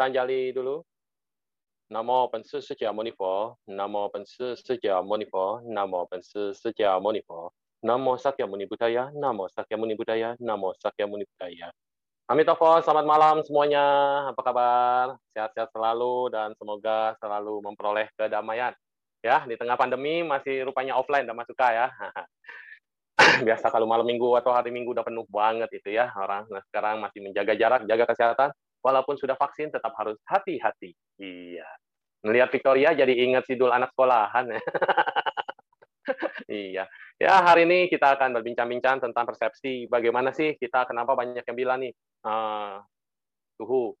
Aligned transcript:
Gitanjali 0.00 0.48
dulu. 0.56 0.80
Namo 1.92 2.32
Pansu 2.32 2.64
Sucia 2.64 2.88
Monifo, 2.88 3.60
Namo 3.68 4.08
Pansu 4.08 4.56
Sucia 4.56 4.96
Monifo, 5.04 5.60
Namo 5.68 6.08
Pansu 6.08 6.56
Sucia 6.56 6.96
Monifo, 6.96 7.52
Namo 7.84 8.16
Sakya 8.16 8.48
Muni 8.48 8.64
Budaya, 8.64 9.12
Namo 9.12 9.44
Sakya 9.52 9.76
Muni 9.76 9.92
Budaya, 9.92 10.32
Namo 10.40 10.72
Sakya 10.80 11.04
Muni 11.04 11.28
Budaya. 11.28 11.68
Amitofo, 12.32 12.80
selamat 12.80 13.04
malam 13.04 13.36
semuanya. 13.44 13.84
Apa 14.32 14.40
kabar? 14.40 15.06
Sehat-sehat 15.36 15.68
selalu 15.68 16.32
dan 16.32 16.56
semoga 16.56 17.12
selalu 17.20 17.60
memperoleh 17.60 18.08
kedamaian. 18.16 18.72
Ya, 19.20 19.44
di 19.44 19.60
tengah 19.60 19.76
pandemi 19.76 20.24
masih 20.24 20.64
rupanya 20.64 20.96
offline 20.96 21.28
dan 21.28 21.36
masuk 21.36 21.60
ya. 21.60 21.92
Biasa 23.52 23.68
kalau 23.68 23.84
malam 23.84 24.08
minggu 24.08 24.32
atau 24.40 24.56
hari 24.56 24.72
minggu 24.72 24.96
udah 24.96 25.04
penuh 25.04 25.28
banget 25.28 25.68
itu 25.76 25.92
ya 25.92 26.08
orang. 26.16 26.48
Nah, 26.48 26.64
sekarang 26.72 27.04
masih 27.04 27.20
menjaga 27.20 27.52
jarak, 27.52 27.84
jaga 27.84 28.08
kesehatan. 28.08 28.50
Walaupun 28.80 29.16
sudah 29.20 29.36
vaksin 29.36 29.68
tetap 29.68 29.92
harus 29.96 30.16
hati-hati. 30.24 30.96
Iya. 31.20 31.68
Melihat 32.24 32.52
Victoria 32.52 32.92
jadi 32.92 33.12
ingat 33.12 33.48
sidul 33.48 33.72
anak 33.72 33.92
sekolahan. 33.92 34.52
iya. 36.48 36.84
Ya, 37.20 37.34
hari 37.44 37.68
ini 37.68 37.92
kita 37.92 38.16
akan 38.16 38.40
berbincang-bincang 38.40 39.04
tentang 39.04 39.24
persepsi. 39.28 39.84
Bagaimana 39.88 40.32
sih 40.32 40.56
kita, 40.56 40.88
kenapa 40.88 41.12
banyak 41.12 41.44
yang 41.44 41.56
bilang 41.56 41.84
nih, 41.84 41.92
uh, 42.24 42.80
Tuhu, 43.60 43.92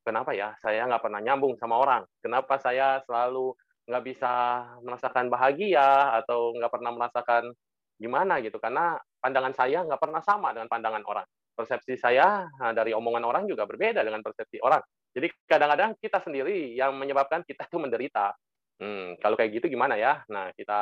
kenapa 0.00 0.32
ya 0.32 0.56
saya 0.56 0.88
nggak 0.88 1.04
pernah 1.04 1.20
nyambung 1.20 1.60
sama 1.60 1.76
orang? 1.76 2.02
Kenapa 2.24 2.56
saya 2.56 3.04
selalu 3.04 3.52
nggak 3.84 4.04
bisa 4.08 4.32
merasakan 4.80 5.28
bahagia 5.28 6.16
atau 6.22 6.56
nggak 6.56 6.72
pernah 6.72 6.90
merasakan 6.96 7.52
gimana 8.00 8.40
gitu? 8.40 8.56
Karena 8.56 8.96
pandangan 9.20 9.52
saya 9.52 9.84
nggak 9.84 10.00
pernah 10.00 10.24
sama 10.24 10.56
dengan 10.56 10.72
pandangan 10.72 11.04
orang. 11.04 11.28
Persepsi 11.52 12.00
saya 12.00 12.48
nah, 12.58 12.72
dari 12.72 12.96
omongan 12.96 13.24
orang 13.28 13.44
juga 13.44 13.68
berbeda 13.68 14.00
dengan 14.00 14.24
persepsi 14.24 14.58
orang. 14.64 14.80
Jadi 15.12 15.28
kadang-kadang 15.44 16.00
kita 16.00 16.24
sendiri 16.24 16.72
yang 16.72 16.96
menyebabkan 16.96 17.44
kita 17.44 17.68
itu 17.68 17.76
menderita. 17.76 18.32
Hmm, 18.80 19.14
kalau 19.20 19.36
kayak 19.36 19.60
gitu 19.60 19.68
gimana 19.68 20.00
ya? 20.00 20.24
Nah, 20.32 20.50
kita 20.56 20.80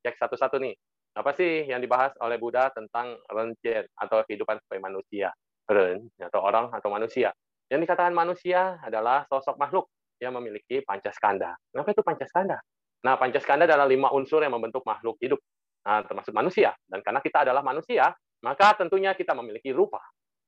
cek 0.00 0.16
satu-satu 0.16 0.56
nih. 0.56 0.74
Apa 1.16 1.32
sih 1.36 1.68
yang 1.68 1.80
dibahas 1.80 2.12
oleh 2.20 2.36
Buddha 2.40 2.72
tentang 2.72 3.16
renjen 3.28 3.84
atau 3.96 4.24
kehidupan 4.24 4.60
sebagai 4.64 4.82
manusia? 4.84 5.32
Ren, 5.66 6.06
atau 6.20 6.40
orang 6.40 6.70
atau 6.72 6.88
manusia. 6.88 7.34
Yang 7.66 7.90
dikatakan 7.90 8.14
manusia 8.14 8.78
adalah 8.78 9.26
sosok 9.26 9.58
makhluk 9.58 9.90
yang 10.22 10.32
memiliki 10.38 10.80
pancaskanda. 10.86 11.58
Kenapa 11.74 11.90
itu 11.92 12.02
pancaskanda? 12.06 12.58
Nah, 13.02 13.14
pancaskanda 13.18 13.66
adalah 13.66 13.84
lima 13.84 14.08
unsur 14.14 14.40
yang 14.40 14.54
membentuk 14.54 14.86
makhluk 14.86 15.18
hidup, 15.18 15.38
nah, 15.82 16.06
termasuk 16.06 16.32
manusia. 16.32 16.72
Dan 16.86 17.02
karena 17.02 17.20
kita 17.20 17.42
adalah 17.42 17.60
manusia, 17.66 18.14
maka 18.46 18.78
tentunya 18.78 19.10
kita 19.18 19.34
memiliki 19.34 19.74
rupa. 19.74 19.98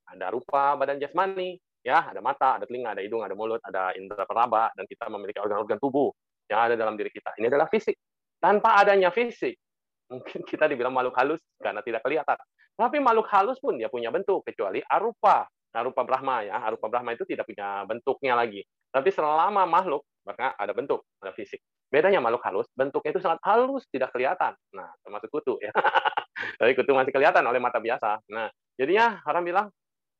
Ada 0.07 0.31
rupa 0.31 0.79
badan 0.79 1.03
jasmani, 1.03 1.59
ya, 1.83 2.07
ada 2.15 2.23
mata, 2.23 2.63
ada 2.63 2.65
telinga, 2.71 2.95
ada 2.95 3.03
hidung, 3.03 3.27
ada 3.27 3.35
mulut, 3.35 3.59
ada 3.67 3.91
indera 3.99 4.23
peraba, 4.23 4.71
dan 4.79 4.87
kita 4.87 5.11
memiliki 5.11 5.43
organ-organ 5.43 5.83
tubuh 5.83 6.15
yang 6.47 6.71
ada 6.71 6.79
dalam 6.79 6.95
diri 6.95 7.11
kita. 7.11 7.35
Ini 7.43 7.51
adalah 7.51 7.67
fisik. 7.67 7.99
Tanpa 8.39 8.79
adanya 8.79 9.11
fisik, 9.11 9.59
mungkin 10.07 10.47
kita 10.47 10.71
dibilang 10.71 10.95
makhluk 10.95 11.19
halus 11.19 11.43
karena 11.59 11.83
tidak 11.83 12.07
kelihatan. 12.07 12.39
Tapi 12.79 13.03
makhluk 13.03 13.27
halus 13.35 13.59
pun 13.59 13.75
dia 13.75 13.91
punya 13.91 14.15
bentuk, 14.15 14.47
kecuali 14.47 14.79
arupa. 14.87 15.51
Arupa 15.69 16.03
Brahma 16.03 16.43
ya, 16.43 16.59
arupa 16.65 16.91
Brahma 16.91 17.15
itu 17.15 17.23
tidak 17.29 17.47
punya 17.47 17.87
bentuknya 17.87 18.35
lagi. 18.35 18.65
Tapi 18.89 19.15
selama 19.15 19.63
makhluk, 19.69 20.03
maka 20.27 20.57
ada 20.57 20.73
bentuk, 20.75 21.07
ada 21.23 21.31
fisik. 21.31 21.61
Bedanya 21.89 22.21
makhluk 22.21 22.45
halus, 22.45 22.69
bentuknya 22.77 23.17
itu 23.17 23.23
sangat 23.25 23.41
halus, 23.49 23.89
tidak 23.89 24.13
kelihatan. 24.13 24.53
Nah, 24.77 24.93
termasuk 25.01 25.33
kutu 25.33 25.57
ya. 25.57 25.73
Tapi 26.61 26.77
kutu 26.77 26.93
masih 26.93 27.13
kelihatan 27.13 27.41
oleh 27.49 27.57
mata 27.57 27.81
biasa. 27.81 28.21
Nah, 28.29 28.53
jadinya 28.77 29.25
orang 29.25 29.45
bilang, 29.45 29.67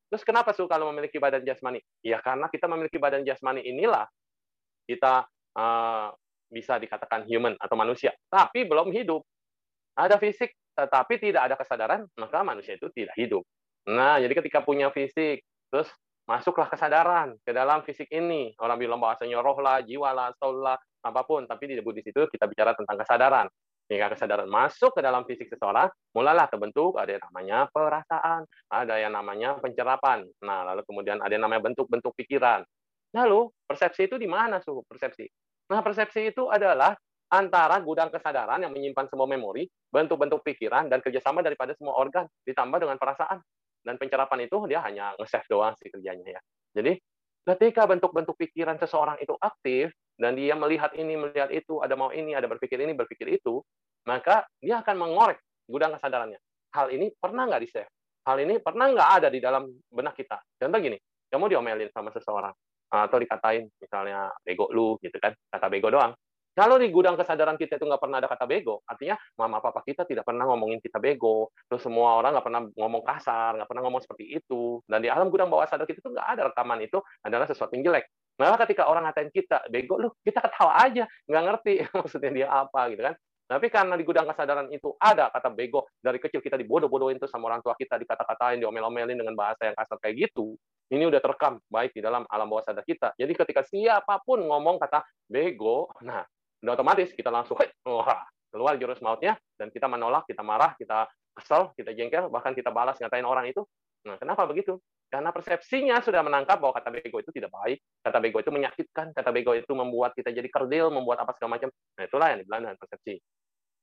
terus 0.09 0.25
kenapa 0.25 0.57
su 0.57 0.65
kalau 0.65 0.89
memiliki 0.89 1.21
badan 1.21 1.45
jasmani? 1.45 1.85
Ya 2.01 2.25
karena 2.25 2.49
kita 2.49 2.65
memiliki 2.65 2.97
badan 2.97 3.21
jasmani 3.21 3.61
inilah 3.69 4.09
kita 4.89 5.29
uh, 5.61 6.09
bisa 6.49 6.81
dikatakan 6.81 7.29
human 7.29 7.53
atau 7.61 7.77
manusia, 7.77 8.17
tapi 8.33 8.65
belum 8.65 8.89
hidup. 8.89 9.21
Ada 9.93 10.17
fisik, 10.17 10.57
tetapi 10.73 11.21
tidak 11.21 11.53
ada 11.53 11.55
kesadaran, 11.61 12.09
maka 12.17 12.41
manusia 12.41 12.81
itu 12.81 12.89
tidak 12.97 13.13
hidup. 13.21 13.45
Nah, 13.85 14.17
jadi 14.17 14.33
ketika 14.33 14.65
punya 14.65 14.89
fisik, 14.89 15.45
terus 15.69 15.93
masuklah 16.29 16.69
kesadaran 16.69 17.35
ke 17.41 17.57
dalam 17.57 17.81
fisik 17.83 18.13
ini. 18.13 18.53
Orang 18.61 18.77
bilang 18.77 19.01
bahasanya 19.01 19.41
roh 19.41 19.57
lah, 19.59 19.81
jiwa 19.81 20.13
lah, 20.13 20.29
soul 20.37 20.61
lah, 20.61 20.77
apa 21.01 21.25
pun. 21.25 21.49
Tapi 21.49 21.73
di 21.73 21.81
Buddhis 21.81 22.05
itu 22.05 22.29
kita 22.29 22.45
bicara 22.45 22.77
tentang 22.77 23.01
kesadaran. 23.01 23.49
Jika 23.89 24.13
kesadaran 24.13 24.53
masuk 24.53 24.93
ke 24.93 25.01
dalam 25.01 25.25
fisik 25.25 25.49
seseorang, 25.49 25.89
mulailah 26.13 26.45
terbentuk 26.53 27.01
ada 27.01 27.09
yang 27.09 27.25
namanya 27.33 27.59
perasaan, 27.73 28.45
ada 28.69 28.95
yang 29.01 29.17
namanya 29.17 29.57
pencerapan. 29.57 30.29
Nah, 30.45 30.61
lalu 30.69 30.85
kemudian 30.85 31.17
ada 31.25 31.33
yang 31.33 31.49
namanya 31.49 31.73
bentuk-bentuk 31.73 32.13
pikiran. 32.21 32.61
Lalu, 33.17 33.49
persepsi 33.65 34.05
itu 34.05 34.21
di 34.21 34.29
mana, 34.29 34.61
suhu 34.61 34.85
persepsi? 34.85 35.25
Nah, 35.73 35.81
persepsi 35.81 36.29
itu 36.29 36.53
adalah 36.53 36.93
antara 37.33 37.81
gudang 37.81 38.13
kesadaran 38.13 38.61
yang 38.61 38.73
menyimpan 38.77 39.09
semua 39.09 39.25
memori, 39.25 39.65
bentuk-bentuk 39.89 40.45
pikiran, 40.45 40.93
dan 40.93 41.01
kerjasama 41.01 41.41
daripada 41.41 41.73
semua 41.73 41.97
organ, 41.97 42.29
ditambah 42.45 42.85
dengan 42.85 43.01
perasaan. 43.01 43.41
Dan 43.89 43.97
pencerapan 43.97 44.45
itu 44.45 44.69
dia 44.69 44.85
hanya 44.85 45.17
nge-save 45.17 45.49
doang 45.49 45.73
sih 45.81 45.89
kerjanya 45.89 46.37
ya. 46.37 46.41
Jadi 46.77 47.01
ketika 47.49 47.89
bentuk-bentuk 47.89 48.37
pikiran 48.37 48.77
seseorang 48.77 49.17
itu 49.25 49.33
aktif, 49.41 49.89
dan 50.21 50.37
dia 50.37 50.53
melihat 50.53 50.93
ini, 50.93 51.17
melihat 51.17 51.49
itu, 51.49 51.81
ada 51.81 51.97
mau 51.97 52.13
ini, 52.13 52.37
ada 52.37 52.45
berpikir 52.45 52.77
ini, 52.77 52.93
berpikir 52.93 53.25
itu, 53.33 53.65
maka 54.05 54.45
dia 54.61 54.85
akan 54.85 54.99
mengorek 55.01 55.41
gudang 55.65 55.97
kesadarannya. 55.97 56.37
Hal 56.77 56.93
ini 56.93 57.09
pernah 57.17 57.49
nggak 57.49 57.63
di-save? 57.65 57.89
Hal 58.29 58.37
ini 58.45 58.61
pernah 58.61 58.93
nggak 58.93 59.11
ada 59.23 59.29
di 59.33 59.41
dalam 59.41 59.65
benak 59.89 60.13
kita? 60.19 60.37
Contoh 60.61 60.79
gini, 60.85 61.01
kamu 61.33 61.49
diomelin 61.49 61.89
sama 61.95 62.13
seseorang, 62.13 62.53
atau 62.93 63.17
dikatain 63.17 63.65
misalnya 63.81 64.29
bego 64.45 64.69
lu 64.69 65.01
gitu 65.01 65.17
kan, 65.17 65.33
kata 65.49 65.73
bego 65.73 65.89
doang 65.89 66.13
kalau 66.59 66.75
di 66.75 66.91
gudang 66.91 67.15
kesadaran 67.15 67.55
kita 67.55 67.79
itu 67.79 67.87
nggak 67.87 68.03
pernah 68.03 68.19
ada 68.19 68.27
kata 68.27 68.43
bego, 68.43 68.83
artinya 68.83 69.15
mama 69.39 69.63
papa 69.63 69.79
kita 69.87 70.03
tidak 70.03 70.27
pernah 70.27 70.43
ngomongin 70.51 70.83
kita 70.83 70.99
bego, 70.99 71.55
terus 71.71 71.87
semua 71.87 72.19
orang 72.19 72.35
nggak 72.35 72.47
pernah 72.51 72.63
ngomong 72.75 73.03
kasar, 73.07 73.55
nggak 73.63 73.71
pernah 73.71 73.83
ngomong 73.87 74.03
seperti 74.03 74.27
itu, 74.27 74.83
dan 74.91 74.99
di 74.99 75.07
alam 75.07 75.31
gudang 75.31 75.47
bawah 75.47 75.71
sadar 75.71 75.87
kita 75.87 76.03
itu 76.03 76.11
nggak 76.11 76.27
ada 76.35 76.43
rekaman 76.51 76.83
itu 76.83 76.99
adalah 77.23 77.47
sesuatu 77.47 77.79
yang 77.79 77.87
jelek. 77.95 78.11
Maka 78.43 78.67
ketika 78.67 78.91
orang 78.91 79.07
ngatain 79.07 79.31
kita 79.31 79.71
bego, 79.71 80.03
lu 80.03 80.11
kita 80.27 80.43
ketawa 80.43 80.83
aja, 80.83 81.07
nggak 81.31 81.43
ngerti 81.47 81.75
maksudnya 82.03 82.31
dia 82.35 82.47
apa 82.51 82.91
gitu 82.91 83.07
kan. 83.07 83.15
Tapi 83.49 83.67
karena 83.71 83.95
di 83.95 84.03
gudang 84.03 84.27
kesadaran 84.27 84.67
itu 84.75 84.99
ada 84.99 85.31
kata 85.31 85.55
bego, 85.55 85.87
dari 86.03 86.19
kecil 86.19 86.43
kita 86.43 86.59
dibodoh-bodohin 86.59 87.23
tuh 87.23 87.31
sama 87.31 87.55
orang 87.55 87.63
tua 87.63 87.79
kita, 87.79 88.03
dikata-katain, 88.03 88.59
diomel-omelin 88.59 89.15
dengan 89.15 89.39
bahasa 89.39 89.71
yang 89.71 89.79
kasar 89.79 89.97
kayak 90.03 90.27
gitu, 90.27 90.59
ini 90.91 91.07
udah 91.07 91.23
terekam 91.23 91.63
baik 91.71 91.95
di 91.95 92.03
dalam 92.03 92.27
alam 92.29 92.51
bawah 92.51 92.67
sadar 92.67 92.83
kita. 92.83 93.15
Jadi 93.15 93.33
ketika 93.33 93.63
siapa 93.63 94.21
pun 94.27 94.43
ngomong 94.43 94.83
kata 94.83 95.07
bego, 95.25 95.89
nah 96.05 96.27
udah 96.63 96.73
otomatis 96.75 97.15
kita 97.15 97.31
langsung 97.31 97.59
wah, 97.87 98.23
keluar 98.51 98.75
jurus 98.81 98.99
mautnya 99.05 99.39
dan 99.55 99.71
kita 99.71 99.87
menolak, 99.87 100.27
kita 100.27 100.43
marah, 100.43 100.75
kita 100.75 101.07
kesel, 101.37 101.71
kita 101.79 101.95
jengkel, 101.95 102.27
bahkan 102.33 102.57
kita 102.57 102.75
balas 102.75 102.99
ngatain 102.99 103.23
orang 103.23 103.47
itu. 103.47 103.63
Nah, 104.07 104.19
kenapa 104.19 104.47
begitu? 104.49 104.79
Karena 105.09 105.33
persepsinya 105.33 106.03
sudah 106.05 106.21
menangkap 106.21 106.61
bahwa 106.61 106.77
kata 106.77 106.93
bego 106.93 107.19
itu 107.23 107.33
tidak 107.33 107.49
baik, 107.55 107.81
kata 108.05 108.19
bego 108.21 108.39
itu 108.45 108.51
menyakitkan, 108.53 109.17
kata 109.17 109.31
bego 109.33 109.57
itu 109.57 109.73
membuat 109.73 110.13
kita 110.13 110.35
jadi 110.35 110.49
kerdil, 110.51 110.93
membuat 110.93 111.25
apa 111.25 111.33
segala 111.39 111.57
macam. 111.57 111.69
Nah, 111.71 112.05
itulah 112.05 112.27
yang 112.35 112.39
dibilang 112.45 112.61
dengan 112.69 112.77
persepsi. 112.77 113.15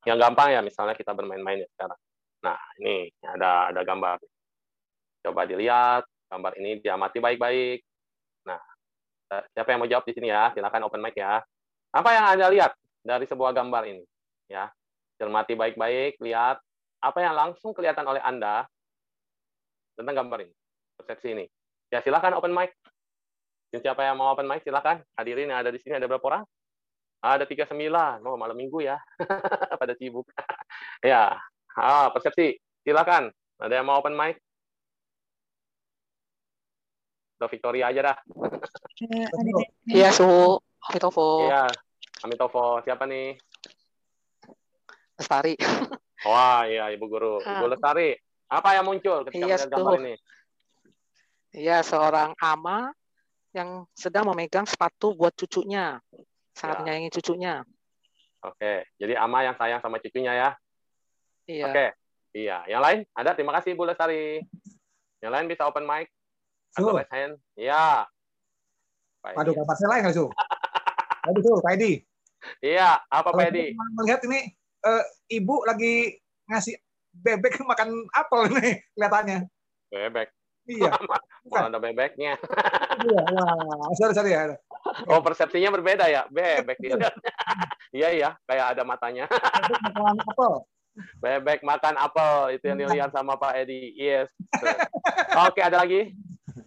Yang 0.05 0.17
gampang 0.21 0.49
ya, 0.53 0.61
misalnya 0.61 0.93
kita 0.93 1.17
bermain-main 1.17 1.65
ya 1.65 1.69
sekarang. 1.73 1.99
Nah, 2.45 2.59
ini 2.77 3.09
ada 3.25 3.73
ada 3.73 3.81
gambar. 3.81 4.21
Coba 5.25 5.41
dilihat, 5.49 6.05
gambar 6.29 6.51
ini 6.61 6.77
diamati 6.77 7.17
baik-baik. 7.17 7.79
Nah, 8.45 8.61
siapa 9.49 9.73
yang 9.73 9.79
mau 9.81 9.89
jawab 9.89 10.05
di 10.05 10.13
sini 10.13 10.29
ya? 10.29 10.53
Silakan 10.53 10.85
open 10.85 11.01
mic 11.01 11.17
ya. 11.17 11.41
Apa 11.95 12.11
yang 12.11 12.25
Anda 12.27 12.51
lihat 12.51 12.75
dari 13.07 13.23
sebuah 13.23 13.55
gambar 13.55 13.87
ini? 13.87 14.03
Ya, 14.51 14.67
cermati 15.15 15.55
baik-baik, 15.55 16.19
lihat 16.19 16.59
apa 16.99 17.19
yang 17.23 17.31
langsung 17.31 17.71
kelihatan 17.71 18.03
oleh 18.03 18.19
Anda 18.19 18.67
tentang 19.95 20.19
gambar 20.19 20.43
ini, 20.43 20.53
persepsi 20.99 21.31
ini. 21.31 21.47
Ya, 21.87 22.03
silakan 22.03 22.35
open 22.35 22.51
mic. 22.51 22.75
Siapa 23.71 24.03
yang 24.03 24.19
mau 24.19 24.35
open 24.35 24.43
mic, 24.43 24.67
silakan. 24.67 24.99
Hadirin 25.15 25.47
yang 25.47 25.63
ada 25.63 25.71
di 25.71 25.79
sini 25.79 25.95
ada 25.95 26.07
berapa 26.11 26.23
orang? 26.27 26.43
Ada 27.23 27.47
39. 27.47 28.27
Oh, 28.27 28.35
malam 28.35 28.59
minggu 28.59 28.83
ya. 28.83 28.99
Pada 29.81 29.95
sibuk. 29.95 30.27
ya, 31.03 31.39
ah, 31.79 32.07
persepsi. 32.11 32.59
Silakan. 32.83 33.31
Ada 33.55 33.79
yang 33.79 33.87
mau 33.87 34.03
open 34.03 34.15
mic? 34.19 34.35
Atau 37.39 37.47
Victoria 37.51 37.87
aja 37.87 38.11
dah. 38.11 38.17
Iya, 39.87 40.11
suhu. 40.11 40.59
Amitovo. 40.91 41.49
Iya, 41.49 41.65
Amitovo. 42.21 42.79
Siapa 42.85 43.09
nih? 43.09 43.33
Lestari. 45.17 45.53
Wah, 46.29 46.65
iya 46.65 46.89
Ibu 46.93 47.05
Guru. 47.09 47.41
Ibu 47.41 47.65
Lestari, 47.69 48.17
apa 48.49 48.69
yang 48.77 48.85
muncul 48.85 49.25
ketika 49.25 49.45
iya, 49.45 49.55
melihat 49.57 49.71
gambar 49.73 49.99
ini? 50.01 50.15
Iya, 51.55 51.77
seorang 51.85 52.35
ama 52.41 52.91
yang 53.55 53.87
sedang 53.95 54.27
memegang 54.27 54.67
sepatu 54.67 55.15
buat 55.15 55.31
cucunya. 55.33 56.01
Sangat 56.55 56.79
ya. 56.79 56.81
menyayangi 56.83 57.11
cucunya. 57.19 57.63
Oke, 58.45 58.85
jadi 59.01 59.17
ama 59.17 59.41
yang 59.41 59.55
sayang 59.57 59.81
sama 59.81 59.97
cucunya 59.97 60.33
ya? 60.35 60.49
Iya. 61.49 61.65
Oke, 61.69 61.85
iya. 62.35 62.57
Yang 62.69 62.81
lain? 62.81 62.99
Ada? 63.17 63.31
Terima 63.33 63.53
kasih 63.57 63.73
Ibu 63.73 63.83
Lestari. 63.89 64.43
Yang 65.23 65.31
lain 65.31 65.45
bisa 65.49 65.65
open 65.65 65.85
mic? 65.87 66.09
Atau 66.75 66.91
raise 66.93 67.09
hand? 67.09 67.33
Iya. 67.55 68.05
Pak 69.23 69.41
Waduh, 69.41 69.53
kapan 69.57 69.75
saya 69.79 69.89
lain 69.89 70.01
nggak, 70.05 70.15
Su? 70.15 70.25
Waduh, 71.25 71.41
Su, 71.41 71.53
Pak 71.61 71.73
Edi. 71.81 71.93
Iya, 72.61 73.01
apa 73.09 73.29
Pak 73.33 73.49
Edi? 73.49 73.73
melihat 73.97 74.21
ini, 74.29 74.53
eh, 74.85 75.03
ibu 75.33 75.65
lagi 75.65 76.13
ngasih 76.45 76.77
bebek 77.15 77.57
makan 77.69 78.05
apel 78.13 78.53
nih 78.53 78.85
kelihatannya. 78.93 79.39
Bebek. 79.89 80.29
Iya, 80.65 80.91
Malah 81.49 81.69
ada 81.69 81.77
bebeknya. 81.77 82.37
iya. 83.05 83.21
Wah, 83.21 83.93
sorry, 83.97 84.13
sorry 84.17 84.33
ya. 84.33 84.57
Oh, 85.09 85.21
persepsinya 85.21 85.69
berbeda 85.73 86.09
ya. 86.09 86.25
Bebek 86.29 86.77
dia. 86.81 86.97
Iya, 87.95 88.11
iya, 88.11 88.29
kayak 88.43 88.75
ada 88.75 88.83
matanya. 88.83 89.23
Bebek 89.31 89.79
makan 89.87 90.19
apel. 90.19 90.53
Bebek 91.23 91.59
makan 91.63 91.95
apel 91.95 92.59
itu 92.59 92.65
yang 92.67 92.79
dilihat 92.83 93.09
sama 93.15 93.39
Pak 93.39 93.55
Edi. 93.63 93.95
Yes. 93.95 94.27
Oke, 95.47 95.63
ada 95.63 95.79
lagi? 95.79 96.11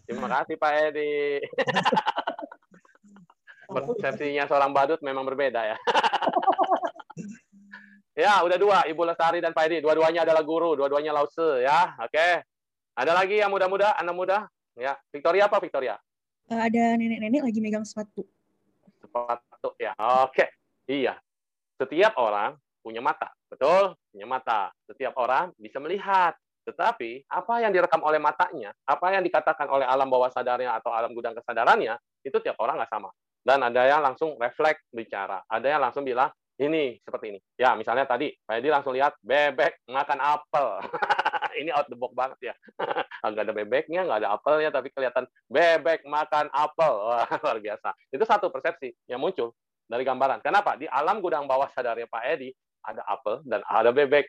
Terima 0.08 0.24
kasih 0.40 0.56
Pak 0.56 0.72
Edi. 0.88 1.44
Persepsinya 3.84 4.44
seorang 4.48 4.70
badut 4.74 5.00
memang 5.04 5.22
berbeda 5.26 5.60
ya. 5.62 5.76
ya, 8.26 8.32
udah 8.42 8.58
dua, 8.58 8.78
Ibu 8.88 9.02
Lestari 9.06 9.38
dan 9.38 9.54
Pak 9.54 9.70
Edi. 9.70 9.78
Dua-duanya 9.84 10.24
adalah 10.24 10.42
guru, 10.42 10.74
dua-duanya 10.74 11.14
lause 11.14 11.62
ya. 11.62 11.94
Oke. 12.02 12.42
Ada 12.98 13.14
lagi 13.14 13.38
yang 13.38 13.54
muda-muda, 13.54 13.94
anak 13.94 14.14
muda? 14.14 14.38
Ya, 14.74 14.98
Victoria 15.14 15.46
apa 15.46 15.62
Victoria? 15.62 15.94
Eh, 16.48 16.56
ada 16.56 16.96
nenek-nenek 16.96 17.44
lagi 17.44 17.60
megang 17.60 17.84
sepatu. 17.84 18.26
Sepatu 18.98 19.76
ya. 19.78 19.94
Oke. 20.26 20.48
Iya. 20.88 21.14
Setiap 21.78 22.16
orang 22.18 22.58
punya 22.82 23.04
mata, 23.04 23.30
betul? 23.46 23.94
Punya 24.10 24.26
mata. 24.26 24.72
Setiap 24.88 25.14
orang 25.20 25.52
bisa 25.60 25.76
melihat. 25.78 26.34
Tetapi 26.64 27.24
apa 27.32 27.64
yang 27.64 27.72
direkam 27.72 28.04
oleh 28.04 28.20
matanya, 28.20 28.76
apa 28.84 29.06
yang 29.12 29.24
dikatakan 29.24 29.72
oleh 29.72 29.88
alam 29.88 30.08
bawah 30.08 30.28
sadarnya 30.28 30.76
atau 30.76 30.92
alam 30.92 31.16
gudang 31.16 31.32
kesadarannya, 31.32 31.96
itu 32.20 32.36
tiap 32.44 32.60
orang 32.60 32.76
nggak 32.76 32.92
sama. 32.92 33.08
Dan 33.42 33.64
ada 33.64 33.82
yang 33.86 34.04
langsung 34.04 34.36
refleks 34.36 34.84
bicara, 34.92 35.40
ada 35.48 35.66
yang 35.66 35.80
langsung 35.80 36.04
bilang 36.04 36.28
ini 36.58 36.98
seperti 37.06 37.30
ini. 37.32 37.40
Ya, 37.54 37.78
misalnya 37.78 38.02
tadi 38.02 38.34
Pak 38.34 38.58
Edi 38.58 38.68
langsung 38.68 38.92
lihat 38.92 39.14
bebek 39.22 39.86
makan 39.86 40.18
apel. 40.18 40.82
ini 41.62 41.70
out 41.70 41.86
the 41.86 41.94
box 41.94 42.12
banget 42.18 42.50
ya. 42.50 42.54
Nggak 43.30 43.44
ada 43.46 43.54
bebeknya, 43.54 44.00
nggak 44.06 44.18
ada 44.26 44.30
apelnya, 44.34 44.70
tapi 44.74 44.90
kelihatan 44.90 45.26
bebek 45.46 46.02
makan 46.06 46.50
apel. 46.50 47.14
Luar 47.42 47.58
biasa. 47.62 47.94
Itu 48.10 48.26
satu 48.26 48.50
persepsi 48.50 48.90
yang 49.06 49.22
muncul 49.22 49.54
dari 49.86 50.02
gambaran. 50.02 50.42
Kenapa? 50.42 50.74
Di 50.74 50.90
alam 50.90 51.22
gudang 51.22 51.46
bawah 51.46 51.70
sadarnya 51.70 52.10
Pak 52.10 52.22
Edi 52.26 52.50
ada 52.82 53.06
apel 53.06 53.42
dan 53.46 53.62
ada 53.66 53.90
bebek. 53.94 54.26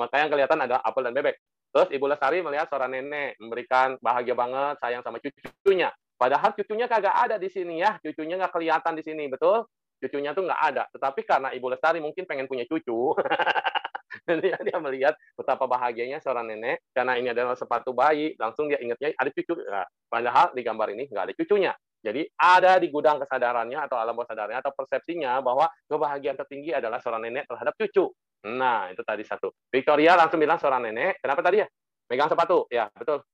Makanya 0.00 0.22
yang 0.28 0.32
kelihatan 0.32 0.58
ada 0.64 0.76
apel 0.84 1.02
dan 1.04 1.14
bebek. 1.16 1.36
Terus 1.72 1.88
Ibu 1.92 2.08
Lestari 2.08 2.40
melihat 2.40 2.72
seorang 2.72 2.92
nenek 2.92 3.36
memberikan 3.36 4.00
bahagia 4.00 4.32
banget 4.32 4.80
sayang 4.80 5.04
sama 5.04 5.20
cucunya. 5.20 5.92
Padahal 6.16 6.56
cucunya 6.56 6.88
kagak 6.88 7.12
ada 7.12 7.36
di 7.36 7.52
sini 7.52 7.84
ya, 7.84 8.00
cucunya 8.00 8.40
nggak 8.40 8.52
kelihatan 8.56 8.96
di 8.96 9.04
sini, 9.04 9.28
betul? 9.28 9.68
Cucunya 10.00 10.32
tuh 10.32 10.48
nggak 10.48 10.62
ada. 10.72 10.84
Tetapi 10.88 11.20
karena 11.28 11.48
Ibu 11.52 11.66
Lestari 11.72 12.00
mungkin 12.00 12.24
pengen 12.24 12.48
punya 12.48 12.64
cucu, 12.64 13.12
dia, 14.44 14.56
dia 14.56 14.78
melihat 14.80 15.14
betapa 15.36 15.68
bahagianya 15.68 16.18
seorang 16.24 16.48
nenek 16.48 16.88
karena 16.96 17.20
ini 17.20 17.28
adalah 17.36 17.52
sepatu 17.52 17.92
bayi, 17.92 18.32
langsung 18.40 18.68
dia 18.72 18.80
ingatnya 18.80 19.12
ada 19.12 19.28
cucu. 19.28 19.54
Nah, 19.60 19.86
padahal 20.08 20.56
di 20.56 20.62
gambar 20.64 20.88
ini 20.96 21.04
nggak 21.12 21.24
ada 21.30 21.34
cucunya. 21.36 21.72
Jadi 22.00 22.22
ada 22.38 22.78
di 22.78 22.86
gudang 22.88 23.18
kesadarannya 23.18 23.82
atau 23.82 23.98
alam 23.98 24.14
bawah 24.14 24.30
sadarnya 24.30 24.62
atau 24.62 24.70
persepsinya 24.72 25.42
bahwa 25.42 25.66
kebahagiaan 25.90 26.38
tertinggi 26.38 26.70
adalah 26.70 27.02
seorang 27.02 27.28
nenek 27.28 27.50
terhadap 27.50 27.74
cucu. 27.74 28.06
Nah, 28.46 28.94
itu 28.94 29.02
tadi 29.02 29.26
satu. 29.26 29.50
Victoria 29.74 30.14
langsung 30.14 30.38
bilang 30.38 30.60
seorang 30.60 30.86
nenek, 30.86 31.18
kenapa 31.18 31.42
tadi 31.42 31.66
ya? 31.66 31.68
Megang 32.06 32.30
sepatu. 32.30 32.70
Ya, 32.70 32.86
betul. 32.94 33.26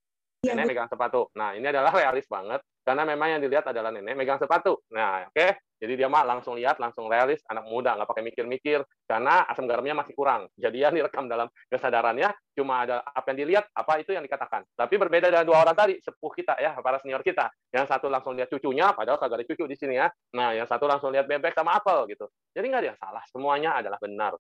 Iya, 0.43 0.57
Nenek 0.57 0.73
megang 0.73 0.89
sepatu. 0.89 1.29
Nah, 1.37 1.53
ini 1.53 1.69
adalah 1.69 1.93
realis 1.93 2.25
banget 2.27 2.65
karena 2.83 3.03
memang 3.07 3.39
yang 3.39 3.41
dilihat 3.43 3.67
adalah 3.71 3.95
nenek 3.95 4.19
megang 4.19 4.43
sepatu. 4.43 4.83
Nah, 4.91 5.27
oke. 5.31 5.73
Jadi 5.83 5.99
dia 5.99 6.07
mah 6.07 6.23
langsung 6.23 6.55
lihat, 6.55 6.79
langsung 6.79 7.11
realis, 7.11 7.43
anak 7.51 7.67
muda, 7.67 7.99
nggak 7.99 8.07
pakai 8.07 8.23
mikir-mikir 8.23 8.87
karena 9.03 9.43
asam 9.51 9.67
garamnya 9.67 9.99
masih 9.99 10.15
kurang. 10.15 10.47
Jadi 10.55 10.79
yang 10.79 10.95
direkam 10.95 11.27
dalam 11.27 11.51
kesadarannya 11.67 12.31
cuma 12.55 12.87
ada 12.87 13.03
apa 13.03 13.35
yang 13.35 13.39
dilihat, 13.43 13.67
apa 13.75 13.99
itu 13.99 14.15
yang 14.15 14.23
dikatakan. 14.23 14.63
Tapi 14.79 14.95
berbeda 14.95 15.27
dengan 15.27 15.43
dua 15.43 15.67
orang 15.67 15.75
tadi, 15.75 15.99
sepuh 15.99 16.31
kita 16.39 16.55
ya, 16.63 16.79
para 16.79 17.03
senior 17.03 17.27
kita. 17.27 17.51
Yang 17.75 17.91
satu 17.91 18.07
langsung 18.07 18.39
lihat 18.39 18.47
cucunya, 18.47 18.95
padahal 18.95 19.19
kagak 19.19 19.43
ada 19.43 19.47
cucu 19.51 19.67
di 19.67 19.75
sini 19.75 19.99
ya. 19.99 20.07
Nah, 20.39 20.55
yang 20.55 20.71
satu 20.71 20.87
langsung 20.87 21.11
lihat 21.11 21.27
bebek 21.27 21.51
sama 21.51 21.75
apel 21.75 22.07
gitu. 22.15 22.31
Jadi 22.55 22.63
nggak 22.71 22.83
ada 22.87 22.89
yang 22.95 23.01
salah, 23.03 23.23
semuanya 23.27 23.71
adalah 23.75 23.99
benar. 23.99 24.39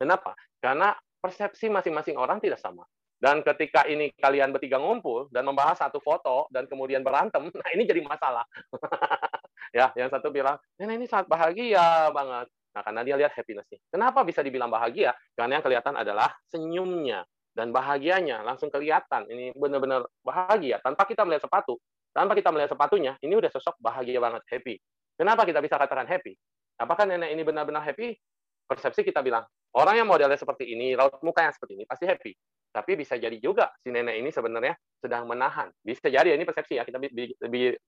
Kenapa? 0.00 0.32
Karena 0.64 0.96
persepsi 1.20 1.68
masing-masing 1.68 2.16
orang 2.16 2.40
tidak 2.40 2.56
sama. 2.56 2.88
Dan 3.20 3.44
ketika 3.44 3.84
ini 3.84 4.08
kalian 4.16 4.48
bertiga 4.48 4.80
ngumpul 4.80 5.28
dan 5.28 5.44
membahas 5.44 5.76
satu 5.76 6.00
foto 6.00 6.48
dan 6.48 6.64
kemudian 6.64 7.04
berantem, 7.04 7.52
nah 7.60 7.68
ini 7.76 7.84
jadi 7.84 8.00
masalah. 8.00 8.48
ya, 9.76 9.92
yang 9.92 10.08
satu 10.08 10.32
bilang, 10.32 10.56
nenek 10.80 11.04
ini 11.04 11.06
sangat 11.06 11.28
bahagia 11.28 12.08
banget. 12.16 12.48
Nah, 12.70 12.82
karena 12.86 13.00
dia 13.04 13.16
lihat 13.20 13.32
happiness-nya. 13.36 13.78
Kenapa 13.92 14.24
bisa 14.24 14.40
dibilang 14.40 14.72
bahagia? 14.72 15.12
Karena 15.36 15.60
yang 15.60 15.64
kelihatan 15.64 15.94
adalah 16.00 16.32
senyumnya 16.48 17.28
dan 17.52 17.74
bahagianya 17.74 18.40
langsung 18.40 18.72
kelihatan. 18.72 19.28
Ini 19.28 19.52
benar-benar 19.52 20.08
bahagia 20.24 20.80
tanpa 20.80 21.04
kita 21.04 21.26
melihat 21.28 21.44
sepatu. 21.44 21.76
Tanpa 22.10 22.34
kita 22.34 22.50
melihat 22.50 22.74
sepatunya, 22.74 23.14
ini 23.22 23.38
udah 23.38 23.50
sosok 23.54 23.78
bahagia 23.78 24.18
banget, 24.18 24.42
happy. 24.50 24.74
Kenapa 25.14 25.46
kita 25.46 25.62
bisa 25.62 25.78
katakan 25.78 26.10
happy? 26.10 26.34
Apakah 26.74 27.06
nenek 27.06 27.30
ini 27.30 27.46
benar-benar 27.46 27.86
happy? 27.86 28.18
Persepsi 28.66 29.06
kita 29.06 29.22
bilang, 29.22 29.46
orang 29.78 30.02
yang 30.02 30.08
modelnya 30.10 30.34
seperti 30.34 30.74
ini, 30.74 30.98
raut 30.98 31.22
muka 31.22 31.46
yang 31.46 31.54
seperti 31.54 31.78
ini, 31.78 31.84
pasti 31.86 32.10
happy. 32.10 32.34
Tapi 32.70 32.94
bisa 32.94 33.18
jadi 33.18 33.34
juga 33.42 33.74
si 33.82 33.90
nenek 33.90 34.22
ini 34.22 34.30
sebenarnya 34.30 34.78
sedang 35.02 35.26
menahan. 35.26 35.68
Bisa 35.82 36.06
jadi 36.06 36.38
ini 36.38 36.46
persepsi 36.46 36.78
ya, 36.78 36.86
kita 36.86 37.02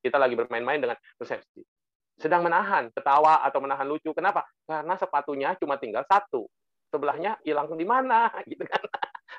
kita 0.03 0.17
lagi 0.19 0.35
bermain-main 0.35 0.83
dengan 0.83 0.99
persepsi. 1.15 1.63
Sedang 2.19 2.43
menahan 2.43 2.91
ketawa 2.91 3.47
atau 3.47 3.63
menahan 3.63 3.87
lucu. 3.87 4.11
Kenapa? 4.11 4.43
Karena 4.67 4.95
sepatunya 4.99 5.55
cuma 5.57 5.79
tinggal 5.79 6.03
satu. 6.07 6.51
Sebelahnya 6.93 7.41
hilang 7.47 7.73
di 7.73 7.87
mana 7.87 8.29
gitu 8.51 8.67
kan. 8.67 8.83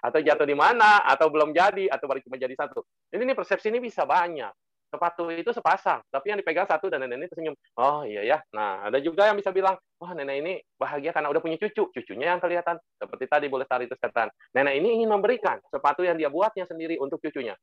Atau 0.01 0.19
jatuh 0.25 0.47
di 0.47 0.57
mana, 0.57 1.05
atau 1.05 1.29
belum 1.29 1.53
jadi, 1.53 1.87
atau 1.87 2.09
baru 2.09 2.19
cuma 2.25 2.35
jadi 2.35 2.55
satu. 2.57 2.81
Jadi 3.13 3.21
ini 3.23 3.35
persepsi 3.37 3.69
ini 3.69 3.79
bisa 3.79 4.03
banyak 4.03 4.51
sepatu 4.93 5.33
itu 5.33 5.49
sepasang, 5.49 6.05
tapi 6.13 6.29
yang 6.29 6.37
dipegang 6.37 6.69
satu 6.69 6.85
dan 6.93 7.01
nenek 7.01 7.25
ini 7.25 7.27
tersenyum. 7.33 7.55
Oh 7.81 8.05
iya 8.05 8.21
ya. 8.21 8.37
Nah, 8.53 8.85
ada 8.85 9.01
juga 9.01 9.25
yang 9.25 9.33
bisa 9.33 9.49
bilang, 9.49 9.73
wah 9.97 10.13
nenek 10.13 10.37
ini 10.45 10.53
bahagia 10.77 11.09
karena 11.09 11.33
udah 11.33 11.41
punya 11.41 11.57
cucu. 11.57 11.89
Cucunya 11.89 12.37
yang 12.37 12.37
kelihatan. 12.37 12.77
Seperti 13.01 13.25
tadi 13.25 13.49
boleh 13.49 13.65
tarik 13.65 13.89
itu 13.89 13.97
setan. 13.97 14.29
Nenek 14.53 14.77
ini 14.77 15.01
ingin 15.01 15.09
memberikan 15.09 15.57
sepatu 15.73 16.05
yang 16.05 16.13
dia 16.13 16.29
buatnya 16.29 16.69
sendiri 16.69 17.01
untuk 17.01 17.17
cucunya. 17.17 17.57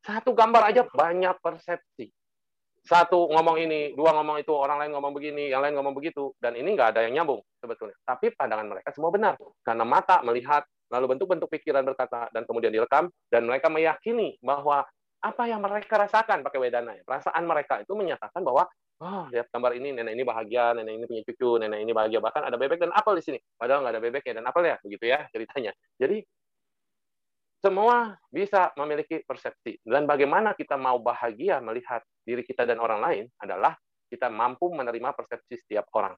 Satu 0.00 0.32
gambar 0.32 0.72
aja 0.72 0.88
banyak 0.88 1.36
persepsi. 1.44 2.08
Satu 2.80 3.28
ngomong 3.28 3.60
ini, 3.60 3.92
dua 3.92 4.16
ngomong 4.16 4.40
itu, 4.40 4.56
orang 4.56 4.80
lain 4.80 4.96
ngomong 4.96 5.12
begini, 5.12 5.52
yang 5.52 5.60
lain 5.60 5.76
ngomong 5.76 5.92
begitu. 5.92 6.32
Dan 6.40 6.56
ini 6.56 6.72
nggak 6.72 6.96
ada 6.96 7.04
yang 7.04 7.20
nyambung 7.20 7.44
sebetulnya. 7.60 7.92
Tapi 8.08 8.32
pandangan 8.32 8.72
mereka 8.72 8.88
semua 8.96 9.12
benar. 9.12 9.36
Karena 9.60 9.84
mata 9.84 10.24
melihat, 10.24 10.64
lalu 10.88 11.12
bentuk-bentuk 11.12 11.52
pikiran 11.52 11.84
berkata, 11.84 12.32
dan 12.32 12.48
kemudian 12.48 12.72
direkam, 12.72 13.12
dan 13.28 13.44
mereka 13.44 13.68
meyakini 13.68 14.40
bahwa 14.40 14.88
apa 15.20 15.42
yang 15.44 15.60
mereka 15.60 16.00
rasakan 16.00 16.40
pakai 16.40 16.58
wedana 16.60 16.96
ya. 16.96 17.02
Perasaan 17.04 17.44
mereka 17.44 17.84
itu 17.84 17.92
menyatakan 17.92 18.40
bahwa 18.40 18.64
oh 19.04 19.24
lihat 19.28 19.52
gambar 19.52 19.76
ini 19.76 19.92
nenek 19.92 20.12
ini 20.16 20.24
bahagia, 20.24 20.72
nenek 20.72 20.92
ini 20.96 21.04
punya 21.04 21.22
cucu, 21.28 21.50
nenek 21.60 21.80
ini 21.84 21.92
bahagia 21.92 22.20
bahkan 22.24 22.42
ada 22.48 22.56
bebek 22.56 22.80
dan 22.80 22.92
apel 22.96 23.20
di 23.20 23.24
sini. 23.24 23.38
Padahal 23.56 23.84
nggak 23.84 23.94
ada 23.96 24.02
bebeknya 24.02 24.32
dan 24.40 24.44
apel 24.48 24.62
ya, 24.64 24.76
begitu 24.80 25.04
ya 25.04 25.18
ceritanya. 25.28 25.72
Jadi 26.00 26.24
semua 27.60 28.16
bisa 28.32 28.72
memiliki 28.80 29.20
persepsi 29.20 29.76
dan 29.84 30.08
bagaimana 30.08 30.56
kita 30.56 30.80
mau 30.80 30.96
bahagia 30.96 31.60
melihat 31.60 32.00
diri 32.24 32.40
kita 32.40 32.64
dan 32.64 32.80
orang 32.80 33.04
lain 33.04 33.24
adalah 33.36 33.76
kita 34.08 34.32
mampu 34.32 34.72
menerima 34.72 35.12
persepsi 35.12 35.60
setiap 35.60 35.84
orang. 35.92 36.16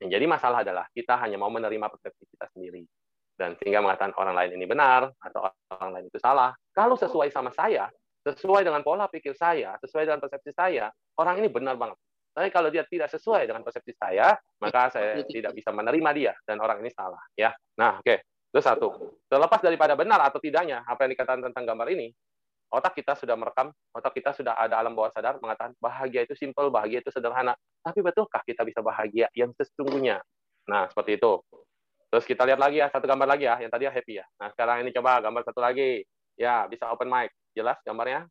Jadi 0.00 0.24
masalah 0.24 0.64
adalah 0.64 0.88
kita 0.92 1.20
hanya 1.20 1.36
mau 1.36 1.52
menerima 1.52 1.86
persepsi 1.92 2.24
kita 2.28 2.48
sendiri 2.56 2.84
dan 3.34 3.58
sehingga 3.58 3.82
mengatakan 3.82 4.14
orang 4.18 4.34
lain 4.38 4.50
ini 4.58 4.66
benar 4.66 5.10
atau 5.18 5.50
orang 5.74 5.90
lain 5.98 6.04
itu 6.08 6.18
salah. 6.22 6.54
Kalau 6.70 6.94
sesuai 6.94 7.30
sama 7.34 7.50
saya, 7.50 7.90
sesuai 8.24 8.64
dengan 8.64 8.80
pola 8.80 9.10
pikir 9.10 9.34
saya, 9.36 9.76
sesuai 9.82 10.08
dengan 10.08 10.20
persepsi 10.22 10.54
saya, 10.54 10.88
orang 11.18 11.42
ini 11.42 11.48
benar 11.50 11.76
banget. 11.76 11.98
Tapi 12.34 12.50
kalau 12.50 12.66
dia 12.66 12.82
tidak 12.82 13.06
sesuai 13.14 13.46
dengan 13.46 13.62
persepsi 13.62 13.94
saya, 13.94 14.34
maka 14.58 14.90
saya 14.90 15.22
tidak 15.22 15.54
bisa 15.54 15.70
menerima 15.70 16.10
dia 16.14 16.32
dan 16.42 16.58
orang 16.58 16.82
ini 16.82 16.90
salah. 16.90 17.22
Ya, 17.38 17.54
nah 17.78 18.02
oke, 18.02 18.10
okay. 18.10 18.18
itu 18.50 18.58
satu. 18.58 18.90
Terlepas 19.30 19.62
daripada 19.62 19.94
benar 19.94 20.18
atau 20.26 20.42
tidaknya 20.42 20.82
apa 20.82 21.06
yang 21.06 21.14
dikatakan 21.14 21.46
tentang 21.46 21.62
gambar 21.62 21.86
ini, 21.94 22.10
otak 22.74 22.98
kita 22.98 23.14
sudah 23.14 23.38
merekam, 23.38 23.70
otak 23.94 24.18
kita 24.18 24.34
sudah 24.34 24.58
ada 24.58 24.82
alam 24.82 24.98
bawah 24.98 25.14
sadar 25.14 25.38
mengatakan 25.38 25.78
bahagia 25.78 26.26
itu 26.26 26.34
simple, 26.34 26.74
bahagia 26.74 27.06
itu 27.06 27.14
sederhana. 27.14 27.54
Tapi 27.86 28.02
betulkah 28.02 28.42
kita 28.42 28.66
bisa 28.66 28.82
bahagia 28.82 29.30
yang 29.38 29.54
sesungguhnya? 29.54 30.18
Nah, 30.66 30.90
seperti 30.90 31.22
itu. 31.22 31.38
Terus 32.14 32.30
kita 32.30 32.46
lihat 32.46 32.62
lagi 32.62 32.78
ya, 32.78 32.86
satu 32.94 33.10
gambar 33.10 33.26
lagi 33.26 33.42
ya, 33.50 33.58
yang 33.58 33.74
tadi 33.74 33.90
ya 33.90 33.92
happy 33.92 34.22
ya. 34.22 34.26
Nah, 34.38 34.46
sekarang 34.54 34.86
ini 34.86 34.94
coba 34.94 35.18
gambar 35.18 35.42
satu 35.50 35.58
lagi. 35.58 36.06
Ya, 36.38 36.62
bisa 36.70 36.86
open 36.94 37.10
mic. 37.10 37.34
Jelas 37.58 37.74
gambarnya? 37.82 38.30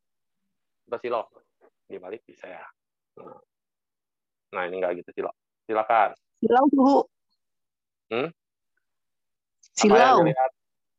Atau 0.87 1.03
silo? 1.03 1.27
Dibalik 1.91 2.23
bisa 2.23 2.47
ya. 2.47 2.63
Nah, 4.55 4.63
ini 4.71 4.79
enggak 4.79 5.03
gitu, 5.03 5.11
silo. 5.11 5.35
Silakan. 5.67 6.15
Silau 6.39 6.63
tuh. 6.71 7.03
Hmm? 8.07 8.31
Silau. 9.75 10.31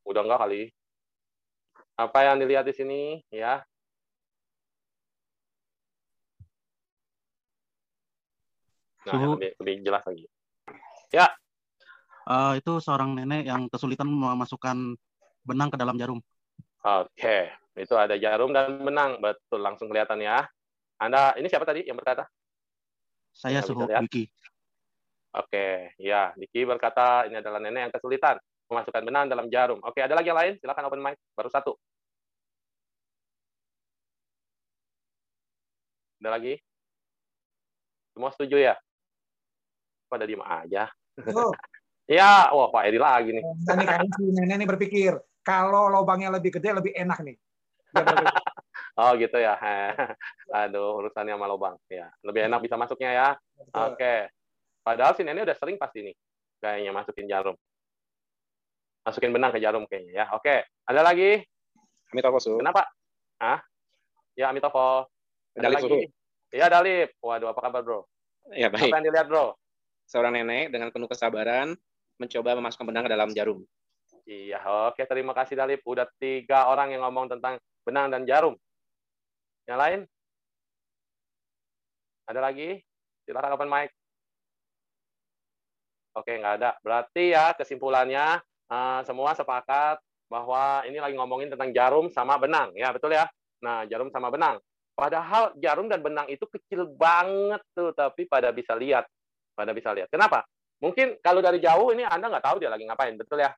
Udah 0.04 0.20
enggak 0.20 0.40
kali? 0.44 0.68
Apa 1.96 2.18
yang 2.28 2.36
dilihat 2.36 2.68
di 2.68 2.76
sini? 2.76 3.24
Ya. 3.32 3.64
Nah, 9.08 9.40
lebih, 9.40 9.56
lebih 9.56 9.74
jelas 9.88 10.04
lagi. 10.04 10.28
Eh, 12.24 12.52
itu 12.64 12.72
seorang 12.80 13.12
nenek 13.12 13.44
yang 13.44 13.68
kesulitan 13.68 14.08
memasukkan 14.08 14.96
benang 15.44 15.68
ke 15.68 15.76
dalam 15.76 16.00
jarum. 16.00 16.20
Oke, 16.84 17.52
itu 17.76 17.94
ada 17.96 18.16
jarum 18.16 18.52
dan 18.52 18.80
benang. 18.80 19.20
Betul, 19.20 19.60
langsung 19.60 19.92
kelihatan 19.92 20.24
ya. 20.24 20.48
Anda, 20.96 21.36
ini 21.36 21.52
siapa 21.52 21.68
tadi 21.68 21.84
yang 21.84 22.00
berkata? 22.00 22.24
Saya 23.34 23.60
lihat. 23.60 24.08
Wiki. 24.08 24.24
Oke, 25.34 25.90
ya, 25.98 26.30
Diki 26.38 26.62
berkata 26.62 27.26
ini 27.26 27.42
adalah 27.42 27.58
nenek 27.58 27.90
yang 27.90 27.92
kesulitan 27.92 28.38
memasukkan 28.70 29.02
benang 29.02 29.26
dalam 29.26 29.50
jarum. 29.50 29.82
Oke, 29.82 30.00
ada 30.00 30.14
lagi 30.14 30.30
yang 30.30 30.38
lain? 30.38 30.54
Silakan 30.62 30.86
open 30.88 31.02
mic. 31.02 31.18
Baru 31.34 31.50
satu. 31.50 31.74
Ada 36.22 36.40
lagi? 36.40 36.56
Semua 38.16 38.30
setuju 38.32 38.56
ya? 38.56 38.74
Pada 40.08 40.24
diem 40.24 40.40
aja. 40.40 40.88
Oh, 41.34 41.52
Ya, 42.04 42.52
wah 42.52 42.68
Pak 42.68 42.84
Edi 42.92 43.00
lagi 43.00 43.32
nih. 43.32 43.44
nah, 43.44 43.75
nih 43.80 43.87
kayaknya 43.88 44.12
si 44.12 44.25
nenek 44.28 44.56
nih 44.61 44.68
berpikir 44.68 45.12
kalau 45.40 45.88
lubangnya 45.88 46.28
lebih 46.37 46.61
gede 46.61 46.76
lebih 46.76 46.92
enak 46.92 47.20
nih. 47.25 47.37
Oh 48.94 49.11
gitu 49.18 49.34
ya. 49.42 49.58
Aduh, 50.62 51.02
urusannya 51.02 51.34
sama 51.34 51.50
lubang. 51.50 51.75
Ya, 51.90 52.14
lebih 52.23 52.46
enak 52.46 52.62
bisa 52.62 52.78
masuknya 52.78 53.11
ya. 53.11 53.28
betul. 53.58 53.90
Oke. 53.90 54.30
Padahal 54.87 55.18
si 55.18 55.26
nenek 55.26 55.50
udah 55.50 55.58
sering 55.58 55.76
pasti 55.82 56.06
nih 56.06 56.14
kayaknya 56.62 56.94
masukin 56.94 57.26
jarum. 57.26 57.58
Masukin 59.02 59.34
benang 59.34 59.50
ke 59.50 59.58
jarum 59.58 59.82
kayaknya 59.90 60.23
ya. 60.23 60.25
Oke. 60.30 60.62
Ada 60.87 61.02
lagi? 61.02 61.42
Amitovo 62.14 62.38
Su. 62.38 62.54
Kenapa? 62.62 62.87
Ah? 63.42 63.58
Ya 64.38 64.54
Amitovo. 64.54 65.11
Ada 65.58 65.66
Dalip 65.66 65.78
Suhu. 65.82 65.99
lagi? 65.99 66.06
Iya 66.54 66.66
Dalip. 66.70 67.08
Waduh, 67.18 67.50
apa 67.50 67.61
kabar 67.66 67.82
bro? 67.82 68.00
Ya 68.54 68.70
baik. 68.70 68.94
Apa 68.94 69.02
yang 69.02 69.06
dilihat 69.11 69.26
bro? 69.26 69.58
Seorang 70.06 70.38
nenek 70.38 70.70
dengan 70.70 70.94
penuh 70.94 71.11
kesabaran 71.11 71.75
mencoba 72.18 72.56
memasukkan 72.59 72.87
benang 72.87 73.04
ke 73.06 73.12
dalam 73.12 73.30
jarum. 73.35 73.61
Iya, 74.25 74.62
oke. 74.92 75.04
Terima 75.04 75.37
kasih 75.37 75.54
Dalip. 75.59 75.85
Udah 75.85 76.09
tiga 76.16 76.73
orang 76.73 76.97
yang 76.97 77.04
ngomong 77.04 77.28
tentang 77.37 77.61
benang 77.85 78.09
dan 78.09 78.25
jarum. 78.25 78.56
Yang 79.68 79.78
lain? 79.80 80.00
Ada 82.25 82.40
lagi? 82.40 82.80
Silakan 83.28 83.56
open 83.56 83.68
mic. 83.68 83.90
Oke, 86.14 86.38
nggak 86.38 86.54
ada. 86.62 86.71
Berarti 86.80 87.35
ya 87.35 87.52
kesimpulannya 87.59 88.38
eh, 88.71 89.00
semua 89.04 89.35
sepakat 89.35 89.99
bahwa 90.30 90.83
ini 90.88 90.99
lagi 90.99 91.14
ngomongin 91.18 91.52
tentang 91.52 91.71
jarum 91.75 92.06
sama 92.09 92.40
benang, 92.40 92.73
ya 92.75 92.90
betul 92.94 93.12
ya. 93.12 93.28
Nah, 93.61 93.85
jarum 93.88 94.09
sama 94.09 94.33
benang. 94.33 94.59
Padahal 94.94 95.50
jarum 95.59 95.90
dan 95.90 96.00
benang 96.00 96.30
itu 96.30 96.47
kecil 96.47 96.87
banget 96.94 97.61
tuh, 97.75 97.90
tapi 97.90 98.30
pada 98.30 98.54
bisa 98.54 98.78
lihat, 98.78 99.04
pada 99.59 99.75
bisa 99.75 99.90
lihat. 99.90 100.06
Kenapa? 100.06 100.47
Mungkin 100.84 101.16
kalau 101.24 101.40
dari 101.40 101.64
jauh 101.64 101.96
ini 101.96 102.04
Anda 102.04 102.28
nggak 102.28 102.44
tahu 102.44 102.56
dia 102.60 102.68
lagi 102.68 102.84
ngapain, 102.84 103.16
betul 103.16 103.40
ya? 103.40 103.56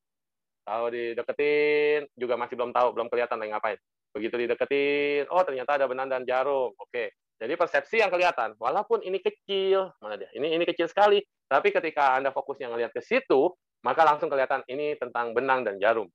Kalau 0.63 0.87
dideketin 0.95 2.07
juga 2.15 2.39
masih 2.39 2.55
belum 2.55 2.71
tahu, 2.71 2.95
belum 2.95 3.11
kelihatan 3.11 3.43
lagi 3.43 3.51
ngapain. 3.51 3.79
Begitu 4.15 4.47
dideketin, 4.47 5.27
oh 5.35 5.43
ternyata 5.43 5.75
ada 5.75 5.91
benang 5.91 6.07
dan 6.07 6.23
jarum. 6.23 6.71
Oke. 6.79 7.19
Jadi 7.37 7.53
persepsi 7.59 7.99
yang 8.01 8.09
kelihatan, 8.09 8.55
walaupun 8.57 9.03
ini 9.03 9.21
kecil, 9.21 9.93
mana 9.99 10.17
dia? 10.17 10.31
Ini 10.33 10.57
ini 10.57 10.65
kecil 10.65 10.89
sekali, 10.89 11.21
tapi 11.51 11.69
ketika 11.75 12.17
Anda 12.17 12.33
fokusnya 12.33 12.73
ngelihat 12.73 12.97
ke 12.97 13.03
situ, 13.05 13.53
maka 13.85 14.07
langsung 14.07 14.33
kelihatan 14.33 14.65
ini 14.71 14.97
tentang 14.97 15.37
benang 15.37 15.67
dan 15.67 15.77
jarum. 15.77 16.09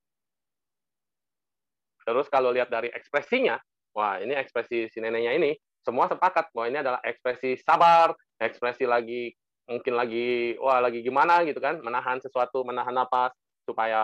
Terus 2.01 2.25
kalau 2.31 2.49
lihat 2.49 2.73
dari 2.73 2.89
ekspresinya, 2.89 3.59
wah 3.93 4.17
ini 4.17 4.33
ekspresi 4.33 4.89
si 4.89 4.97
neneknya 4.97 5.37
ini, 5.37 5.53
semua 5.85 6.09
sepakat 6.09 6.49
bahwa 6.55 6.65
ini 6.73 6.79
adalah 6.81 7.01
ekspresi 7.05 7.53
sabar, 7.61 8.17
ekspresi 8.41 8.89
lagi 8.89 9.29
mungkin 9.71 9.95
lagi 9.95 10.59
wah 10.59 10.83
lagi 10.83 10.99
gimana 10.99 11.47
gitu 11.47 11.63
kan, 11.63 11.79
menahan 11.79 12.19
sesuatu, 12.19 12.67
menahan 12.67 12.91
napas 12.91 13.31
supaya 13.63 14.01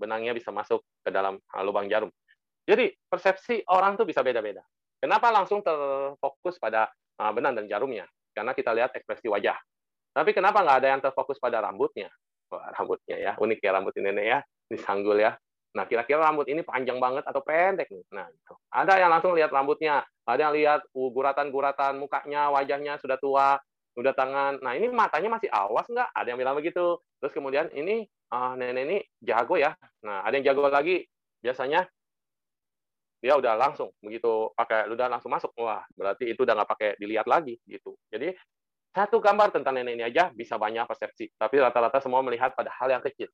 benangnya 0.00 0.32
bisa 0.32 0.48
masuk 0.48 0.80
ke 1.04 1.10
dalam 1.12 1.36
lubang 1.60 1.86
jarum. 1.92 2.08
Jadi 2.64 2.88
persepsi 3.04 3.60
orang 3.68 4.00
tuh 4.00 4.08
bisa 4.08 4.24
beda-beda. 4.24 4.64
Kenapa 4.96 5.28
langsung 5.28 5.60
terfokus 5.60 6.56
pada 6.56 6.88
uh, 7.20 7.32
benang 7.36 7.52
dan 7.52 7.68
jarumnya? 7.68 8.08
Karena 8.32 8.56
kita 8.56 8.72
lihat 8.72 8.96
ekspresi 8.96 9.28
wajah. 9.28 9.60
Tapi 10.16 10.32
kenapa 10.32 10.64
nggak 10.64 10.78
ada 10.80 10.88
yang 10.96 11.02
terfokus 11.04 11.36
pada 11.36 11.60
rambutnya? 11.60 12.08
Wah, 12.48 12.72
rambutnya 12.72 13.20
ya, 13.20 13.32
unik 13.36 13.60
ya 13.60 13.70
rambut 13.76 13.92
ini 14.00 14.10
ya, 14.24 14.40
disanggul 14.72 15.20
ya. 15.20 15.36
Nah, 15.74 15.84
kira-kira 15.90 16.22
rambut 16.22 16.46
ini 16.46 16.62
panjang 16.62 17.02
banget 17.02 17.26
atau 17.26 17.42
pendek 17.42 17.90
nih? 17.90 18.06
Nah, 18.14 18.30
gitu. 18.30 18.54
ada 18.70 18.94
yang 18.94 19.10
langsung 19.10 19.34
lihat 19.34 19.50
rambutnya, 19.50 20.06
ada 20.24 20.40
yang 20.48 20.54
lihat 20.54 20.80
uh, 20.86 21.10
guratan-guratan 21.10 21.98
mukanya, 21.98 22.48
wajahnya 22.54 22.94
sudah 23.02 23.18
tua, 23.18 23.58
udah 23.94 24.12
tangan. 24.14 24.58
Nah, 24.60 24.72
ini 24.74 24.90
matanya 24.90 25.38
masih 25.38 25.50
awas 25.50 25.86
nggak? 25.86 26.10
Ada 26.14 26.34
yang 26.34 26.38
bilang 26.38 26.56
begitu. 26.58 26.98
Terus 27.22 27.32
kemudian 27.32 27.70
ini 27.74 28.06
ah, 28.34 28.58
nenek 28.58 28.82
ini 28.84 28.98
jago 29.22 29.54
ya. 29.54 29.74
Nah, 30.02 30.26
ada 30.26 30.34
yang 30.34 30.54
jago 30.54 30.66
lagi. 30.66 31.06
Biasanya 31.44 31.86
dia 33.24 33.40
udah 33.40 33.56
langsung 33.56 33.88
begitu 34.04 34.52
pakai 34.52 34.90
udah 34.92 35.08
langsung 35.08 35.32
masuk. 35.32 35.50
Wah, 35.56 35.80
berarti 35.96 36.34
itu 36.34 36.44
udah 36.44 36.54
nggak 36.60 36.70
pakai 36.76 36.90
dilihat 37.00 37.24
lagi 37.24 37.56
gitu. 37.64 37.96
Jadi 38.12 38.36
satu 38.94 39.18
gambar 39.18 39.50
tentang 39.50 39.74
nenek 39.74 39.98
ini 39.98 40.04
aja 40.06 40.30
bisa 40.30 40.54
banyak 40.54 40.86
persepsi, 40.86 41.26
tapi 41.34 41.58
rata-rata 41.58 41.98
semua 41.98 42.22
melihat 42.22 42.54
pada 42.54 42.70
hal 42.78 42.94
yang 42.94 43.02
kecil, 43.02 43.26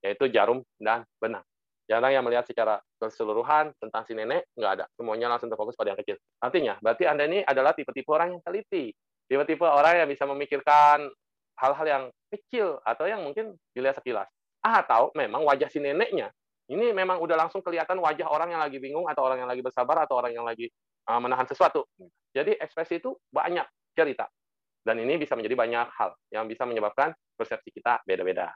yaitu 0.00 0.32
jarum 0.32 0.64
dan 0.80 1.04
benang. 1.20 1.44
Jarang 1.84 2.16
yang 2.16 2.24
melihat 2.24 2.48
secara 2.48 2.80
keseluruhan 2.96 3.76
tentang 3.76 4.08
si 4.08 4.16
nenek, 4.16 4.48
nggak 4.56 4.72
ada. 4.80 4.84
Semuanya 4.96 5.28
langsung 5.28 5.52
terfokus 5.52 5.76
pada 5.76 5.92
yang 5.92 6.00
kecil. 6.00 6.16
Artinya, 6.40 6.80
berarti 6.80 7.04
Anda 7.04 7.28
ini 7.28 7.44
adalah 7.44 7.76
tipe-tipe 7.76 8.08
orang 8.08 8.32
yang 8.32 8.40
teliti. 8.40 8.88
Tipe-tipe 9.30 9.64
orang 9.64 10.04
yang 10.04 10.08
bisa 10.08 10.28
memikirkan 10.28 11.08
hal-hal 11.56 11.86
yang 11.86 12.04
kecil 12.28 12.82
atau 12.82 13.08
yang 13.08 13.24
mungkin 13.24 13.56
dilihat 13.72 13.98
sekilas. 13.98 14.28
Atau 14.64 15.12
memang 15.12 15.44
wajah 15.44 15.68
si 15.68 15.76
neneknya, 15.80 16.32
ini 16.72 16.96
memang 16.96 17.20
udah 17.20 17.36
langsung 17.36 17.60
kelihatan 17.60 18.00
wajah 18.00 18.24
orang 18.24 18.56
yang 18.56 18.62
lagi 18.64 18.80
bingung 18.80 19.04
atau 19.04 19.28
orang 19.28 19.44
yang 19.44 19.50
lagi 19.50 19.60
bersabar 19.60 20.08
atau 20.08 20.16
orang 20.16 20.32
yang 20.32 20.48
lagi 20.48 20.72
uh, 21.08 21.20
menahan 21.20 21.44
sesuatu. 21.44 21.84
Jadi 22.32 22.56
ekspresi 22.56 23.04
itu 23.04 23.12
banyak 23.28 23.68
cerita. 23.92 24.24
Dan 24.84 25.00
ini 25.00 25.16
bisa 25.20 25.36
menjadi 25.36 25.56
banyak 25.56 25.88
hal 25.96 26.10
yang 26.32 26.44
bisa 26.48 26.64
menyebabkan 26.68 27.12
persepsi 27.36 27.72
kita 27.72 28.04
beda-beda. 28.04 28.52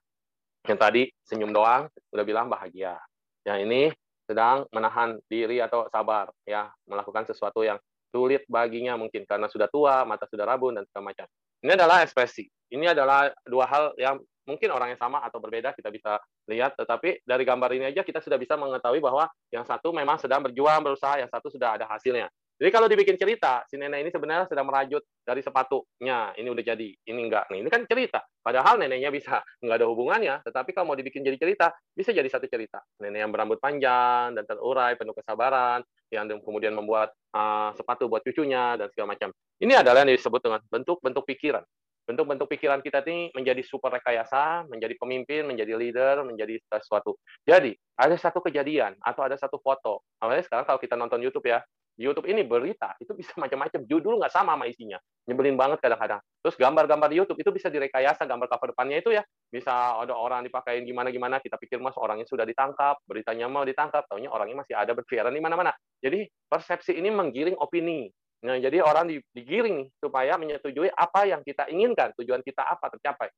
Yang 0.65 0.79
tadi 0.81 1.03
senyum 1.25 1.53
doang 1.53 1.89
udah 2.13 2.25
bilang 2.25 2.49
bahagia. 2.49 2.97
Yang 3.45 3.59
ini 3.65 3.83
sedang 4.29 4.69
menahan 4.73 5.17
diri 5.25 5.61
atau 5.61 5.89
sabar 5.89 6.29
ya 6.45 6.69
melakukan 6.85 7.25
sesuatu 7.25 7.65
yang 7.65 7.81
sulit 8.09 8.45
baginya 8.49 8.97
mungkin 8.97 9.25
karena 9.29 9.47
sudah 9.49 9.69
tua, 9.69 10.05
mata 10.09 10.25
sudah 10.29 10.45
rabun 10.49 10.81
dan 10.81 10.85
segala 10.89 11.13
macam. 11.13 11.27
Ini 11.65 11.73
adalah 11.75 12.07
ekspresi. 12.07 12.47
Ini 12.71 12.95
adalah 12.95 13.33
dua 13.45 13.67
hal 13.67 13.85
yang 13.99 14.23
mungkin 14.49 14.73
orang 14.73 14.97
yang 14.97 15.01
sama 15.01 15.21
atau 15.21 15.37
berbeda 15.43 15.77
kita 15.77 15.93
bisa 15.93 16.17
lihat, 16.49 16.73
tetapi 16.81 17.21
dari 17.27 17.45
gambar 17.45 17.71
ini 17.77 17.93
aja 17.93 18.01
kita 18.01 18.25
sudah 18.25 18.41
bisa 18.41 18.57
mengetahui 18.57 19.05
bahwa 19.05 19.29
yang 19.53 19.69
satu 19.69 19.93
memang 19.93 20.17
sedang 20.17 20.41
berjuang 20.41 20.81
berusaha, 20.81 21.21
yang 21.21 21.29
satu 21.29 21.53
sudah 21.53 21.77
ada 21.77 21.85
hasilnya. 21.85 22.33
Jadi 22.59 22.71
kalau 22.75 22.91
dibikin 22.91 23.15
cerita, 23.15 23.63
si 23.71 23.79
nenek 23.79 24.03
ini 24.03 24.11
sebenarnya 24.11 24.51
sedang 24.51 24.67
merajut 24.67 24.99
dari 25.23 25.39
sepatunya. 25.47 26.35
Ini 26.35 26.49
udah 26.51 26.65
jadi, 26.67 26.89
ini 26.91 27.21
enggak. 27.31 27.47
Nih, 27.55 27.63
ini 27.63 27.71
kan 27.71 27.87
cerita. 27.87 28.19
Padahal 28.43 28.83
neneknya 28.83 29.15
bisa 29.15 29.39
enggak 29.63 29.79
ada 29.79 29.87
hubungannya, 29.87 30.43
tetapi 30.43 30.75
kalau 30.75 30.91
mau 30.91 30.99
dibikin 30.99 31.23
jadi 31.23 31.39
cerita, 31.39 31.71
bisa 31.95 32.11
jadi 32.11 32.27
satu 32.27 32.51
cerita. 32.51 32.83
Nenek 32.99 33.23
yang 33.23 33.31
berambut 33.31 33.63
panjang 33.63 34.35
dan 34.35 34.43
terurai, 34.43 34.99
penuh 34.99 35.15
kesabaran, 35.15 35.87
yang 36.11 36.27
kemudian 36.43 36.75
membuat 36.75 37.15
uh, 37.31 37.71
sepatu 37.79 38.11
buat 38.11 38.27
cucunya 38.27 38.75
dan 38.75 38.91
segala 38.91 39.15
macam. 39.15 39.31
Ini 39.63 39.79
adalah 39.79 40.03
yang 40.03 40.19
disebut 40.19 40.43
dengan 40.43 40.61
bentuk-bentuk 40.67 41.25
pikiran. 41.31 41.63
Bentuk-bentuk 42.09 42.49
pikiran 42.49 42.81
kita 42.81 43.05
ini 43.05 43.29
menjadi 43.37 43.61
super 43.61 43.93
rekayasa, 43.93 44.65
menjadi 44.65 44.97
pemimpin, 44.97 45.45
menjadi 45.45 45.77
leader, 45.77 46.25
menjadi 46.25 46.57
sesuatu. 46.65 47.21
Jadi, 47.45 47.77
ada 48.01 48.17
satu 48.17 48.41
kejadian 48.41 48.97
atau 49.05 49.29
ada 49.29 49.37
satu 49.37 49.61
foto. 49.61 50.01
Awalnya 50.25 50.49
sekarang 50.49 50.65
kalau 50.65 50.81
kita 50.81 50.97
nonton 50.97 51.21
YouTube 51.21 51.53
ya, 51.53 51.61
YouTube 51.99 52.31
ini 52.31 52.47
berita 52.47 52.95
itu 53.03 53.11
bisa 53.13 53.35
macam-macam. 53.43 53.83
Judul 53.85 54.23
nggak 54.23 54.31
sama 54.31 54.55
sama 54.55 54.71
isinya. 54.71 54.99
Nyebelin 55.27 55.59
banget 55.59 55.83
kadang-kadang. 55.83 56.23
Terus 56.41 56.55
gambar-gambar 56.55 57.09
di 57.11 57.17
YouTube 57.19 57.43
itu 57.43 57.51
bisa 57.51 57.69
direkayasa 57.69 58.23
gambar 58.25 58.47
cover 58.47 58.71
depannya 58.71 59.03
itu 59.03 59.11
ya. 59.11 59.27
Bisa 59.51 59.99
ada 59.99 60.15
orang 60.15 60.47
dipakein 60.47 60.87
gimana-gimana 60.87 61.43
kita 61.43 61.59
pikir 61.59 61.83
mas 61.83 61.99
orangnya 61.99 62.25
sudah 62.25 62.47
ditangkap 62.47 63.03
beritanya 63.05 63.51
mau 63.51 63.67
ditangkap. 63.67 64.07
Taunya 64.07 64.31
orangnya 64.31 64.63
masih 64.63 64.79
ada 64.79 64.95
berkeliaran 64.95 65.35
di 65.35 65.43
mana-mana. 65.43 65.75
Jadi 65.99 66.31
persepsi 66.47 66.95
ini 66.95 67.11
menggiring 67.11 67.59
opini. 67.59 68.07
Nah 68.47 68.55
jadi 68.63 68.79
orang 68.79 69.11
digiring 69.35 69.91
supaya 69.99 70.39
menyetujui 70.39 70.95
apa 70.95 71.27
yang 71.27 71.43
kita 71.43 71.67
inginkan 71.67 72.15
tujuan 72.23 72.47
kita 72.47 72.63
apa 72.63 72.95
tercapai. 72.95 73.29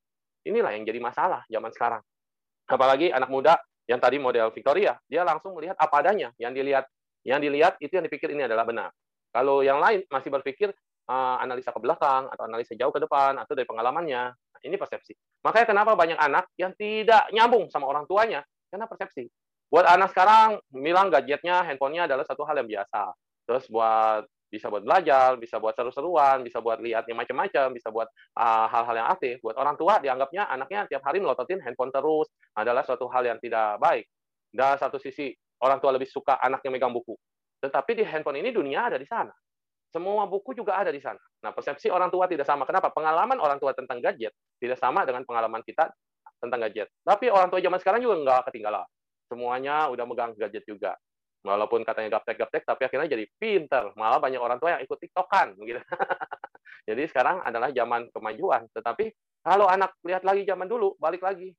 Inilah 0.45 0.77
yang 0.77 0.85
jadi 0.85 1.01
masalah 1.01 1.41
zaman 1.49 1.73
sekarang. 1.73 2.05
Apalagi 2.69 3.09
anak 3.09 3.33
muda 3.33 3.57
yang 3.89 3.99
tadi 3.99 4.23
model 4.23 4.53
Victoria 4.55 4.95
dia 5.09 5.27
langsung 5.27 5.57
melihat 5.59 5.75
apa 5.81 6.05
adanya 6.05 6.31
yang 6.39 6.55
dilihat 6.55 6.87
yang 7.25 7.41
dilihat 7.41 7.77
itu 7.83 7.93
yang 7.93 8.05
dipikir 8.05 8.33
ini 8.33 8.47
adalah 8.49 8.65
benar. 8.65 8.91
Kalau 9.31 9.63
yang 9.63 9.79
lain 9.79 10.03
masih 10.11 10.31
berpikir 10.33 10.75
uh, 11.07 11.37
analisa 11.39 11.71
ke 11.71 11.81
belakang 11.83 12.27
atau 12.31 12.43
analisa 12.47 12.75
jauh 12.75 12.91
ke 12.91 13.01
depan 13.03 13.39
atau 13.39 13.53
dari 13.55 13.67
pengalamannya, 13.67 14.23
nah, 14.35 14.61
ini 14.67 14.75
persepsi. 14.75 15.15
Makanya 15.47 15.67
kenapa 15.71 15.93
banyak 15.95 16.19
anak 16.19 16.51
yang 16.59 16.75
tidak 16.75 17.31
nyambung 17.31 17.71
sama 17.71 17.87
orang 17.87 18.05
tuanya 18.11 18.43
karena 18.71 18.91
persepsi. 18.91 19.31
Buat 19.71 19.87
anak 19.87 20.11
sekarang 20.11 20.59
bilang 20.75 21.15
gadgetnya, 21.15 21.63
handphonenya 21.63 22.11
adalah 22.11 22.27
satu 22.27 22.43
hal 22.43 22.59
yang 22.59 22.67
biasa. 22.67 23.15
Terus 23.47 23.65
buat 23.71 24.27
bisa 24.51 24.67
buat 24.67 24.83
belajar, 24.83 25.39
bisa 25.39 25.63
buat 25.63 25.79
seru-seruan, 25.79 26.43
bisa 26.43 26.59
buat 26.59 26.83
lihat 26.83 27.07
yang 27.07 27.23
macam-macam, 27.23 27.71
bisa 27.71 27.87
buat 27.95 28.11
uh, 28.35 28.67
hal-hal 28.67 28.99
yang 28.99 29.09
aktif. 29.15 29.39
Buat 29.47 29.63
orang 29.63 29.79
tua 29.79 30.03
dianggapnya 30.03 30.51
anaknya 30.51 30.91
tiap 30.91 31.07
hari 31.07 31.23
melototin 31.23 31.63
handphone 31.63 31.95
terus 31.95 32.27
adalah 32.59 32.83
suatu 32.83 33.07
hal 33.15 33.23
yang 33.31 33.39
tidak 33.39 33.79
baik. 33.79 34.11
Dan 34.51 34.75
satu 34.75 34.99
sisi 34.99 35.31
orang 35.61 35.79
tua 35.79 35.97
lebih 35.97 36.09
suka 36.09 36.41
anaknya 36.41 36.71
megang 36.73 36.93
buku. 36.93 37.17
Tetapi 37.61 37.93
di 37.97 38.05
handphone 38.05 38.41
ini 38.41 38.51
dunia 38.53 38.89
ada 38.89 38.97
di 38.97 39.05
sana. 39.05 39.33
Semua 39.91 40.25
buku 40.25 40.55
juga 40.55 40.79
ada 40.79 40.95
di 40.95 41.03
sana. 41.03 41.19
Nah, 41.43 41.51
persepsi 41.51 41.91
orang 41.91 42.09
tua 42.09 42.31
tidak 42.31 42.47
sama. 42.47 42.63
Kenapa? 42.65 42.95
Pengalaman 42.95 43.37
orang 43.43 43.59
tua 43.59 43.75
tentang 43.75 43.99
gadget 43.99 44.33
tidak 44.63 44.79
sama 44.79 45.03
dengan 45.03 45.27
pengalaman 45.27 45.61
kita 45.67 45.91
tentang 46.41 46.63
gadget. 46.65 46.89
Tapi 47.05 47.29
orang 47.29 47.51
tua 47.51 47.61
zaman 47.61 47.79
sekarang 47.83 48.01
juga 48.01 48.17
nggak 48.23 48.41
ketinggalan. 48.49 48.87
Semuanya 49.29 49.91
udah 49.91 50.05
megang 50.07 50.33
gadget 50.39 50.65
juga 50.65 50.95
walaupun 51.41 51.81
katanya 51.85 52.21
gaptek-gaptek 52.21 52.69
tapi 52.69 52.83
akhirnya 52.85 53.09
jadi 53.17 53.25
pinter 53.41 53.97
malah 53.97 54.21
banyak 54.21 54.41
orang 54.41 54.61
tua 54.61 54.77
yang 54.77 54.83
ikut 54.85 54.99
tiktokan 55.01 55.57
gitu 55.69 55.81
jadi 56.89 57.03
sekarang 57.09 57.41
adalah 57.45 57.73
zaman 57.73 58.13
kemajuan 58.13 58.69
tetapi 58.77 59.13
kalau 59.41 59.65
anak 59.65 59.97
lihat 60.05 60.21
lagi 60.21 60.45
zaman 60.45 60.69
dulu 60.69 61.01
balik 61.01 61.25
lagi 61.25 61.57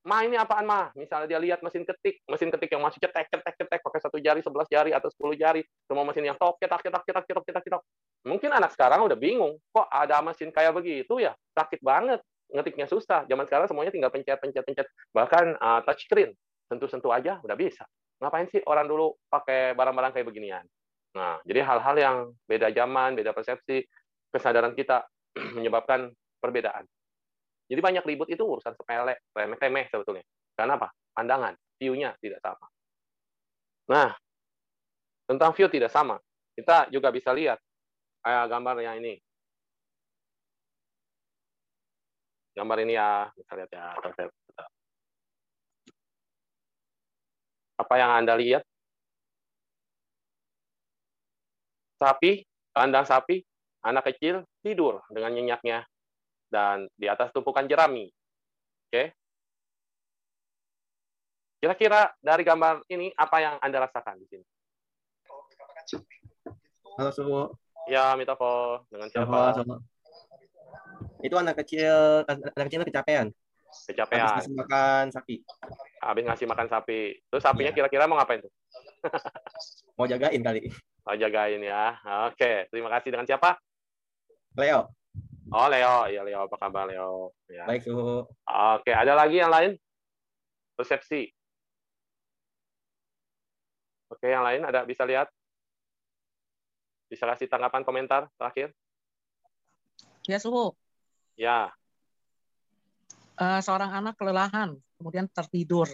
ma 0.00 0.24
ini 0.24 0.36
apaan 0.36 0.64
mah 0.64 0.96
misalnya 0.96 1.36
dia 1.36 1.40
lihat 1.40 1.60
mesin 1.60 1.84
ketik 1.84 2.24
mesin 2.24 2.48
ketik 2.48 2.72
yang 2.72 2.80
masih 2.80 2.96
cetek 3.04 3.28
cetek 3.28 3.54
cetek 3.60 3.80
pakai 3.84 4.00
satu 4.00 4.16
jari 4.16 4.40
sebelas 4.40 4.64
jari 4.72 4.96
atau 4.96 5.12
sepuluh 5.12 5.36
jari 5.36 5.60
semua 5.84 6.08
mesin 6.08 6.24
yang 6.24 6.40
tok 6.40 6.56
cetak 6.56 6.80
cetak 6.80 7.02
cetak 7.04 7.24
cetak 7.28 7.44
cetak 7.44 7.64
cetak 7.68 7.82
mungkin 8.24 8.52
anak 8.52 8.72
sekarang 8.76 9.04
udah 9.04 9.16
bingung 9.16 9.56
kok 9.72 9.88
ada 9.88 10.20
mesin 10.20 10.52
kayak 10.52 10.76
begitu 10.76 11.20
ya? 11.20 11.32
Sakit 11.56 11.80
banget 11.80 12.20
ngetiknya 12.50 12.86
susah. 12.90 13.24
Zaman 13.24 13.46
sekarang 13.46 13.66
semuanya 13.70 13.92
tinggal 13.94 14.12
pencet 14.12 14.36
pencet 14.42 14.64
pencet. 14.66 14.86
Bahkan 15.14 15.56
uh, 15.56 15.80
touch 15.86 16.04
screen 16.04 16.34
sentuh 16.68 16.90
sentuh 16.90 17.10
aja 17.14 17.40
udah 17.40 17.56
bisa. 17.56 17.86
Ngapain 18.20 18.46
sih 18.52 18.60
orang 18.68 18.84
dulu 18.84 19.16
pakai 19.32 19.72
barang-barang 19.72 20.12
kayak 20.12 20.26
beginian? 20.28 20.64
Nah, 21.16 21.40
jadi 21.42 21.66
hal-hal 21.66 21.96
yang 21.98 22.16
beda 22.46 22.70
zaman, 22.70 23.18
beda 23.18 23.32
persepsi, 23.32 23.82
kesadaran 24.30 24.76
kita 24.76 25.02
menyebabkan 25.56 26.12
perbedaan. 26.38 26.84
Jadi 27.70 27.78
banyak 27.78 28.02
ribut 28.02 28.26
itu 28.26 28.42
urusan 28.42 28.74
sepele, 28.74 29.22
remeh-temeh 29.30 29.86
sebetulnya. 29.86 30.26
Karena 30.58 30.74
apa? 30.74 30.90
Pandangan, 31.14 31.54
view-nya 31.78 32.18
tidak 32.18 32.42
sama. 32.42 32.66
Nah, 33.86 34.10
tentang 35.30 35.54
view 35.54 35.70
tidak 35.70 35.94
sama, 35.94 36.18
kita 36.58 36.90
juga 36.90 37.14
bisa 37.14 37.30
lihat 37.30 37.62
kayak 38.26 38.50
gambar 38.50 38.74
yang 38.82 38.98
ini. 38.98 39.14
Gambar 42.58 42.82
ini 42.82 42.98
ya, 42.98 43.30
bisa 43.38 43.52
lihat 43.54 43.70
ya. 43.70 43.94
Apa 47.78 47.94
yang 47.94 48.10
Anda 48.10 48.34
lihat? 48.34 48.66
Sapi, 52.02 52.42
kandang 52.74 53.06
sapi, 53.06 53.46
anak 53.86 54.10
kecil 54.10 54.42
tidur 54.60 55.04
dengan 55.12 55.38
nyenyaknya 55.38 55.86
dan 56.50 56.90
di 56.98 57.06
atas 57.06 57.30
tumpukan 57.30 57.64
jerami. 57.64 58.10
Oke. 58.90 59.14
Kira-kira 61.60 62.10
dari 62.18 62.42
gambar 62.42 62.84
ini 62.90 63.12
apa 63.14 63.36
yang 63.38 63.54
Anda 63.62 63.86
rasakan 63.86 64.18
di 64.20 64.26
sini? 64.26 64.44
Halo, 66.98 67.10
Suhu. 67.14 67.42
Ya, 67.86 68.12
Mitofo. 68.18 68.84
Dengan 68.90 69.08
siapa? 69.08 69.54
Halo, 69.54 69.78
Itu 71.20 71.36
anak 71.36 71.60
kecil, 71.64 72.24
anak 72.26 72.66
kecil 72.68 72.82
kecapean. 72.84 73.28
Kecapean. 73.86 74.24
Habis 74.24 74.48
makan 74.50 75.04
sapi 75.12 75.44
habis 76.00 76.24
ngasih 76.24 76.46
makan 76.48 76.66
sapi. 76.66 77.20
Terus 77.28 77.42
sapinya 77.44 77.70
kira 77.70 77.86
kira-kira 77.86 78.08
mau 78.08 78.16
ngapain 78.16 78.40
tuh? 78.40 78.52
mau 79.96 80.08
jagain 80.08 80.40
kali. 80.40 80.72
Mau 81.04 81.16
jagain 81.16 81.60
ya. 81.60 81.96
Oke, 82.32 82.66
terima 82.72 82.88
kasih. 82.96 83.12
Dengan 83.12 83.28
siapa? 83.28 83.60
Leo. 84.56 84.88
Oh, 85.50 85.66
Leo. 85.66 86.06
Iya, 86.06 86.22
Leo. 86.22 86.46
Apa 86.46 86.56
kabar, 86.56 86.86
Leo? 86.86 87.34
Ya. 87.50 87.66
Baik, 87.66 87.82
Suhu. 87.82 88.22
Oke, 88.46 88.94
ada 88.94 89.18
lagi 89.18 89.42
yang 89.42 89.50
lain? 89.50 89.74
Persepsi. 90.78 91.26
Oke, 94.10 94.30
yang 94.30 94.46
lain 94.46 94.62
ada 94.62 94.86
bisa 94.86 95.02
lihat? 95.02 95.26
Bisa 97.10 97.26
kasih 97.26 97.50
tanggapan 97.50 97.82
komentar 97.82 98.30
terakhir? 98.38 98.70
Ya, 100.30 100.38
Suhu. 100.38 100.70
Ya. 101.34 101.74
Uh, 103.34 103.58
seorang 103.58 103.90
anak 103.90 104.14
kelelahan 104.20 104.76
kemudian 105.00 105.24
tertidur 105.32 105.88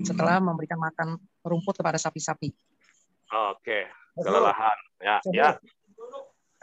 setelah 0.00 0.40
memberikan 0.40 0.80
makan 0.80 1.20
rumput 1.44 1.76
kepada 1.76 2.00
sapi-sapi. 2.00 2.50
Oke, 3.52 3.84
kelelahan. 4.16 4.78
Ya, 4.98 5.16
ya. 5.30 5.50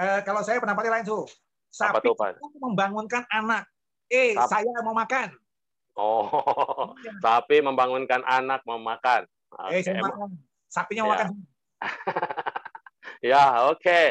Uh, 0.01 0.19
kalau 0.25 0.41
saya 0.41 0.57
pendapatnya 0.57 0.97
lain, 0.97 1.05
tuh. 1.05 1.29
Sapi 1.71 2.03
itu 2.03 2.47
membangunkan 2.59 3.23
anak. 3.31 3.63
Eh, 4.11 4.35
Sapi. 4.35 4.51
saya 4.51 4.79
mau 4.83 4.91
makan. 4.91 5.31
Oh, 5.95 6.95
ya. 7.03 7.11
sapi 7.19 7.59
membangunkan 7.59 8.23
anak 8.23 8.63
mau 8.67 8.79
makan. 8.79 9.27
Okay. 9.51 9.79
Eh, 9.79 9.81
saya 9.83 10.03
makan. 10.03 10.29
Sapinya 10.67 11.03
mau 11.07 11.11
ya. 11.11 11.15
makan. 11.15 11.29
ya, 13.31 13.43
oke. 13.71 13.79
Okay. 13.79 14.05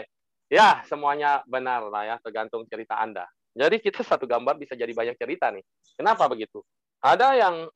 Ya, 0.50 0.82
semuanya 0.88 1.46
benar 1.46 1.86
lah 1.86 2.02
ya, 2.04 2.16
tergantung 2.18 2.66
cerita 2.66 2.98
Anda. 2.98 3.28
Jadi 3.54 3.78
kita 3.78 4.02
satu 4.02 4.26
gambar 4.26 4.58
bisa 4.58 4.74
jadi 4.74 4.90
banyak 4.90 5.14
cerita 5.20 5.52
nih. 5.52 5.62
Kenapa 5.94 6.26
begitu? 6.26 6.64
Ada 6.98 7.38
yang 7.38 7.70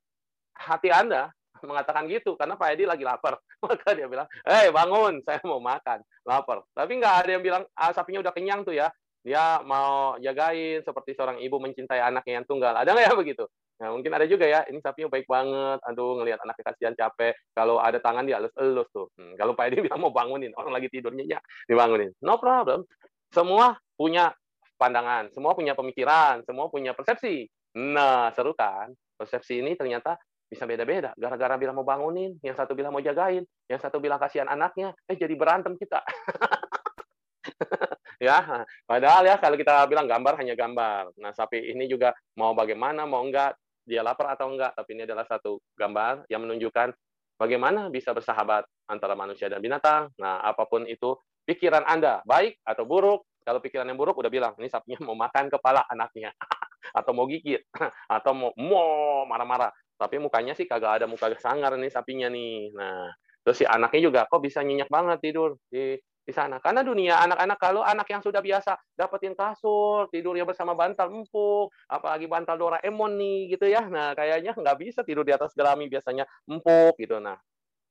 hati 0.57 0.89
Anda 0.91 1.31
mengatakan 1.63 2.05
gitu 2.11 2.35
karena 2.35 2.59
Pak 2.59 2.69
Edi 2.75 2.83
lagi 2.85 3.03
lapar. 3.07 3.39
Maka 3.65 3.95
dia 3.95 4.05
bilang, 4.05 4.27
"Eh, 4.45 4.67
hey, 4.67 4.67
bangun, 4.69 5.23
saya 5.25 5.39
mau 5.47 5.59
makan, 5.63 6.03
lapar." 6.27 6.61
Tapi 6.75 6.91
nggak 6.99 7.15
ada 7.25 7.29
yang 7.31 7.43
bilang, 7.43 7.63
ah, 7.73 7.91
sapinya 7.95 8.21
udah 8.21 8.33
kenyang 8.35 8.61
tuh 8.67 8.75
ya. 8.75 8.91
Dia 9.25 9.57
mau 9.65 10.21
jagain 10.21 10.85
seperti 10.85 11.17
seorang 11.17 11.41
ibu 11.41 11.57
mencintai 11.57 11.97
anaknya 11.97 12.39
yang 12.41 12.45
tunggal. 12.45 12.77
Ada 12.77 12.93
nggak 12.93 13.05
ya 13.09 13.13
begitu? 13.17 13.45
Nah, 13.81 13.89
mungkin 13.91 14.13
ada 14.13 14.29
juga 14.29 14.45
ya, 14.45 14.61
ini 14.69 14.77
sapinya 14.79 15.09
baik 15.09 15.25
banget. 15.25 15.81
Aduh, 15.89 16.21
ngelihat 16.21 16.45
anaknya 16.45 16.65
kasihan 16.69 16.93
capek. 16.93 17.33
Kalau 17.57 17.81
ada 17.81 17.97
tangan 17.97 18.29
dia 18.29 18.37
elus-elus 18.37 18.85
tuh. 18.93 19.09
Hmm, 19.17 19.33
kalau 19.33 19.57
Pak 19.57 19.73
Edi 19.73 19.81
bilang 19.89 20.05
mau 20.05 20.13
bangunin, 20.13 20.53
orang 20.53 20.77
lagi 20.77 20.93
tidurnya 20.93 21.25
ya 21.25 21.39
dibangunin. 21.65 22.13
No 22.21 22.37
problem. 22.37 22.85
Semua 23.33 23.73
punya 23.97 24.29
pandangan, 24.77 25.33
semua 25.33 25.57
punya 25.57 25.73
pemikiran, 25.73 26.45
semua 26.45 26.69
punya 26.69 26.93
persepsi. 26.93 27.49
Nah, 27.75 28.29
seru 28.31 28.53
kan? 28.53 28.93
persepsi 29.15 29.63
ini 29.63 29.73
ternyata 29.79 30.19
bisa 30.45 30.67
beda-beda. 30.67 31.15
Gara-gara 31.17 31.55
bilang 31.57 31.79
mau 31.79 31.87
bangunin, 31.87 32.37
yang 32.43 32.53
satu 32.53 32.77
bilang 32.77 32.93
mau 32.93 33.01
jagain, 33.01 33.47
yang 33.65 33.79
satu 33.81 33.97
bilang 33.97 34.19
kasihan 34.21 34.45
anaknya, 34.51 34.93
eh 35.09 35.17
jadi 35.17 35.33
berantem 35.33 35.73
kita. 35.79 36.03
ya, 38.17 38.65
padahal 38.85 39.23
ya 39.27 39.35
kalau 39.37 39.55
kita 39.55 39.85
bilang 39.89 40.05
gambar 40.09 40.39
hanya 40.41 40.55
gambar. 40.57 41.15
Nah, 41.19 41.31
sapi 41.31 41.71
ini 41.71 41.85
juga 41.89 42.15
mau 42.39 42.51
bagaimana, 42.55 43.03
mau 43.07 43.23
enggak, 43.23 43.55
dia 43.85 44.01
lapar 44.01 44.33
atau 44.33 44.49
enggak, 44.51 44.73
tapi 44.73 44.97
ini 44.97 45.03
adalah 45.05 45.25
satu 45.27 45.61
gambar 45.77 46.25
yang 46.31 46.43
menunjukkan 46.43 46.93
bagaimana 47.37 47.91
bisa 47.91 48.15
bersahabat 48.15 48.65
antara 48.89 49.13
manusia 49.13 49.51
dan 49.51 49.59
binatang. 49.61 50.11
Nah, 50.19 50.41
apa 50.41 50.65
pun 50.65 50.87
itu 50.87 51.15
pikiran 51.45 51.85
Anda, 51.85 52.25
baik 52.25 52.61
atau 52.65 52.83
buruk, 52.83 53.25
kalau 53.45 53.61
pikiran 53.61 53.85
yang 53.85 53.99
buruk 53.99 54.17
udah 54.17 54.31
bilang, 54.33 54.53
ini 54.57 54.67
sapinya 54.71 55.05
mau 55.05 55.17
makan 55.17 55.53
kepala 55.53 55.85
anaknya. 55.89 56.33
atau 56.93 57.11
mau 57.15 57.25
gigit 57.25 57.63
atau 58.15 58.31
mau 58.35 58.51
mau 58.59 59.23
marah-marah 59.25 59.71
tapi 59.95 60.19
mukanya 60.19 60.53
sih 60.53 60.67
kagak 60.67 61.01
ada 61.01 61.05
muka 61.07 61.31
sangar 61.39 61.73
nih 61.79 61.89
sapinya 61.89 62.27
nih 62.29 62.75
nah 62.75 63.09
terus 63.41 63.63
si 63.63 63.65
anaknya 63.65 64.01
juga 64.11 64.21
kok 64.27 64.43
bisa 64.43 64.61
nyenyak 64.61 64.91
banget 64.91 65.17
tidur 65.23 65.57
di 65.71 65.95
di 66.25 66.33
sana. 66.33 66.57
Karena 66.57 66.81
dunia 66.81 67.21
anak-anak 67.21 67.57
kalau 67.61 67.85
anak 67.85 68.09
yang 68.09 68.25
sudah 68.25 68.41
biasa 68.41 68.73
dapetin 68.97 69.37
kasur 69.37 70.09
tidurnya 70.09 70.43
bersama 70.43 70.73
bantal 70.73 71.13
empuk 71.13 71.69
apalagi 71.85 72.25
bantal 72.25 72.57
Doraemon 72.57 73.13
nih 73.15 73.53
gitu 73.53 73.69
ya. 73.69 73.85
Nah 73.85 74.17
kayaknya 74.17 74.57
nggak 74.57 74.77
bisa 74.81 75.05
tidur 75.05 75.21
di 75.21 75.31
atas 75.31 75.53
jerami 75.53 75.85
biasanya 75.85 76.25
empuk 76.49 76.97
gitu. 76.97 77.21
Nah 77.21 77.37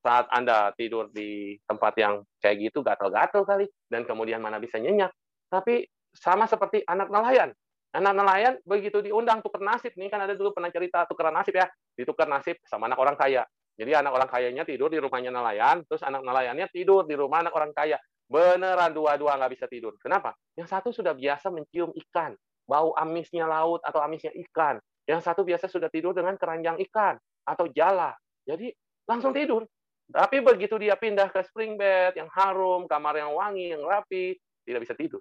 saat 0.05 0.29
anda 0.35 0.75
tidur 0.77 1.09
di 1.09 1.57
tempat 1.65 1.97
yang 1.97 2.21
kayak 2.43 2.69
gitu 2.69 2.85
gatal-gatal 2.85 3.47
kali 3.47 3.71
dan 3.89 4.05
kemudian 4.05 4.43
mana 4.43 4.59
bisa 4.59 4.77
nyenyak. 4.77 5.15
Tapi 5.49 5.87
sama 6.13 6.45
seperti 6.51 6.83
anak 6.85 7.09
nelayan. 7.09 7.55
Anak 7.95 8.13
nelayan 8.13 8.55
begitu 8.67 8.99
diundang 8.99 9.39
tuker 9.39 9.63
nasib 9.63 9.95
nih 9.95 10.11
kan 10.11 10.19
ada 10.19 10.35
dulu 10.35 10.51
pernah 10.51 10.67
cerita 10.67 11.07
tukeran 11.07 11.31
nasib 11.31 11.55
ya, 11.55 11.71
ditukar 11.95 12.27
nasib 12.27 12.59
sama 12.67 12.91
anak 12.91 12.99
orang 12.99 13.15
kaya. 13.15 13.47
Jadi 13.75 13.91
anak 13.95 14.15
orang 14.15 14.31
kayanya 14.31 14.63
tidur 14.67 14.91
di 14.91 14.99
rumahnya 14.99 15.31
nelayan, 15.31 15.83
terus 15.87 16.03
anak 16.03 16.23
nelayannya 16.27 16.67
tidur 16.75 17.07
di 17.07 17.15
rumah 17.15 17.43
anak 17.43 17.55
orang 17.55 17.71
kaya. 17.71 17.99
Beneran 18.29 18.91
dua-dua 18.97 19.37
nggak 19.37 19.53
bisa 19.53 19.67
tidur. 19.69 19.95
Kenapa? 20.01 20.33
Yang 20.57 20.69
satu 20.73 20.89
sudah 20.91 21.13
biasa 21.13 21.53
mencium 21.53 21.93
ikan, 22.09 22.33
bau 22.65 22.97
amisnya 22.97 23.45
laut 23.45 23.85
atau 23.85 24.01
amisnya 24.01 24.33
ikan. 24.49 24.81
Yang 25.05 25.21
satu 25.29 25.45
biasa 25.45 25.69
sudah 25.69 25.93
tidur 25.93 26.17
dengan 26.17 26.35
keranjang 26.41 26.81
ikan 26.89 27.21
atau 27.45 27.69
jala. 27.69 28.17
Jadi 28.49 28.73
langsung 29.05 29.37
tidur. 29.37 29.69
Tapi 30.05 30.45
begitu 30.45 30.77
dia 30.77 30.97
pindah 30.97 31.33
ke 31.33 31.41
spring 31.49 31.81
bed 31.81 32.17
yang 32.17 32.29
harum, 32.33 32.85
kamar 32.85 33.17
yang 33.17 33.33
wangi, 33.33 33.73
yang 33.73 33.85
rapi, 33.85 34.37
tidak 34.65 34.85
bisa 34.85 34.93
tidur. 34.97 35.21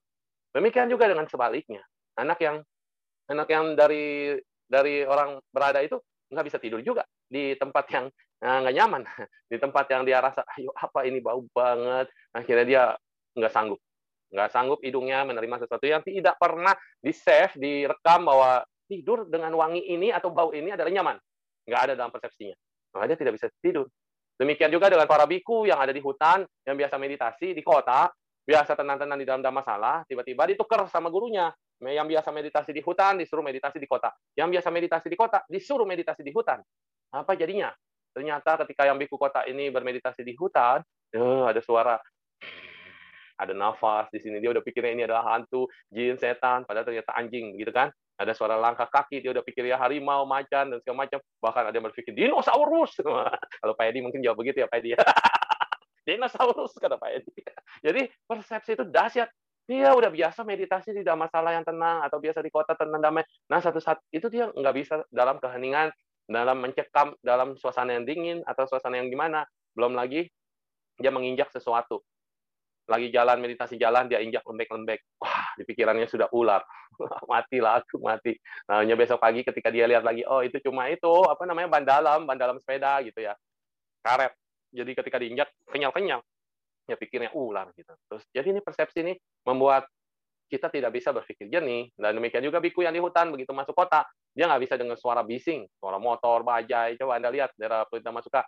Demikian 0.51 0.91
juga 0.91 1.07
dengan 1.07 1.27
sebaliknya 1.27 1.83
anak 2.17 2.39
yang 2.41 2.57
anak 3.29 3.47
yang 3.49 3.73
dari 3.73 4.37
dari 4.67 5.05
orang 5.05 5.41
berada 5.49 5.81
itu 5.81 5.97
nggak 6.29 6.45
bisa 6.49 6.57
tidur 6.57 6.81
juga 6.81 7.05
di 7.29 7.53
tempat 7.57 7.85
yang 7.93 8.05
eh, 8.41 8.57
nggak 8.65 8.75
nyaman 8.75 9.01
di 9.51 9.57
tempat 9.57 9.85
yang 9.89 10.03
dia 10.05 10.21
rasa 10.21 10.45
ayo 10.57 10.73
apa 10.77 11.05
ini 11.05 11.21
bau 11.21 11.41
banget 11.53 12.09
akhirnya 12.33 12.65
dia 12.65 12.83
nggak 13.37 13.53
sanggup 13.53 13.79
nggak 14.33 14.49
sanggup 14.49 14.81
hidungnya 14.81 15.21
menerima 15.29 15.61
sesuatu 15.61 15.85
yang 15.85 16.01
tidak 16.01 16.41
pernah 16.41 16.73
di-save, 16.97 17.53
direkam 17.53 18.25
bahwa 18.25 18.65
tidur 18.89 19.29
dengan 19.29 19.53
wangi 19.53 19.85
ini 19.93 20.09
atau 20.09 20.33
bau 20.33 20.49
ini 20.49 20.73
adalah 20.73 20.89
nyaman. 20.89 21.17
Nggak 21.69 21.81
ada 21.85 21.93
dalam 21.93 22.09
persepsinya. 22.09 22.57
Maka 22.97 23.13
dia 23.13 23.17
tidak 23.21 23.33
bisa 23.37 23.47
tidur. 23.61 23.85
Demikian 24.33 24.73
juga 24.73 24.89
dengan 24.89 25.05
para 25.05 25.29
biku 25.29 25.69
yang 25.69 25.77
ada 25.77 25.93
di 25.93 26.01
hutan, 26.01 26.41
yang 26.65 26.73
biasa 26.73 26.97
meditasi 26.97 27.53
di 27.53 27.61
kota, 27.61 28.09
biasa 28.41 28.73
tenang-tenang 28.73 29.21
di 29.21 29.25
dalam 29.29 29.45
masalah, 29.53 30.01
tiba-tiba 30.09 30.49
ditukar 30.49 30.89
sama 30.89 31.13
gurunya. 31.13 31.53
Yang 31.83 32.17
biasa 32.17 32.29
meditasi 32.33 32.71
di 32.73 32.81
hutan, 32.81 33.19
disuruh 33.21 33.43
meditasi 33.45 33.77
di 33.77 33.85
kota. 33.85 34.09
Yang 34.33 34.49
biasa 34.57 34.67
meditasi 34.73 35.07
di 35.13 35.17
kota, 35.19 35.45
disuruh 35.45 35.85
meditasi 35.85 36.25
di 36.25 36.31
hutan. 36.33 36.57
Apa 37.13 37.37
jadinya? 37.37 37.69
Ternyata 38.13 38.61
ketika 38.65 38.87
yang 38.89 38.97
biku 38.97 39.17
kota 39.17 39.45
ini 39.45 39.69
bermeditasi 39.73 40.21
di 40.25 40.33
hutan, 40.37 40.79
eh, 41.13 41.43
ada 41.49 41.59
suara 41.59 41.97
ada 43.37 43.53
nafas 43.53 44.07
di 44.13 44.21
sini 44.21 44.37
dia 44.37 44.53
udah 44.53 44.61
pikirnya 44.61 44.91
ini 44.93 45.03
adalah 45.09 45.33
hantu 45.33 45.65
jin 45.89 46.15
setan 46.21 46.63
padahal 46.69 46.85
ternyata 46.85 47.11
anjing 47.17 47.57
gitu 47.57 47.73
kan? 47.73 47.89
Ada 48.13 48.37
suara 48.37 48.53
langkah 48.61 48.85
kaki 48.85 49.25
dia 49.25 49.33
udah 49.33 49.41
pikir 49.41 49.65
ya 49.65 49.75
harimau 49.81 50.21
macan 50.29 50.69
dan 50.69 50.77
segala 50.85 51.09
macam. 51.09 51.19
Bahkan 51.41 51.63
ada 51.65 51.75
yang 51.75 51.85
berpikir 51.89 52.13
dinosaurus! 52.13 52.93
Kalau 53.61 53.73
Pak 53.73 53.85
Edi 53.89 53.99
mungkin 54.05 54.21
jawab 54.21 54.37
begitu 54.37 54.61
ya 54.61 54.67
Pak 54.69 54.85
Edi 54.85 54.93
dinosaurus! 56.07 56.77
kata 56.77 57.01
Pak 57.01 57.09
Edi. 57.09 57.33
Jadi 57.85 58.01
persepsi 58.29 58.77
itu 58.77 58.85
dahsyat. 58.85 59.29
Dia 59.63 59.95
udah 59.95 60.11
biasa 60.11 60.43
meditasi 60.43 60.91
tidak 60.91 61.15
masalah 61.15 61.55
yang 61.55 61.63
tenang 61.63 62.03
atau 62.03 62.19
biasa 62.19 62.43
di 62.43 62.51
kota 62.51 62.75
tenang 62.75 62.99
damai. 63.01 63.23
Nah 63.47 63.63
satu 63.63 63.79
saat 63.79 63.97
itu 64.11 64.27
dia 64.27 64.51
nggak 64.51 64.75
bisa 64.75 65.01
dalam 65.09 65.39
keheningan 65.39 65.89
dalam 66.27 66.59
mencekam 66.59 67.15
dalam 67.23 67.55
suasana 67.55 67.95
yang 67.95 68.05
dingin 68.05 68.37
atau 68.45 68.67
suasana 68.69 68.99
yang 69.01 69.09
gimana. 69.09 69.47
Belum 69.73 69.97
lagi 69.97 70.29
dia 71.01 71.09
menginjak 71.09 71.49
sesuatu 71.49 72.05
lagi 72.83 73.07
jalan 73.15 73.39
meditasi 73.39 73.79
jalan 73.79 74.11
dia 74.11 74.19
injak 74.19 74.43
lembek-lembek. 74.43 74.99
Wah 75.23 75.55
di 75.55 75.63
pikirannya 75.63 76.07
sudah 76.07 76.27
ular. 76.35 76.59
Mati 77.31 77.57
lah 77.63 77.81
aku 77.81 77.97
mati. 78.03 78.37
Nah 78.69 78.83
besok 78.93 79.17
pagi 79.17 79.41
ketika 79.41 79.73
dia 79.73 79.89
lihat 79.89 80.05
lagi 80.05 80.21
oh 80.27 80.43
itu 80.45 80.61
cuma 80.61 80.91
itu 80.91 81.09
apa 81.25 81.41
namanya 81.47 81.67
ban 81.71 81.83
dalam 81.87 82.19
ban 82.27 82.37
dalam 82.37 82.59
sepeda 82.59 82.99
gitu 83.01 83.23
ya. 83.23 83.33
Karet. 84.03 84.35
Jadi 84.73 84.91
ketika 84.93 85.17
diinjak 85.17 85.49
kenyal-kenyal. 85.71 86.21
Ya 86.83 86.99
pikirnya 86.99 87.31
ular 87.31 87.71
gitu. 87.79 87.95
Terus 88.11 88.23
jadi 88.35 88.51
ini 88.51 88.59
persepsi 88.59 88.99
ini 89.01 89.15
membuat 89.47 89.87
kita 90.51 90.67
tidak 90.69 90.91
bisa 90.93 91.15
berpikir 91.15 91.47
jernih. 91.47 91.89
Dan 91.95 92.19
demikian 92.19 92.43
juga 92.43 92.59
biku 92.59 92.83
yang 92.83 92.93
di 92.93 92.99
hutan 92.99 93.31
begitu 93.31 93.55
masuk 93.55 93.73
kota 93.73 94.03
dia 94.33 94.49
nggak 94.49 94.65
bisa 94.65 94.75
dengar 94.75 94.97
suara 94.97 95.23
bising 95.23 95.65
suara 95.79 95.97
motor 95.97 96.43
bajai. 96.43 96.99
Coba 96.99 97.17
anda 97.17 97.31
lihat 97.31 97.55
daerah 97.55 97.87
pelita 97.87 98.11
masuka 98.11 98.43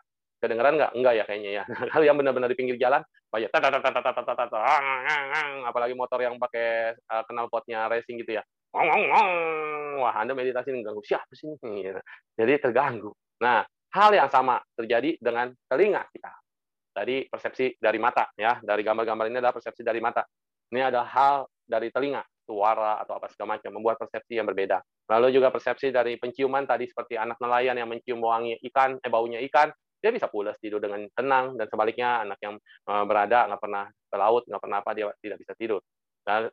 kedengeran 0.45 0.77
nggak? 0.77 0.91
Enggak 0.93 1.13
ya 1.17 1.23
kayaknya 1.25 1.51
ya. 1.61 1.63
Kalau 1.91 2.05
yang 2.05 2.17
benar-benar 2.17 2.49
di 2.49 2.57
pinggir 2.57 2.77
jalan, 2.77 3.01
banyak 3.33 3.49
apalagi 5.65 5.93
motor 5.97 6.21
yang 6.21 6.37
pakai 6.37 6.93
uh, 7.09 7.23
knalpotnya 7.27 7.89
racing 7.89 8.21
gitu 8.21 8.37
ya. 8.37 8.43
Wah, 8.75 10.13
Anda 10.19 10.35
meditasi 10.35 10.71
ganggu 10.83 11.01
siapa 11.03 11.31
sih 11.31 11.47
ini? 11.47 11.89
Jadi 12.35 12.53
terganggu. 12.59 13.11
Nah, 13.39 13.63
hal 13.95 14.11
yang 14.11 14.27
sama 14.27 14.59
terjadi 14.75 15.15
dengan 15.19 15.51
telinga 15.71 16.03
kita. 16.11 16.31
Tadi 16.95 17.27
persepsi 17.27 17.75
dari 17.75 17.99
mata 17.99 18.31
ya, 18.39 18.59
dari 18.63 18.83
gambar-gambar 18.83 19.27
ini 19.27 19.39
adalah 19.39 19.55
persepsi 19.55 19.83
dari 19.83 19.99
mata. 19.99 20.23
Ini 20.71 20.91
ada 20.91 21.03
hal 21.03 21.47
dari 21.63 21.91
telinga, 21.91 22.23
suara 22.47 23.01
atau 23.01 23.19
apa 23.19 23.27
segala 23.31 23.59
macam 23.59 23.71
membuat 23.75 23.99
persepsi 23.99 24.39
yang 24.39 24.47
berbeda. 24.47 24.79
Lalu 25.11 25.37
juga 25.37 25.51
persepsi 25.51 25.91
dari 25.91 26.15
penciuman 26.15 26.63
tadi 26.63 26.87
seperti 26.87 27.19
anak 27.19 27.37
nelayan 27.41 27.75
yang 27.75 27.89
mencium 27.89 28.21
wangi 28.23 28.57
ikan, 28.71 28.97
eh 29.01 29.11
baunya 29.11 29.41
ikan, 29.49 29.69
dia 30.05 30.13
bisa 30.13 30.29
pulas 30.29 30.53
tidur 30.61 30.77
dengan 30.77 31.01
tenang 31.17 31.57
dan 31.57 31.65
sebaliknya 31.65 32.21
anak 32.21 32.37
yang 32.45 32.61
uh, 32.85 33.01
berada 33.09 33.49
nggak 33.49 33.57
pernah 33.57 33.89
ke 33.89 34.15
laut 34.21 34.45
nggak 34.45 34.61
pernah 34.61 34.77
apa 34.85 34.91
dia 34.93 35.09
tidak 35.17 35.41
bisa 35.41 35.57
tidur. 35.57 35.81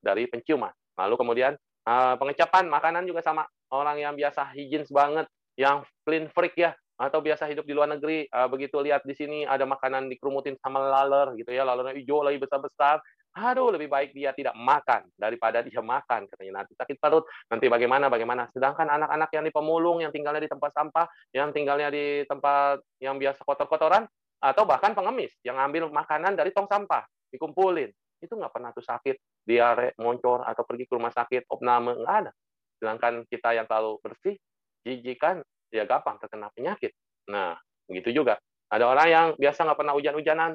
Dari 0.01 0.25
penciuman. 0.29 0.73
Lalu 0.97 1.15
kemudian 1.21 1.53
uh, 1.85 2.17
pengecapan 2.17 2.73
makanan 2.73 3.05
juga 3.05 3.21
sama. 3.21 3.45
Orang 3.73 4.01
yang 4.01 4.17
biasa 4.17 4.53
higienis 4.57 4.89
banget 4.89 5.29
yang 5.61 5.85
clean 6.05 6.33
freak 6.33 6.57
ya 6.57 6.73
atau 6.97 7.25
biasa 7.25 7.49
hidup 7.49 7.65
di 7.65 7.73
luar 7.77 7.89
negeri 7.93 8.29
uh, 8.31 8.49
begitu 8.49 8.79
lihat 8.79 9.03
di 9.05 9.17
sini 9.17 9.45
ada 9.49 9.65
makanan 9.65 10.07
dikerumutin 10.13 10.55
sama 10.61 10.81
laler 10.87 11.35
gitu 11.41 11.51
ya 11.51 11.65
lalernya 11.67 11.99
hijau 11.99 12.23
lagi 12.23 12.39
besar 12.39 12.61
besar 12.63 12.97
aduh 13.33 13.73
lebih 13.73 13.89
baik 13.89 14.13
dia 14.13 14.37
tidak 14.37 14.53
makan 14.53 15.09
daripada 15.17 15.65
dia 15.65 15.81
makan 15.81 16.29
katanya 16.29 16.63
nanti 16.63 16.77
sakit 16.77 17.01
perut. 17.01 17.25
Nanti 17.49 17.67
bagaimana 17.73 18.13
bagaimana? 18.13 18.45
Sedangkan 18.53 18.85
anak-anak 18.85 19.31
yang 19.33 19.45
di 19.49 19.53
pemulung 19.53 20.05
yang 20.05 20.13
tinggalnya 20.13 20.45
di 20.45 20.51
tempat 20.53 20.71
sampah 20.77 21.09
yang 21.33 21.49
tinggalnya 21.49 21.89
di 21.89 22.29
tempat 22.29 22.85
yang 23.01 23.17
biasa 23.17 23.41
kotor-kotoran 23.49 24.05
atau 24.43 24.63
bahkan 24.69 24.93
pengemis 24.93 25.33
yang 25.41 25.57
ambil 25.57 25.89
makanan 25.89 26.37
dari 26.37 26.53
tong 26.53 26.69
sampah 26.69 27.09
dikumpulin. 27.33 27.89
Itu 28.21 28.37
nggak 28.37 28.53
pernah 28.53 28.71
tuh 28.77 28.85
sakit. 28.85 29.17
Diare 29.43 29.97
moncor 29.99 30.47
atau 30.47 30.63
pergi 30.63 30.87
ke 30.87 30.93
rumah 30.95 31.11
sakit 31.11 31.49
opname 31.49 31.97
nggak 32.05 32.17
ada. 32.27 32.33
Sedangkan 32.77 33.25
kita 33.27 33.57
yang 33.57 33.65
terlalu 33.65 33.97
bersih 34.05 34.37
jijikan 34.85 35.41
ya 35.73 35.89
gampang 35.89 36.21
terkena 36.21 36.53
penyakit. 36.53 36.93
Nah 37.33 37.57
begitu 37.89 38.13
juga. 38.13 38.37
Ada 38.69 38.85
orang 38.89 39.09
yang 39.09 39.27
biasa 39.41 39.65
nggak 39.65 39.79
pernah 39.81 39.95
hujan-hujanan. 39.97 40.53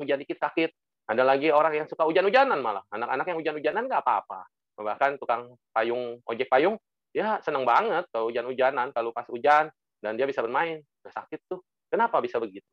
Hujan 0.00 0.16
dikit 0.16 0.40
sakit 0.40 0.72
ada 1.10 1.26
lagi 1.26 1.50
orang 1.50 1.74
yang 1.74 1.86
suka 1.90 2.06
hujan-hujanan 2.06 2.62
malah. 2.62 2.86
Anak-anak 2.94 3.26
yang 3.26 3.38
hujan-hujanan 3.42 3.90
nggak 3.90 4.02
apa-apa. 4.06 4.46
Bahkan 4.78 5.18
tukang 5.18 5.58
payung, 5.74 6.22
ojek 6.22 6.46
payung, 6.46 6.78
ya 7.10 7.42
seneng 7.42 7.66
banget 7.66 8.06
kalau 8.14 8.30
hujan-hujanan, 8.30 8.94
kalau 8.94 9.10
pas 9.10 9.26
hujan, 9.26 9.66
dan 9.98 10.14
dia 10.14 10.30
bisa 10.30 10.38
bermain. 10.38 10.78
Nggak 11.02 11.14
sakit 11.18 11.40
tuh. 11.50 11.58
Kenapa 11.90 12.22
bisa 12.22 12.38
begitu? 12.38 12.64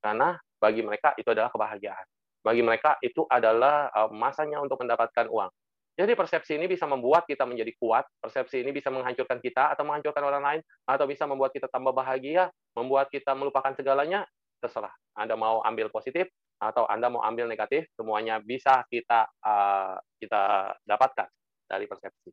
Karena 0.00 0.32
bagi 0.56 0.80
mereka 0.80 1.12
itu 1.20 1.28
adalah 1.28 1.52
kebahagiaan. 1.52 2.08
Bagi 2.40 2.64
mereka 2.64 2.96
itu 3.04 3.28
adalah 3.28 3.92
eh, 3.92 4.10
masanya 4.16 4.64
untuk 4.64 4.80
mendapatkan 4.80 5.28
uang. 5.28 5.52
Jadi 5.94 6.18
persepsi 6.18 6.58
ini 6.58 6.66
bisa 6.66 6.90
membuat 6.90 7.22
kita 7.28 7.46
menjadi 7.46 7.70
kuat, 7.78 8.02
persepsi 8.18 8.66
ini 8.66 8.74
bisa 8.74 8.90
menghancurkan 8.90 9.38
kita 9.38 9.70
atau 9.76 9.86
menghancurkan 9.86 10.24
orang 10.26 10.42
lain, 10.42 10.60
atau 10.90 11.06
bisa 11.06 11.22
membuat 11.22 11.54
kita 11.54 11.70
tambah 11.70 11.94
bahagia, 11.94 12.50
membuat 12.74 13.12
kita 13.14 13.30
melupakan 13.30 13.70
segalanya, 13.78 14.26
terserah. 14.58 14.90
Anda 15.14 15.38
mau 15.38 15.62
ambil 15.62 15.94
positif 15.94 16.26
atau 16.64 16.88
Anda 16.88 17.12
mau 17.12 17.20
ambil 17.20 17.44
negatif, 17.44 17.84
semuanya 17.92 18.40
bisa 18.40 18.84
kita 18.88 19.28
uh, 19.44 20.00
kita 20.16 20.72
dapatkan 20.88 21.28
dari 21.68 21.84
persepsi. 21.84 22.32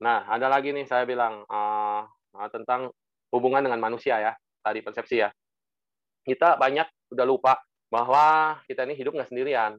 Nah, 0.00 0.24
ada 0.30 0.48
lagi 0.48 0.72
nih 0.72 0.86
saya 0.88 1.04
bilang 1.04 1.44
uh, 1.44 2.02
tentang 2.48 2.88
hubungan 3.34 3.60
dengan 3.66 3.82
manusia 3.82 4.16
ya, 4.22 4.32
tadi 4.62 4.80
persepsi 4.80 5.16
ya. 5.20 5.28
Kita 6.24 6.56
banyak 6.56 7.12
udah 7.12 7.26
lupa 7.26 7.58
bahwa 7.90 8.56
kita 8.64 8.86
ini 8.86 8.94
hidup 8.96 9.18
nggak 9.18 9.28
sendirian. 9.28 9.76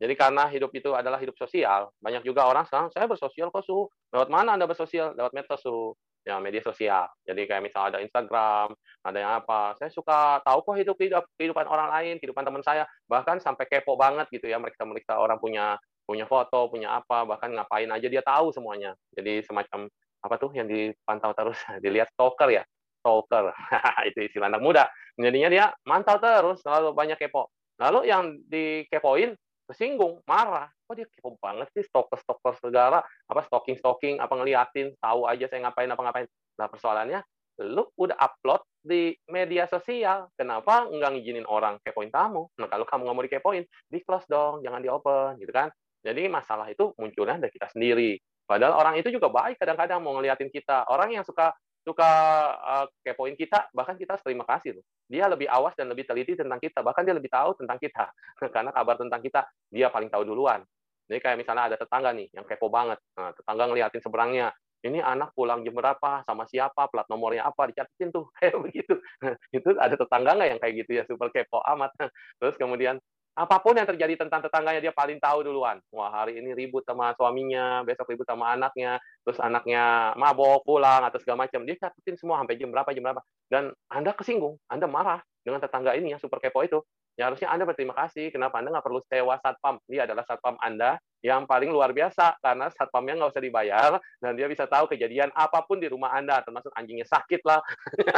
Jadi 0.00 0.16
karena 0.16 0.48
hidup 0.48 0.72
itu 0.72 0.96
adalah 0.96 1.20
hidup 1.20 1.36
sosial, 1.36 1.92
banyak 2.00 2.24
juga 2.24 2.48
orang 2.48 2.64
sekarang 2.64 2.88
saya 2.88 3.04
bersosial 3.04 3.52
kok 3.52 3.60
su. 3.68 3.84
Lewat 4.10 4.32
mana 4.32 4.56
Anda 4.56 4.64
bersosial? 4.64 5.12
Lewat 5.12 5.36
medsos 5.36 5.60
su 5.60 5.92
ya 6.24 6.36
media 6.38 6.60
sosial. 6.60 7.08
Jadi 7.24 7.48
kayak 7.48 7.62
misalnya 7.64 7.96
ada 7.96 8.00
Instagram, 8.04 8.76
ada 9.04 9.18
yang 9.18 9.32
apa. 9.40 9.74
Saya 9.80 9.90
suka 9.92 10.40
tahu 10.44 10.64
kok 10.64 10.76
hidup 10.76 10.96
kehidupan 11.36 11.66
orang 11.66 11.88
lain, 11.90 12.14
kehidupan 12.20 12.44
teman 12.44 12.62
saya, 12.64 12.84
bahkan 13.08 13.40
sampai 13.40 13.64
kepo 13.68 13.96
banget 13.96 14.28
gitu 14.28 14.48
ya 14.48 14.60
mereka 14.60 14.84
mereka 14.84 15.16
orang 15.16 15.40
punya 15.40 15.80
punya 16.04 16.26
foto, 16.26 16.66
punya 16.66 16.98
apa, 16.98 17.22
bahkan 17.22 17.54
ngapain 17.54 17.86
aja 17.86 18.06
dia 18.10 18.22
tahu 18.24 18.50
semuanya. 18.50 18.98
Jadi 19.14 19.46
semacam 19.46 19.86
apa 20.20 20.34
tuh 20.36 20.50
yang 20.52 20.66
dipantau 20.66 21.32
terus, 21.32 21.56
dilihat 21.84 22.10
stalker 22.12 22.50
ya, 22.50 22.62
stalker. 23.00 23.54
itu 24.10 24.18
istilah 24.26 24.50
anak 24.50 24.62
muda. 24.62 24.84
Jadinya 25.14 25.48
dia 25.48 25.64
mantau 25.86 26.18
terus, 26.18 26.60
selalu 26.66 26.92
banyak 26.92 27.16
kepo. 27.16 27.48
Lalu 27.80 28.12
yang 28.12 28.36
dikepoin 28.44 29.32
tersinggung, 29.70 30.18
marah. 30.26 30.66
Kok 30.84 30.94
dia 30.98 31.06
kepo 31.06 31.38
banget 31.38 31.70
sih 31.70 31.86
stalker-stalker 31.86 32.58
segala, 32.58 33.06
apa 33.30 33.40
stalking-stalking, 33.46 34.18
apa 34.18 34.34
ngeliatin, 34.34 34.98
tahu 34.98 35.30
aja 35.30 35.46
saya 35.46 35.70
ngapain 35.70 35.86
apa 35.86 36.02
ngapain. 36.02 36.26
Nah 36.58 36.66
persoalannya, 36.66 37.20
lu 37.62 37.86
udah 37.94 38.18
upload 38.18 38.66
di 38.82 39.14
media 39.30 39.70
sosial, 39.70 40.32
kenapa 40.34 40.90
nggak 40.90 41.10
ngizinin 41.14 41.46
orang 41.46 41.78
kepoin 41.86 42.10
kamu? 42.10 42.50
Nah 42.58 42.66
kalau 42.66 42.82
kamu 42.82 43.00
nggak 43.06 43.16
mau 43.16 43.24
dikepoin, 43.30 43.64
di 43.86 43.98
close 44.02 44.26
dong, 44.26 44.66
jangan 44.66 44.82
di 44.82 44.90
open, 44.90 45.38
gitu 45.38 45.52
kan? 45.54 45.70
Jadi 46.00 46.26
masalah 46.26 46.66
itu 46.72 46.90
munculnya 46.96 47.36
dari 47.36 47.52
kita 47.52 47.68
sendiri. 47.70 48.16
Padahal 48.48 48.82
orang 48.82 48.98
itu 48.98 49.14
juga 49.14 49.30
baik 49.30 49.62
kadang-kadang 49.62 50.02
mau 50.02 50.18
ngeliatin 50.18 50.50
kita. 50.50 50.88
Orang 50.90 51.14
yang 51.14 51.22
suka 51.22 51.54
suka 51.90 52.10
uh, 52.54 52.86
kepoin 53.02 53.34
kita, 53.34 53.66
bahkan 53.74 53.98
kita 53.98 54.14
harus 54.14 54.22
terima 54.22 54.46
kasih 54.46 54.78
loh. 54.78 54.84
Dia 55.10 55.26
lebih 55.26 55.50
awas 55.50 55.74
dan 55.74 55.90
lebih 55.90 56.06
teliti 56.06 56.38
tentang 56.38 56.62
kita, 56.62 56.86
bahkan 56.86 57.02
dia 57.02 57.12
lebih 57.18 57.26
tahu 57.26 57.58
tentang 57.58 57.82
kita. 57.82 58.06
Karena 58.54 58.70
kabar 58.70 58.94
tentang 58.94 59.18
kita, 59.18 59.42
dia 59.66 59.90
paling 59.90 60.06
tahu 60.06 60.22
duluan. 60.22 60.62
Jadi 61.10 61.18
kayak 61.18 61.36
misalnya 61.42 61.74
ada 61.74 61.76
tetangga 61.76 62.14
nih, 62.14 62.30
yang 62.30 62.46
kepo 62.46 62.70
banget. 62.70 63.02
Nah, 63.18 63.34
tetangga 63.34 63.66
ngeliatin 63.66 63.98
seberangnya, 63.98 64.54
ini 64.86 65.02
anak 65.02 65.34
pulang 65.34 65.66
jam 65.66 65.74
berapa, 65.74 66.22
sama 66.22 66.46
siapa, 66.46 66.86
plat 66.86 67.04
nomornya 67.10 67.50
apa, 67.50 67.66
dicatetin 67.66 68.14
tuh, 68.14 68.30
kayak 68.38 68.54
begitu. 68.62 68.94
itu 69.58 69.68
ada 69.74 69.98
tetangga 69.98 70.38
nggak 70.38 70.48
yang 70.54 70.60
kayak 70.62 70.74
gitu 70.86 70.90
ya, 70.94 71.02
super 71.10 71.28
kepo 71.34 71.58
amat. 71.74 71.90
Terus 72.38 72.54
kemudian 72.54 73.02
apa 73.40 73.56
pun 73.64 73.72
yang 73.72 73.88
terjadi 73.88 74.20
tentang 74.20 74.44
tetangganya 74.44 74.84
dia 74.84 74.92
paling 74.92 75.16
tahu 75.16 75.40
duluan. 75.48 75.80
Wah 75.88 76.12
hari 76.12 76.44
ini 76.44 76.52
ribut 76.52 76.84
sama 76.84 77.16
suaminya, 77.16 77.80
besok 77.88 78.12
ribut 78.12 78.28
sama 78.28 78.52
anaknya, 78.52 79.00
terus 79.24 79.40
anaknya 79.40 80.12
mabok 80.20 80.60
pulang 80.68 81.08
atau 81.08 81.16
segala 81.16 81.48
macam. 81.48 81.64
Dia 81.64 81.80
catetin 81.80 82.20
semua 82.20 82.36
sampai 82.44 82.60
jam 82.60 82.68
berapa 82.68 82.92
jam 82.92 83.00
berapa. 83.00 83.24
Dan 83.48 83.72
Anda 83.88 84.12
kesinggung, 84.12 84.60
Anda 84.68 84.84
marah 84.84 85.24
dengan 85.40 85.64
tetangga 85.64 85.96
ini 85.96 86.12
yang 86.12 86.20
super 86.20 86.36
kepo 86.36 86.60
itu. 86.68 86.84
ya 87.18 87.28
harusnya 87.28 87.52
Anda 87.52 87.64
berterima 87.64 87.96
kasih. 87.96 88.28
Kenapa 88.28 88.60
Anda 88.60 88.76
nggak 88.76 88.86
perlu 88.86 89.00
sewa 89.08 89.36
satpam? 89.40 89.80
Dia 89.88 90.04
adalah 90.04 90.24
satpam 90.28 90.56
Anda 90.60 91.00
yang 91.20 91.44
paling 91.44 91.68
luar 91.68 91.92
biasa 91.92 92.40
karena 92.40 92.72
satpamnya 92.72 93.20
nggak 93.20 93.32
usah 93.36 93.44
dibayar 93.44 93.90
dan 94.24 94.32
dia 94.36 94.48
bisa 94.48 94.64
tahu 94.64 94.88
kejadian 94.88 95.28
apa 95.36 95.64
pun 95.64 95.80
di 95.80 95.88
rumah 95.88 96.16
Anda, 96.16 96.40
termasuk 96.44 96.72
anjingnya 96.76 97.08
sakit 97.08 97.40
lah. 97.44 97.60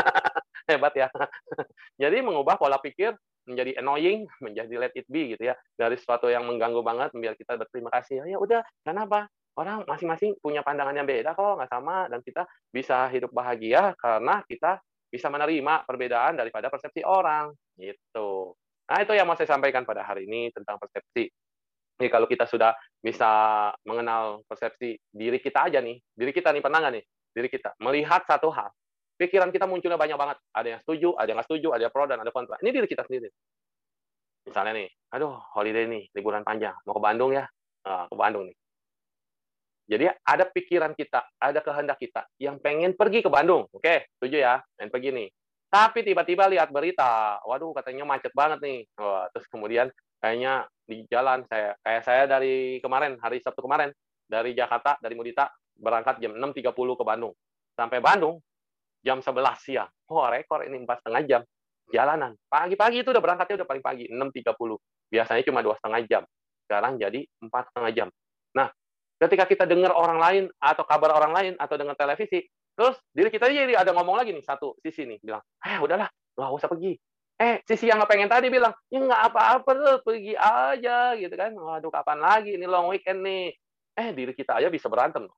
Hebat 0.70 0.94
ya. 0.94 1.08
Jadi 1.98 2.22
mengubah 2.22 2.54
pola 2.58 2.78
pikir 2.78 3.14
menjadi 3.48 3.78
annoying, 3.82 4.26
menjadi 4.44 4.74
let 4.78 4.94
it 4.94 5.06
be 5.10 5.34
gitu 5.36 5.50
ya. 5.50 5.54
Dari 5.74 5.96
sesuatu 5.98 6.30
yang 6.30 6.46
mengganggu 6.46 6.80
banget, 6.80 7.10
biar 7.14 7.34
kita 7.34 7.58
berterima 7.58 7.90
kasih. 7.90 8.24
Ya 8.26 8.38
udah, 8.38 8.62
kenapa? 8.86 9.26
Orang 9.52 9.84
masing-masing 9.84 10.40
punya 10.40 10.64
pandangan 10.64 10.96
yang 10.96 11.04
beda 11.04 11.36
kok, 11.36 11.60
nggak 11.60 11.70
sama. 11.70 12.08
Dan 12.08 12.24
kita 12.24 12.48
bisa 12.72 13.08
hidup 13.12 13.30
bahagia 13.34 13.92
karena 14.00 14.40
kita 14.48 14.80
bisa 15.12 15.28
menerima 15.28 15.84
perbedaan 15.84 16.40
daripada 16.40 16.72
persepsi 16.72 17.04
orang. 17.04 17.52
Gitu. 17.76 18.56
Nah, 18.88 18.98
itu 19.00 19.12
yang 19.12 19.28
mau 19.28 19.36
saya 19.36 19.48
sampaikan 19.52 19.84
pada 19.84 20.04
hari 20.04 20.24
ini 20.24 20.48
tentang 20.52 20.80
persepsi. 20.80 21.28
Jadi 22.00 22.08
kalau 22.10 22.26
kita 22.26 22.48
sudah 22.48 22.74
bisa 22.98 23.30
mengenal 23.86 24.42
persepsi 24.48 24.98
diri 25.12 25.38
kita 25.38 25.70
aja 25.70 25.78
nih, 25.78 26.00
diri 26.16 26.32
kita 26.34 26.50
nih 26.50 26.58
pernah 26.64 26.82
nggak 26.82 26.94
nih, 26.98 27.04
diri 27.30 27.48
kita 27.52 27.78
melihat 27.78 28.26
satu 28.26 28.50
hal, 28.50 28.74
pikiran 29.16 29.50
kita 29.52 29.64
munculnya 29.68 29.98
banyak 30.00 30.18
banget. 30.18 30.38
Ada 30.52 30.68
yang 30.76 30.80
setuju, 30.80 31.08
ada 31.16 31.28
yang 31.28 31.36
nggak 31.40 31.48
setuju, 31.48 31.68
ada 31.74 31.82
yang 31.86 31.92
pro 31.92 32.04
dan 32.08 32.18
ada 32.20 32.32
kontra. 32.34 32.56
Ini 32.60 32.70
diri 32.70 32.86
kita 32.88 33.02
sendiri. 33.06 33.28
Misalnya 34.42 34.72
nih, 34.74 34.88
aduh 35.14 35.38
holiday 35.54 35.86
nih, 35.86 36.10
liburan 36.18 36.42
panjang, 36.42 36.74
mau 36.82 36.98
ke 36.98 37.02
Bandung 37.02 37.30
ya, 37.30 37.46
nah, 37.86 38.10
ke 38.10 38.16
Bandung 38.18 38.50
nih. 38.50 38.56
Jadi 39.86 40.04
ada 40.08 40.44
pikiran 40.46 40.94
kita, 40.94 41.20
ada 41.36 41.60
kehendak 41.60 41.98
kita 41.98 42.26
yang 42.38 42.58
pengen 42.58 42.94
pergi 42.96 43.22
ke 43.22 43.30
Bandung. 43.30 43.68
Oke, 43.70 44.08
setuju 44.18 44.40
ya, 44.40 44.54
pengen 44.78 44.90
pergi 44.90 45.10
nih. 45.14 45.28
Tapi 45.72 46.04
tiba-tiba 46.04 46.52
lihat 46.52 46.68
berita, 46.68 47.40
waduh 47.48 47.72
katanya 47.72 48.04
macet 48.04 48.32
banget 48.36 48.60
nih. 48.60 48.78
Wah, 49.00 49.28
terus 49.32 49.48
kemudian 49.48 49.88
kayaknya 50.20 50.68
di 50.84 51.08
jalan 51.08 51.42
saya 51.48 51.72
kayak 51.80 52.02
saya 52.04 52.22
dari 52.28 52.78
kemarin 52.84 53.16
hari 53.18 53.40
Sabtu 53.40 53.64
kemarin 53.64 53.88
dari 54.28 54.52
Jakarta 54.52 55.00
dari 55.00 55.16
Mudita 55.16 55.48
berangkat 55.76 56.20
jam 56.20 56.36
6.30 56.36 56.72
ke 56.72 57.04
Bandung. 57.04 57.34
Sampai 57.72 58.04
Bandung 58.04 58.36
jam 59.02 59.18
11 59.20 59.58
siang. 59.60 59.90
Wah, 60.08 60.30
rekor 60.32 60.64
ini 60.64 60.78
empat 60.82 61.02
setengah 61.02 61.22
jam 61.28 61.42
jalanan. 61.90 62.32
Pagi-pagi 62.48 63.02
itu 63.04 63.10
udah 63.10 63.22
berangkatnya 63.22 63.62
udah 63.62 63.68
paling 63.68 63.84
pagi 63.84 64.04
6.30. 64.08 64.54
Biasanya 65.12 65.42
cuma 65.44 65.60
dua 65.60 65.74
setengah 65.76 66.00
jam. 66.08 66.22
Sekarang 66.64 66.96
jadi 66.96 67.20
empat 67.42 67.68
setengah 67.68 67.90
jam. 67.92 68.08
Nah, 68.56 68.70
ketika 69.20 69.44
kita 69.44 69.64
dengar 69.68 69.92
orang 69.92 70.18
lain 70.22 70.44
atau 70.56 70.86
kabar 70.88 71.12
orang 71.18 71.32
lain 71.34 71.52
atau 71.60 71.76
dengar 71.76 71.98
televisi, 71.98 72.46
Terus 72.72 72.96
diri 73.12 73.28
kita 73.28 73.52
jadi 73.52 73.76
ada 73.76 73.92
ngomong 73.92 74.16
lagi 74.16 74.32
nih 74.32 74.44
satu 74.44 74.80
sisi 74.80 75.04
nih 75.04 75.20
bilang, 75.20 75.44
eh 75.60 75.76
udahlah, 75.76 76.08
nggak 76.08 76.52
usah 76.56 76.68
pergi. 76.72 76.96
Eh 77.36 77.60
sisi 77.68 77.90
yang 77.90 78.00
nggak 78.00 78.10
pengen 78.10 78.30
tadi 78.32 78.48
bilang, 78.48 78.72
ya 78.88 78.98
nggak 79.02 79.22
apa-apa 79.32 79.70
tuh 79.76 79.96
pergi 80.00 80.32
aja 80.36 81.12
gitu 81.20 81.34
kan. 81.36 81.52
Waduh 81.52 81.92
kapan 81.92 82.18
lagi 82.22 82.56
ini 82.56 82.64
long 82.64 82.88
weekend 82.88 83.20
nih. 83.20 83.52
Eh 83.92 84.08
diri 84.16 84.32
kita 84.32 84.56
aja 84.56 84.72
bisa 84.72 84.88
berantem. 84.88 85.28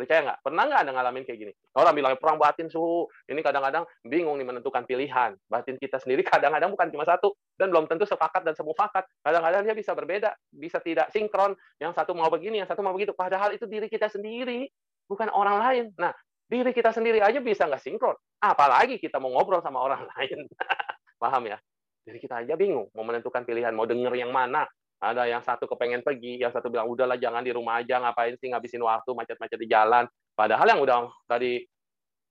Percaya 0.00 0.20
nggak? 0.24 0.38
Pernah 0.40 0.62
nggak 0.64 0.80
ada 0.80 0.90
ngalamin 0.96 1.24
kayak 1.28 1.38
gini? 1.44 1.52
Orang 1.76 1.92
bilang 1.92 2.16
perang 2.16 2.40
batin 2.40 2.72
suhu. 2.72 3.04
Ini 3.28 3.40
kadang-kadang 3.44 3.84
bingung 4.08 4.40
nih 4.40 4.48
menentukan 4.48 4.88
pilihan. 4.88 5.36
Batin 5.44 5.76
kita 5.76 6.00
sendiri 6.00 6.24
kadang-kadang 6.32 6.72
bukan 6.72 6.88
cuma 6.88 7.04
satu 7.04 7.36
dan 7.60 7.68
belum 7.68 7.84
tentu 7.84 8.08
sepakat 8.08 8.40
dan 8.40 8.56
semufakat. 8.56 9.04
Kadang-kadang 9.20 9.68
dia 9.68 9.76
bisa 9.76 9.92
berbeda, 9.92 10.32
bisa 10.48 10.80
tidak 10.80 11.12
sinkron. 11.12 11.52
Yang 11.76 12.00
satu 12.00 12.16
mau 12.16 12.32
begini, 12.32 12.64
yang 12.64 12.68
satu 12.72 12.80
mau 12.80 12.96
begitu. 12.96 13.12
Padahal 13.12 13.52
itu 13.52 13.68
diri 13.68 13.92
kita 13.92 14.08
sendiri, 14.08 14.64
bukan 15.04 15.28
orang 15.28 15.60
lain. 15.60 15.84
Nah, 16.00 16.16
Diri 16.50 16.74
kita 16.74 16.90
sendiri 16.90 17.22
aja 17.22 17.38
bisa 17.38 17.70
nggak 17.70 17.78
sinkron. 17.78 18.18
Apalagi 18.42 18.98
kita 18.98 19.22
mau 19.22 19.30
ngobrol 19.30 19.62
sama 19.62 19.86
orang 19.86 20.02
lain. 20.18 20.50
Paham 21.14 21.46
ya? 21.46 21.62
Diri 22.02 22.18
kita 22.18 22.42
aja 22.42 22.58
bingung 22.58 22.90
mau 22.90 23.06
menentukan 23.06 23.46
pilihan, 23.46 23.70
mau 23.70 23.86
denger 23.86 24.10
yang 24.18 24.34
mana. 24.34 24.66
Ada 25.00 25.24
yang 25.32 25.40
satu 25.40 25.64
kepengen 25.64 26.04
pergi, 26.04 26.44
yang 26.44 26.52
satu 26.52 26.68
bilang 26.68 26.84
udahlah 26.84 27.16
jangan 27.16 27.40
di 27.40 27.56
rumah 27.56 27.80
aja, 27.80 27.96
ngapain 28.04 28.36
sih 28.36 28.52
ngabisin 28.52 28.84
waktu 28.84 29.10
macet-macet 29.16 29.56
di 29.56 29.68
jalan. 29.68 30.04
Padahal 30.36 30.68
yang 30.68 30.80
udah 30.84 31.08
tadi 31.24 31.64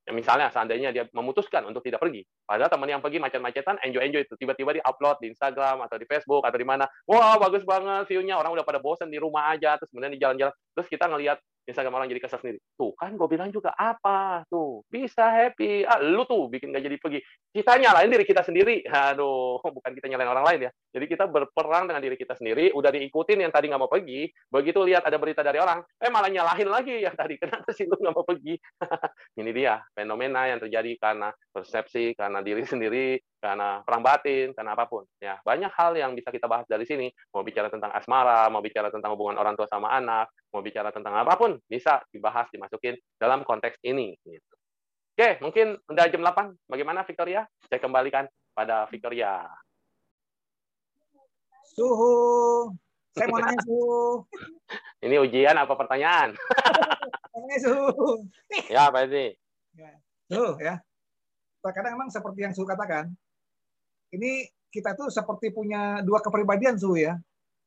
ya 0.05 0.13
misalnya 0.13 0.53
seandainya 0.53 0.93
dia 0.93 1.05
memutuskan 1.09 1.65
untuk 1.65 1.81
tidak 1.81 2.01
pergi, 2.01 2.21
padahal 2.49 2.73
teman 2.73 2.89
yang 2.89 3.01
pergi 3.05 3.21
macet-macetan 3.21 3.77
enjoy-enjoy 3.85 4.25
itu 4.25 4.33
tiba-tiba 4.33 4.73
di 4.73 4.81
upload 4.81 5.21
di 5.21 5.29
Instagram 5.29 5.85
atau 5.85 6.01
di 6.01 6.09
Facebook 6.09 6.41
atau 6.41 6.57
di 6.57 6.65
mana, 6.65 6.89
wah 7.05 7.37
bagus 7.37 7.61
banget 7.61 8.09
view-nya 8.09 8.41
orang 8.41 8.57
udah 8.57 8.65
pada 8.65 8.81
bosen 8.81 9.13
di 9.13 9.21
rumah 9.21 9.53
aja 9.53 9.77
terus 9.77 9.93
kemudian 9.93 10.09
di 10.09 10.17
jalan-jalan 10.17 10.53
terus 10.73 10.89
kita 10.89 11.05
ngelihat 11.05 11.37
Instagram 11.69 12.01
orang 12.01 12.09
jadi 12.09 12.21
kesal 12.25 12.41
sendiri. 12.41 12.59
Tuh 12.73 12.97
kan 12.97 13.13
gue 13.13 13.27
bilang 13.29 13.53
juga 13.53 13.77
apa 13.77 14.41
tuh 14.49 14.81
bisa 14.89 15.29
happy. 15.29 15.85
Ah 15.85 16.01
lu 16.01 16.25
tuh 16.25 16.49
bikin 16.49 16.73
gak 16.73 16.81
jadi 16.81 16.97
pergi. 16.97 17.21
Kita 17.53 17.77
nyalain 17.77 18.09
diri 18.09 18.25
kita 18.25 18.41
sendiri. 18.41 18.81
Aduh 18.89 19.61
bukan 19.77 19.91
kita 19.93 20.09
nyalain 20.09 20.33
orang 20.33 20.45
lain 20.49 20.59
ya. 20.67 20.71
Jadi 20.97 21.05
kita 21.05 21.29
berperang 21.29 21.85
dengan 21.85 22.01
diri 22.01 22.17
kita 22.17 22.33
sendiri. 22.33 22.73
Udah 22.73 22.89
diikutin 22.89 23.45
yang 23.45 23.53
tadi 23.53 23.69
nggak 23.69 23.81
mau 23.81 23.91
pergi. 23.91 24.25
Begitu 24.49 24.81
lihat 24.81 25.05
ada 25.05 25.21
berita 25.21 25.45
dari 25.45 25.61
orang, 25.61 25.85
eh 26.01 26.09
malah 26.09 26.33
nyalahin 26.33 26.69
lagi 26.69 27.05
yang 27.05 27.13
tadi. 27.13 27.37
Kenapa 27.41 27.69
sih 27.69 27.85
lu 27.85 27.93
nggak 27.93 28.13
mau 28.17 28.25
pergi? 28.25 28.57
Ini 29.39 29.51
dia 29.53 29.77
fenomena 29.93 30.49
yang 30.49 30.57
terjadi 30.57 30.97
karena 30.97 31.29
persepsi, 31.53 32.17
karena 32.17 32.38
diri 32.41 32.63
sendiri, 32.65 33.19
karena 33.39 33.79
perang 33.83 34.03
batin, 34.03 34.51
karena 34.51 34.75
apa 34.75 34.85
pun. 34.85 35.07
Ya 35.19 35.39
banyak 35.41 35.71
hal 35.73 35.95
yang 35.95 36.11
bisa 36.13 36.29
kita 36.29 36.45
bahas 36.45 36.67
dari 36.67 36.83
sini. 36.83 37.07
Mau 37.31 37.41
bicara 37.41 37.71
tentang 37.71 37.91
asmara, 37.95 38.47
mau 38.51 38.59
bicara 38.59 38.91
tentang 38.91 39.15
hubungan 39.15 39.39
orang 39.39 39.55
tua 39.55 39.65
sama 39.65 39.91
anak, 39.95 40.31
mau 40.51 40.59
bicara 40.59 40.91
tentang 40.91 41.15
apa 41.15 41.35
pun 41.39 41.57
bisa 41.65 42.03
dibahas 42.11 42.47
dimasukin 42.51 42.97
dalam 43.15 43.47
konteks 43.47 43.79
ini 43.85 44.15
gitu. 44.25 44.53
Oke, 45.19 45.35
mungkin 45.43 45.75
udah 45.91 46.05
jam 46.07 46.23
8. 46.23 46.55
Bagaimana 46.63 47.03
Victoria? 47.03 47.43
Saya 47.67 47.83
kembalikan 47.83 48.23
pada 48.55 48.87
Victoria. 48.87 49.43
Suhu. 51.75 52.71
Saya 53.11 53.27
mau 53.27 53.43
nanya 53.43 53.59
suhu. 53.67 54.23
Ini 55.05 55.15
ujian 55.19 55.59
apa 55.59 55.75
pertanyaan? 55.75 56.35
Nanya 57.35 57.57
suhu. 57.59 58.23
Ya, 58.71 58.87
Pak 58.87 59.11
Edi. 59.11 59.35
Ya. 59.75 59.91
Suhu 60.31 60.55
ya. 60.59 60.79
Terkadang 61.59 61.99
memang 61.99 62.09
seperti 62.11 62.39
yang 62.47 62.53
suhu 62.55 62.67
katakan, 62.67 63.11
ini 64.15 64.47
kita 64.69 64.95
tuh 64.95 65.11
seperti 65.11 65.51
punya 65.51 65.99
dua 66.05 66.23
kepribadian 66.23 66.79
suhu 66.79 66.95
ya. 66.95 67.19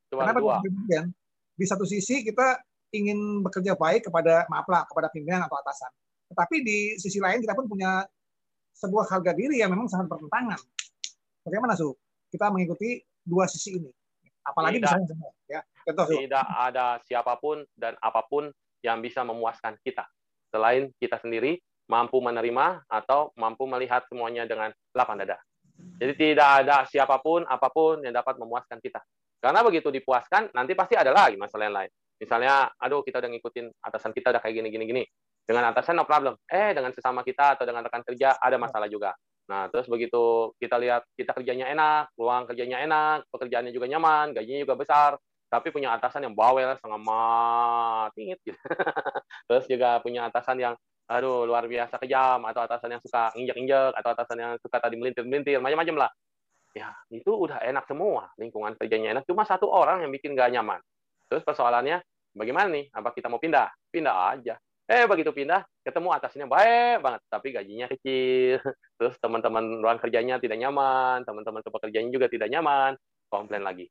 Cuma 0.09 0.25
Kenapa 0.29 0.41
dua 0.41 0.53
kepribadian? 0.61 1.13
Di 1.53 1.65
satu 1.69 1.85
sisi 1.85 2.25
kita 2.25 2.63
ingin 2.93 3.41
bekerja 3.45 3.77
baik 3.77 4.09
kepada 4.09 4.49
maaflah 4.49 4.85
kepada 4.89 5.09
pimpinan 5.13 5.45
atau 5.45 5.57
atasan. 5.61 5.91
Tetapi 6.33 6.57
di 6.65 6.79
sisi 6.97 7.21
lain 7.21 7.45
kita 7.45 7.53
pun 7.53 7.69
punya 7.69 8.05
sebuah 8.73 9.09
harga 9.13 9.33
diri 9.37 9.61
yang 9.61 9.73
memang 9.73 9.89
sangat 9.89 10.09
bertentangan. 10.09 10.61
Bagaimana 11.45 11.77
su? 11.77 11.93
Kita 12.33 12.49
mengikuti 12.49 13.01
dua 13.21 13.45
sisi 13.45 13.77
ini. 13.77 13.91
Apalagi 14.43 14.81
Tidak. 14.81 14.89
misalnya 14.89 15.29
ya. 15.49 15.61
Contoh 15.85 16.05
su. 16.09 16.17
Tidak 16.17 16.47
ada 16.49 16.97
siapa 17.05 17.37
pun 17.37 17.61
dan 17.77 17.97
apa 18.01 18.25
pun 18.25 18.49
yang 18.81 18.99
bisa 19.05 19.23
memuaskan 19.23 19.77
kita 19.85 20.09
selain 20.53 20.93
kita 21.01 21.17
sendiri 21.21 21.61
mampu 21.91 22.19
menerima 22.23 22.87
atau 22.87 23.35
mampu 23.39 23.67
melihat 23.67 24.07
semuanya 24.07 24.47
dengan 24.47 24.71
lapang 24.95 25.19
dada. 25.19 25.39
Jadi 25.99 26.13
tidak 26.15 26.49
ada 26.63 26.87
siapa 26.87 27.19
pun 27.19 27.43
apa 27.47 27.69
pun 27.71 28.03
yang 28.03 28.15
dapat 28.15 28.39
memuaskan 28.39 28.79
kita. 28.79 29.03
Karena 29.43 29.67
begitu 29.67 29.91
dipuaskan 29.91 30.55
nanti 30.55 30.79
pasti 30.79 30.95
ada 30.95 31.11
lagi 31.11 31.35
masalah 31.35 31.67
yang 31.67 31.77
lain. 31.83 31.91
Misalnya, 32.23 32.71
aduh 32.79 33.03
kita 33.03 33.19
udah 33.19 33.31
ngikutin 33.35 33.67
atasan 33.83 34.15
kita 34.15 34.31
udah 34.31 34.41
kayak 34.41 34.63
gini 34.63 34.69
gini 34.71 34.85
gini. 34.87 35.05
Dengan 35.43 35.75
atasan 35.75 35.99
no 35.99 36.07
problem. 36.07 36.39
Eh 36.47 36.71
dengan 36.71 36.95
sesama 36.95 37.27
kita 37.27 37.59
atau 37.59 37.67
dengan 37.67 37.83
rekan 37.83 38.07
kerja 38.07 38.39
ada 38.39 38.55
masalah 38.63 38.87
juga. 38.87 39.11
Nah, 39.51 39.67
terus 39.75 39.91
begitu 39.91 40.55
kita 40.63 40.79
lihat 40.79 41.03
kita 41.19 41.35
kerjanya 41.35 41.67
enak, 41.75 42.15
ruang 42.15 42.47
kerjanya 42.47 42.79
enak, 42.87 43.27
pekerjaannya 43.35 43.75
juga 43.75 43.91
nyaman, 43.91 44.31
gajinya 44.39 44.63
juga 44.63 44.75
besar, 44.79 45.11
tapi 45.51 45.69
punya 45.69 45.93
atasan 45.99 46.31
yang 46.31 46.35
bawel 46.39 46.73
setengah 46.79 47.03
mati 47.03 48.39
gitu. 48.41 48.57
terus 49.51 49.65
juga 49.67 49.99
punya 49.99 50.31
atasan 50.31 50.63
yang 50.63 50.75
aduh 51.13 51.45
luar 51.45 51.69
biasa 51.69 52.01
kejam. 52.01 52.41
Atau 52.49 52.65
atasan 52.65 52.97
yang 52.97 53.03
suka 53.05 53.31
injek-injek 53.37 53.93
atau 53.93 54.11
atasan 54.17 54.39
yang 54.41 54.53
suka 54.59 54.77
tadi 54.81 54.97
melintir-melintir 54.97 55.61
macam-macam 55.61 56.09
lah. 56.09 56.11
Ya 56.73 56.91
itu 57.13 57.29
udah 57.29 57.61
enak 57.61 57.85
semua. 57.85 58.33
Lingkungan 58.41 58.75
kerjanya 58.81 59.21
enak. 59.21 59.25
Cuma 59.29 59.45
satu 59.45 59.69
orang 59.69 60.03
yang 60.03 60.11
bikin 60.11 60.33
gak 60.33 60.51
nyaman. 60.51 60.81
Terus 61.29 61.45
persoalannya 61.45 62.01
bagaimana 62.33 62.69
nih? 62.73 62.89
Apa 62.97 63.13
kita 63.13 63.29
mau 63.29 63.39
pindah? 63.39 63.69
Pindah 63.93 64.17
aja. 64.33 64.57
Eh 64.89 65.07
begitu 65.07 65.31
pindah 65.31 65.63
ketemu 65.87 66.09
atasnya 66.11 66.45
baik 66.51 67.01
banget 67.01 67.21
tapi 67.31 67.49
gajinya 67.55 67.87
kecil. 67.93 68.59
Terus 68.99 69.15
teman-teman 69.21 69.85
ruang 69.85 70.01
kerjanya 70.01 70.41
tidak 70.43 70.59
nyaman 70.59 71.23
teman-teman 71.29 71.61
pekerjaannya 71.63 72.11
juga 72.13 72.27
tidak 72.33 72.49
nyaman. 72.51 72.97
Komplain 73.29 73.65
lagi 73.65 73.89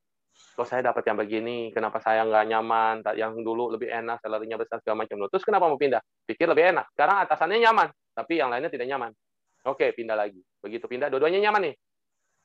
kok 0.52 0.68
saya 0.68 0.84
dapat 0.84 1.02
yang 1.08 1.16
begini, 1.16 1.72
kenapa 1.72 2.02
saya 2.02 2.26
nggak 2.28 2.44
nyaman, 2.50 2.94
yang 3.16 3.32
dulu 3.40 3.72
lebih 3.72 3.88
enak, 3.88 4.20
salarinya 4.20 4.60
besar 4.60 4.82
segala 4.84 5.06
macam. 5.06 5.24
Terus 5.30 5.44
kenapa 5.46 5.64
mau 5.70 5.80
pindah? 5.80 6.02
Pikir 6.28 6.46
lebih 6.50 6.76
enak. 6.76 6.92
Sekarang 6.92 7.24
atasannya 7.24 7.58
nyaman, 7.62 7.88
tapi 8.12 8.36
yang 8.36 8.52
lainnya 8.52 8.68
tidak 8.68 8.86
nyaman. 8.90 9.10
Oke, 9.64 9.94
pindah 9.94 10.18
lagi. 10.18 10.42
Begitu 10.60 10.84
pindah, 10.90 11.08
dua-duanya 11.08 11.38
nyaman 11.48 11.70
nih. 11.70 11.74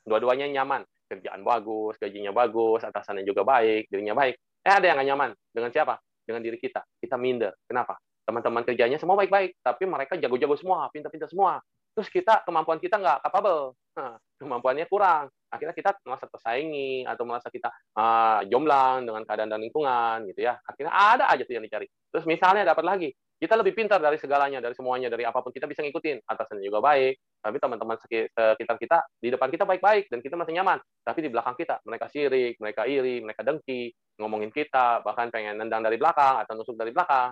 Dua-duanya 0.07 0.47
nyaman. 0.47 0.85
Kerjaan 1.07 1.41
bagus, 1.43 1.99
gajinya 1.99 2.31
bagus, 2.31 2.83
atasannya 2.83 3.23
juga 3.27 3.43
baik, 3.43 3.91
dirinya 3.91 4.15
baik. 4.15 4.35
Eh, 4.63 4.73
ada 4.73 4.85
yang 4.85 4.95
nggak 4.99 5.09
nyaman. 5.11 5.29
Dengan 5.51 5.69
siapa? 5.73 5.95
Dengan 6.23 6.41
diri 6.43 6.59
kita. 6.59 6.83
Kita 6.99 7.15
minder. 7.19 7.55
Kenapa? 7.67 7.99
Teman-teman 8.27 8.63
kerjanya 8.67 8.99
semua 8.99 9.15
baik-baik, 9.19 9.63
tapi 9.63 9.87
mereka 9.87 10.19
jago-jago 10.19 10.55
semua, 10.59 10.91
pintar-pintar 10.91 11.31
semua. 11.31 11.63
Terus 11.95 12.11
kita, 12.11 12.43
kemampuan 12.43 12.77
kita 12.77 12.99
nggak 12.99 13.23
capable. 13.23 13.73
Nah, 13.95 14.19
kemampuannya 14.37 14.85
kurang. 14.91 15.31
Akhirnya 15.47 15.75
kita 15.75 15.95
merasa 16.03 16.25
tersaingi 16.27 17.07
atau 17.07 17.23
merasa 17.23 17.47
kita 17.47 17.71
uh, 17.95 18.41
jomblang 18.47 19.07
dengan 19.07 19.23
keadaan 19.23 19.51
dan 19.51 19.61
lingkungan 19.63 20.27
gitu 20.29 20.45
ya. 20.45 20.59
Akhirnya 20.63 20.93
ada 20.93 21.25
aja 21.31 21.43
tuh 21.47 21.55
yang 21.55 21.65
dicari. 21.65 21.87
Terus 22.11 22.25
misalnya 22.27 22.67
dapat 22.67 22.83
lagi, 22.83 23.09
kita 23.37 23.53
lebih 23.53 23.77
pintar 23.77 24.01
dari 24.01 24.17
segalanya, 24.17 24.57
dari 24.57 24.73
semuanya, 24.73 25.13
dari 25.13 25.21
apa 25.21 25.45
pun 25.45 25.53
kita 25.53 25.69
bisa 25.69 25.85
ngikutin. 25.85 26.25
Atasannya 26.25 26.65
juga 26.65 26.81
baik, 26.81 27.21
tapi 27.37 27.57
teman-teman 27.61 27.95
sekitar 28.01 28.77
kita 28.81 28.97
di 29.21 29.29
depan 29.29 29.47
kita 29.53 29.63
baik-baik 29.63 30.09
dan 30.09 30.19
kita 30.25 30.35
masih 30.35 30.57
nyaman. 30.57 30.81
Tapi 31.05 31.19
di 31.21 31.29
belakang 31.29 31.53
kita 31.53 31.79
mereka 31.85 32.05
sirik, 32.09 32.57
mereka 32.57 32.89
iri, 32.89 33.21
mereka 33.21 33.45
dengki, 33.45 33.93
ngomongin 34.17 34.49
kita, 34.49 35.05
bahkan 35.05 35.29
pengen 35.29 35.61
nendang 35.61 35.85
dari 35.85 36.01
belakang 36.01 36.41
atau 36.41 36.57
nusuk 36.57 36.73
dari 36.75 36.89
belakang. 36.89 37.29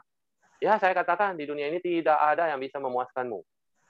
Ya 0.63 0.79
saya 0.79 0.95
katakan 0.95 1.35
di 1.35 1.43
dunia 1.49 1.67
ini 1.67 1.83
tidak 1.83 2.15
ada 2.15 2.47
yang 2.53 2.61
bisa 2.61 2.79
memuaskanmu 2.79 3.43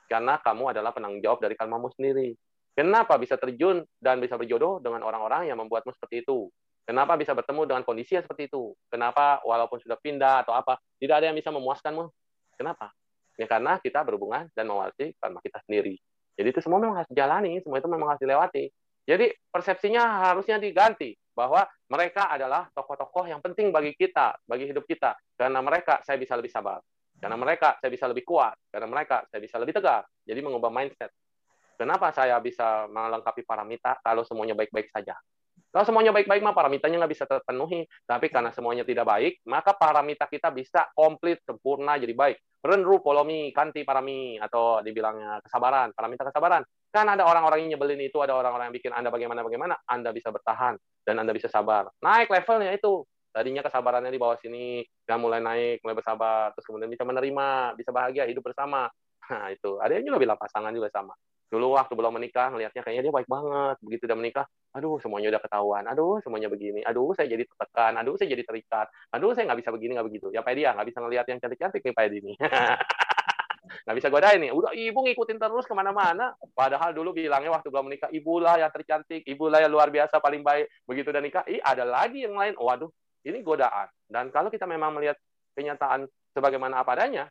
karena 0.06 0.38
kamu 0.42 0.74
adalah 0.74 0.94
penanggung 0.94 1.22
jawab 1.22 1.42
dari 1.42 1.58
karmamu 1.58 1.90
sendiri. 1.94 2.38
Kenapa 2.76 3.16
bisa 3.16 3.40
terjun 3.40 3.88
dan 4.04 4.20
bisa 4.20 4.36
berjodoh 4.36 4.84
dengan 4.84 5.00
orang-orang 5.08 5.48
yang 5.48 5.56
membuatmu 5.64 5.96
seperti 5.96 6.28
itu? 6.28 6.52
Kenapa 6.84 7.16
bisa 7.16 7.32
bertemu 7.32 7.66
dengan 7.66 7.82
kondisi 7.88 8.20
yang 8.20 8.28
seperti 8.28 8.52
itu? 8.52 8.76
Kenapa 8.92 9.42
walaupun 9.48 9.80
sudah 9.80 9.96
pindah 9.98 10.46
atau 10.46 10.54
apa, 10.54 10.78
tidak 11.00 11.24
ada 11.24 11.32
yang 11.32 11.38
bisa 11.40 11.50
memuaskanmu? 11.50 12.06
Kenapa? 12.60 12.92
Ya 13.40 13.48
karena 13.48 13.80
kita 13.80 14.04
berhubungan 14.04 14.52
dan 14.52 14.68
mewarisi 14.68 15.16
karma 15.18 15.40
kita 15.40 15.64
sendiri. 15.66 15.96
Jadi 16.36 16.48
itu 16.52 16.60
semua 16.60 16.84
memang 16.84 17.00
harus 17.00 17.10
dijalani, 17.10 17.64
semua 17.64 17.80
itu 17.80 17.88
memang 17.88 18.08
harus 18.12 18.22
dilewati. 18.22 18.68
Jadi 19.08 19.32
persepsinya 19.50 20.30
harusnya 20.30 20.60
diganti 20.60 21.16
bahwa 21.32 21.64
mereka 21.88 22.28
adalah 22.28 22.68
tokoh-tokoh 22.76 23.28
yang 23.28 23.40
penting 23.40 23.72
bagi 23.72 23.96
kita, 23.96 24.36
bagi 24.44 24.68
hidup 24.68 24.84
kita. 24.84 25.16
Karena 25.40 25.64
mereka 25.64 26.04
saya 26.04 26.20
bisa 26.20 26.36
lebih 26.36 26.52
sabar. 26.52 26.84
Karena 27.16 27.40
mereka 27.40 27.80
saya 27.80 27.92
bisa 27.92 28.06
lebih 28.12 28.28
kuat. 28.28 28.56
Karena 28.68 28.88
mereka 28.92 29.24
saya 29.32 29.40
bisa 29.40 29.56
lebih 29.58 29.74
tegar. 29.76 30.04
Jadi 30.28 30.40
mengubah 30.44 30.72
mindset. 30.72 31.12
Kenapa 31.76 32.16
saya 32.16 32.40
bisa 32.40 32.88
melengkapi 32.88 33.44
paramita 33.44 34.00
kalau 34.00 34.24
semuanya 34.24 34.56
baik-baik 34.56 34.88
saja? 34.90 35.16
Kalau 35.76 35.84
semuanya 35.84 36.16
baik-baik, 36.16 36.40
mah 36.40 36.56
paramitanya 36.56 37.04
nggak 37.04 37.12
bisa 37.12 37.28
terpenuhi. 37.28 37.84
Tapi 38.08 38.32
karena 38.32 38.48
semuanya 38.56 38.88
tidak 38.88 39.04
baik, 39.04 39.44
maka 39.44 39.76
paramita 39.76 40.24
kita 40.32 40.48
bisa 40.56 40.88
komplit, 40.96 41.44
sempurna, 41.44 42.00
jadi 42.00 42.16
baik. 42.16 42.64
Renru, 42.64 43.04
polomi, 43.04 43.52
kanti, 43.52 43.84
parami, 43.84 44.40
atau 44.40 44.80
dibilangnya 44.80 45.44
kesabaran, 45.44 45.92
paramita 45.92 46.32
kesabaran. 46.32 46.64
Kan 46.96 47.12
ada 47.12 47.28
orang-orang 47.28 47.68
yang 47.68 47.76
nyebelin 47.76 48.08
itu, 48.08 48.24
ada 48.24 48.40
orang-orang 48.40 48.72
yang 48.72 48.76
bikin 48.80 48.96
Anda 48.96 49.12
bagaimana-bagaimana, 49.12 49.84
Anda 49.84 50.16
bisa 50.16 50.32
bertahan, 50.32 50.80
dan 51.04 51.16
Anda 51.20 51.36
bisa 51.36 51.52
sabar. 51.52 51.92
Naik 52.00 52.32
levelnya 52.32 52.72
itu. 52.72 53.04
Tadinya 53.36 53.60
kesabarannya 53.60 54.16
di 54.16 54.20
bawah 54.22 54.40
sini, 54.40 54.80
dan 55.04 55.20
mulai 55.20 55.44
naik, 55.44 55.84
mulai 55.84 56.00
bersabar, 56.00 56.56
terus 56.56 56.72
kemudian 56.72 56.88
bisa 56.88 57.04
menerima, 57.04 57.76
bisa 57.76 57.92
bahagia, 57.92 58.24
hidup 58.32 58.48
bersama. 58.48 58.88
Nah, 59.26 59.50
itu. 59.50 59.82
Ada 59.82 59.98
yang 59.98 60.14
juga 60.14 60.22
bilang 60.22 60.38
pasangan 60.38 60.70
juga 60.70 60.86
sama 60.94 61.10
dulu 61.46 61.78
waktu 61.78 61.94
belum 61.94 62.14
menikah 62.18 62.50
ngelihatnya 62.52 62.82
kayaknya 62.82 63.04
dia 63.10 63.14
baik 63.14 63.30
banget. 63.30 63.76
Begitu 63.82 64.04
udah 64.10 64.18
menikah 64.18 64.46
aduh 64.76 65.00
semuanya 65.00 65.32
udah 65.36 65.42
ketahuan. 65.42 65.84
Aduh 65.88 66.18
semuanya 66.22 66.50
begini. 66.52 66.82
Aduh 66.84 67.14
saya 67.14 67.30
jadi 67.30 67.46
tertekan. 67.46 67.94
Aduh 68.02 68.16
saya 68.18 68.28
jadi 68.34 68.44
terikat. 68.44 68.88
Aduh 69.14 69.32
saya 69.38 69.48
nggak 69.48 69.60
bisa 69.62 69.70
begini 69.72 69.92
nggak 69.96 70.08
begitu. 70.08 70.28
Ya 70.34 70.42
Pak 70.42 70.54
dia 70.58 70.70
nggak 70.74 70.88
bisa 70.90 71.00
ngelihat 71.02 71.26
yang 71.30 71.40
cantik-cantik 71.40 71.82
nih 71.82 71.94
Pak 71.94 72.04
ini 72.10 72.34
nggak 73.86 73.98
bisa 73.98 74.08
godain 74.14 74.40
nih. 74.42 74.52
Udah 74.54 74.72
ibu 74.74 75.00
ngikutin 75.06 75.38
terus 75.42 75.66
ke 75.66 75.74
mana-mana. 75.74 76.34
Padahal 76.54 76.94
dulu 76.94 77.14
bilangnya 77.14 77.54
waktu 77.54 77.68
belum 77.70 77.90
menikah 77.90 78.10
ibulah 78.14 78.58
yang 78.62 78.72
tercantik 78.74 79.26
ibulah 79.26 79.62
yang 79.62 79.74
luar 79.74 79.90
biasa 79.90 80.22
paling 80.22 80.46
baik. 80.46 80.70
Begitu 80.86 81.10
udah 81.10 81.24
nikah 81.24 81.44
ih 81.50 81.62
ada 81.62 81.86
lagi 81.86 82.26
yang 82.26 82.38
lain. 82.38 82.54
Waduh 82.58 82.90
ini 83.26 83.42
godaan. 83.42 83.90
Dan 84.06 84.30
kalau 84.30 84.54
kita 84.54 84.70
memang 84.70 84.94
melihat 84.94 85.18
kenyataan 85.58 86.06
sebagaimana 86.36 86.84
apa 86.84 86.94
adanya 86.94 87.26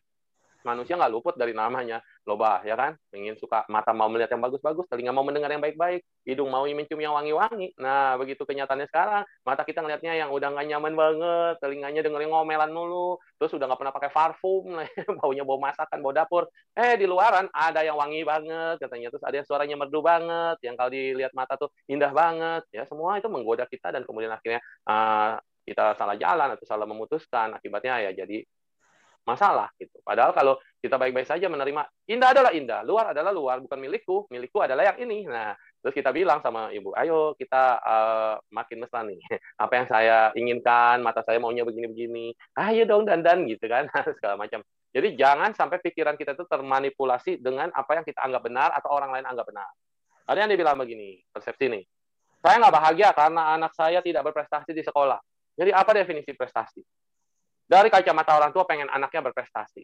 manusia 0.65 0.97
nggak 0.97 1.13
luput 1.13 1.37
dari 1.37 1.53
namanya. 1.53 2.01
Loba 2.25 2.65
ya 2.65 2.73
kan? 2.73 2.97
Ingin 3.13 3.37
suka 3.37 3.63
mata 3.69 3.93
mau 3.93 4.09
melihat 4.09 4.33
yang 4.33 4.41
bagus-bagus 4.41 4.89
telinga 4.89 5.13
mau 5.13 5.21
mendengar 5.21 5.53
yang 5.53 5.61
baik-baik 5.61 6.01
hidung 6.25 6.49
mau 6.49 6.65
mencium 6.65 6.97
yang 6.97 7.13
wangi-wangi. 7.13 7.77
Nah 7.77 8.17
begitu 8.17 8.41
kenyataannya 8.43 8.89
sekarang 8.89 9.23
mata 9.45 9.61
kita 9.61 9.85
ngelihatnya 9.85 10.17
yang 10.17 10.29
udah 10.33 10.49
nggak 10.51 10.67
nyaman 10.73 10.93
banget 10.97 11.55
telinganya 11.61 12.01
dengerin 12.01 12.33
ngomelan 12.33 12.73
mulu 12.73 13.21
terus 13.37 13.53
udah 13.53 13.69
nggak 13.69 13.79
pernah 13.79 13.93
pakai 13.93 14.11
parfum 14.11 14.65
baunya 15.21 15.45
bau 15.45 15.61
masakan 15.61 16.01
bau 16.01 16.11
dapur. 16.11 16.49
Eh 16.73 16.97
di 16.97 17.05
luaran 17.05 17.45
ada 17.53 17.85
yang 17.85 17.95
wangi 17.95 18.25
banget 18.25 18.81
katanya. 18.81 19.13
Terus 19.13 19.23
ada 19.23 19.35
yang 19.37 19.47
suaranya 19.47 19.75
merdu 19.77 20.01
banget 20.01 20.57
yang 20.65 20.73
kalau 20.73 20.89
dilihat 20.89 21.31
mata 21.37 21.53
tuh 21.55 21.69
indah 21.85 22.09
banget. 22.09 22.65
Ya 22.73 22.89
semua 22.89 23.21
itu 23.21 23.29
menggoda 23.29 23.69
kita 23.69 23.93
dan 23.93 24.01
kemudian 24.01 24.33
akhirnya 24.33 24.59
uh, 24.89 25.37
kita 25.65 25.97
salah 25.97 26.15
jalan 26.17 26.49
atau 26.57 26.65
salah 26.65 26.89
memutuskan. 26.89 27.53
Akibatnya 27.53 28.09
ya 28.09 28.25
jadi 28.25 28.41
masalah 29.25 29.73
gitu. 29.81 29.97
Padahal 30.05 30.31
kalau 30.31 30.55
kita 30.79 31.01
baik-baik 31.01 31.25
saja 31.25 31.49
menerima 31.49 31.81
indah 32.05 32.29
adalah 32.29 32.51
indah, 32.53 32.85
luar 32.85 33.11
adalah 33.11 33.33
luar, 33.33 33.57
bukan 33.57 33.81
milikku, 33.81 34.29
milikku 34.29 34.61
adalah 34.61 34.93
yang 34.93 35.01
ini. 35.01 35.25
Nah, 35.25 35.57
terus 35.81 35.97
kita 35.97 36.13
bilang 36.13 36.39
sama 36.45 36.69
ibu, 36.69 36.93
ayo 36.93 37.33
kita 37.33 37.81
uh, 37.81 38.35
makin 38.53 38.85
mesra 38.85 39.01
nih. 39.01 39.17
Apa 39.63 39.73
yang 39.81 39.87
saya 39.89 40.17
inginkan, 40.37 41.01
mata 41.01 41.25
saya 41.25 41.41
maunya 41.41 41.65
begini-begini. 41.65 42.37
Ayo 42.55 42.85
dong 42.85 43.09
dandan 43.09 43.49
gitu 43.49 43.65
kan, 43.65 43.89
segala 44.21 44.37
macam. 44.37 44.61
Jadi 44.95 45.19
jangan 45.19 45.51
sampai 45.51 45.83
pikiran 45.83 46.15
kita 46.15 46.39
itu 46.39 46.47
termanipulasi 46.47 47.43
dengan 47.43 47.67
apa 47.75 47.99
yang 47.99 48.07
kita 48.07 48.23
anggap 48.23 48.47
benar 48.47 48.71
atau 48.71 48.95
orang 48.95 49.11
lain 49.11 49.27
anggap 49.27 49.43
benar. 49.51 49.67
Ada 50.23 50.47
yang 50.47 50.51
dibilang 50.55 50.79
begini, 50.79 51.19
persepsi 51.35 51.67
nih. 51.67 51.83
Saya 52.39 52.63
nggak 52.63 52.75
bahagia 52.79 53.09
karena 53.11 53.59
anak 53.59 53.75
saya 53.75 53.99
tidak 53.99 54.23
berprestasi 54.31 54.71
di 54.71 54.87
sekolah. 54.87 55.19
Jadi 55.59 55.71
apa 55.75 55.91
definisi 55.91 56.31
prestasi? 56.31 56.79
Dari 57.65 57.89
kacamata 57.89 58.37
orang 58.37 58.53
tua 58.53 58.63
pengen 58.69 58.85
anaknya 58.93 59.25
berprestasi. 59.25 59.81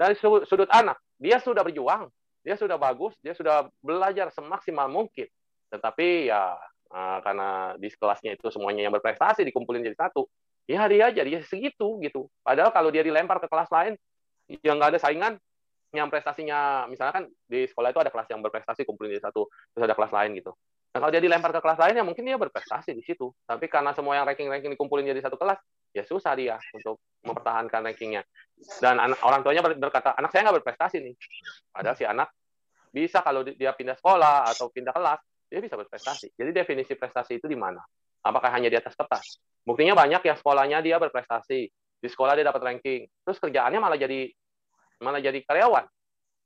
Dari 0.00 0.16
sudut 0.20 0.70
anak, 0.72 0.96
dia 1.20 1.36
sudah 1.36 1.60
berjuang, 1.60 2.08
dia 2.40 2.56
sudah 2.56 2.80
bagus, 2.80 3.12
dia 3.20 3.36
sudah 3.36 3.68
belajar 3.84 4.32
semaksimal 4.32 4.88
mungkin. 4.88 5.28
Tetapi 5.68 6.32
ya 6.32 6.56
eh, 6.90 7.18
karena 7.20 7.76
di 7.76 7.92
kelasnya 7.92 8.40
itu 8.40 8.48
semuanya 8.48 8.88
yang 8.88 8.94
berprestasi 8.96 9.44
dikumpulin 9.44 9.84
jadi 9.84 10.08
satu, 10.08 10.24
ya 10.64 10.88
dia 10.88 11.12
aja 11.12 11.20
dia 11.20 11.44
segitu 11.44 12.00
gitu. 12.00 12.32
Padahal 12.40 12.72
kalau 12.72 12.88
dia 12.88 13.04
dilempar 13.04 13.36
ke 13.36 13.48
kelas 13.52 13.68
lain 13.68 13.94
yang 14.64 14.80
nggak 14.80 14.96
ada 14.96 15.00
saingan, 15.04 15.36
yang 15.92 16.08
prestasinya 16.08 16.86
misalnya 16.86 17.22
kan 17.22 17.24
di 17.50 17.66
sekolah 17.66 17.90
itu 17.90 18.00
ada 18.00 18.10
kelas 18.10 18.28
yang 18.30 18.40
berprestasi 18.40 18.86
kumpulin 18.88 19.12
jadi 19.12 19.28
satu, 19.28 19.50
terus 19.76 19.84
ada 19.84 19.92
kelas 19.92 20.12
lain 20.14 20.40
gitu. 20.40 20.56
Nah, 20.90 20.98
kalau 20.98 21.12
dia 21.14 21.22
dilempar 21.22 21.54
ke 21.54 21.60
kelas 21.62 21.78
lain 21.78 21.94
ya 22.02 22.04
mungkin 22.06 22.24
dia 22.26 22.34
berprestasi 22.34 22.94
di 22.98 23.02
situ. 23.06 23.30
Tapi 23.46 23.70
karena 23.70 23.94
semua 23.94 24.18
yang 24.18 24.26
ranking-ranking 24.26 24.74
dikumpulin 24.74 25.06
jadi 25.06 25.22
satu 25.22 25.38
kelas, 25.38 25.58
ya 25.90 26.02
susah 26.06 26.32
dia 26.38 26.56
untuk 26.74 27.02
mempertahankan 27.24 27.84
rankingnya. 27.84 28.22
Dan 28.80 29.00
anak, 29.00 29.20
orang 29.24 29.40
tuanya 29.44 29.62
berkata, 29.64 30.16
anak 30.16 30.30
saya 30.32 30.48
nggak 30.48 30.62
berprestasi 30.62 30.96
nih. 31.00 31.14
Padahal 31.72 31.96
si 31.96 32.04
anak 32.04 32.28
bisa 32.90 33.22
kalau 33.22 33.46
dia 33.46 33.70
pindah 33.72 33.94
sekolah 33.96 34.50
atau 34.50 34.68
pindah 34.70 34.90
kelas, 34.90 35.20
dia 35.50 35.60
bisa 35.62 35.74
berprestasi. 35.78 36.34
Jadi 36.34 36.50
definisi 36.50 36.94
prestasi 36.94 37.38
itu 37.38 37.46
di 37.46 37.58
mana? 37.58 37.82
Apakah 38.22 38.52
hanya 38.54 38.68
di 38.68 38.76
atas 38.76 38.94
kertas? 38.94 39.40
Buktinya 39.64 39.96
banyak 39.96 40.22
yang 40.22 40.36
sekolahnya 40.36 40.78
dia 40.84 40.96
berprestasi, 40.98 41.60
di 42.00 42.08
sekolah 42.08 42.32
dia 42.36 42.46
dapat 42.48 42.62
ranking, 42.64 43.04
terus 43.24 43.36
kerjaannya 43.36 43.80
malah 43.80 43.98
jadi 44.00 44.28
malah 45.00 45.20
jadi 45.20 45.40
karyawan. 45.44 45.84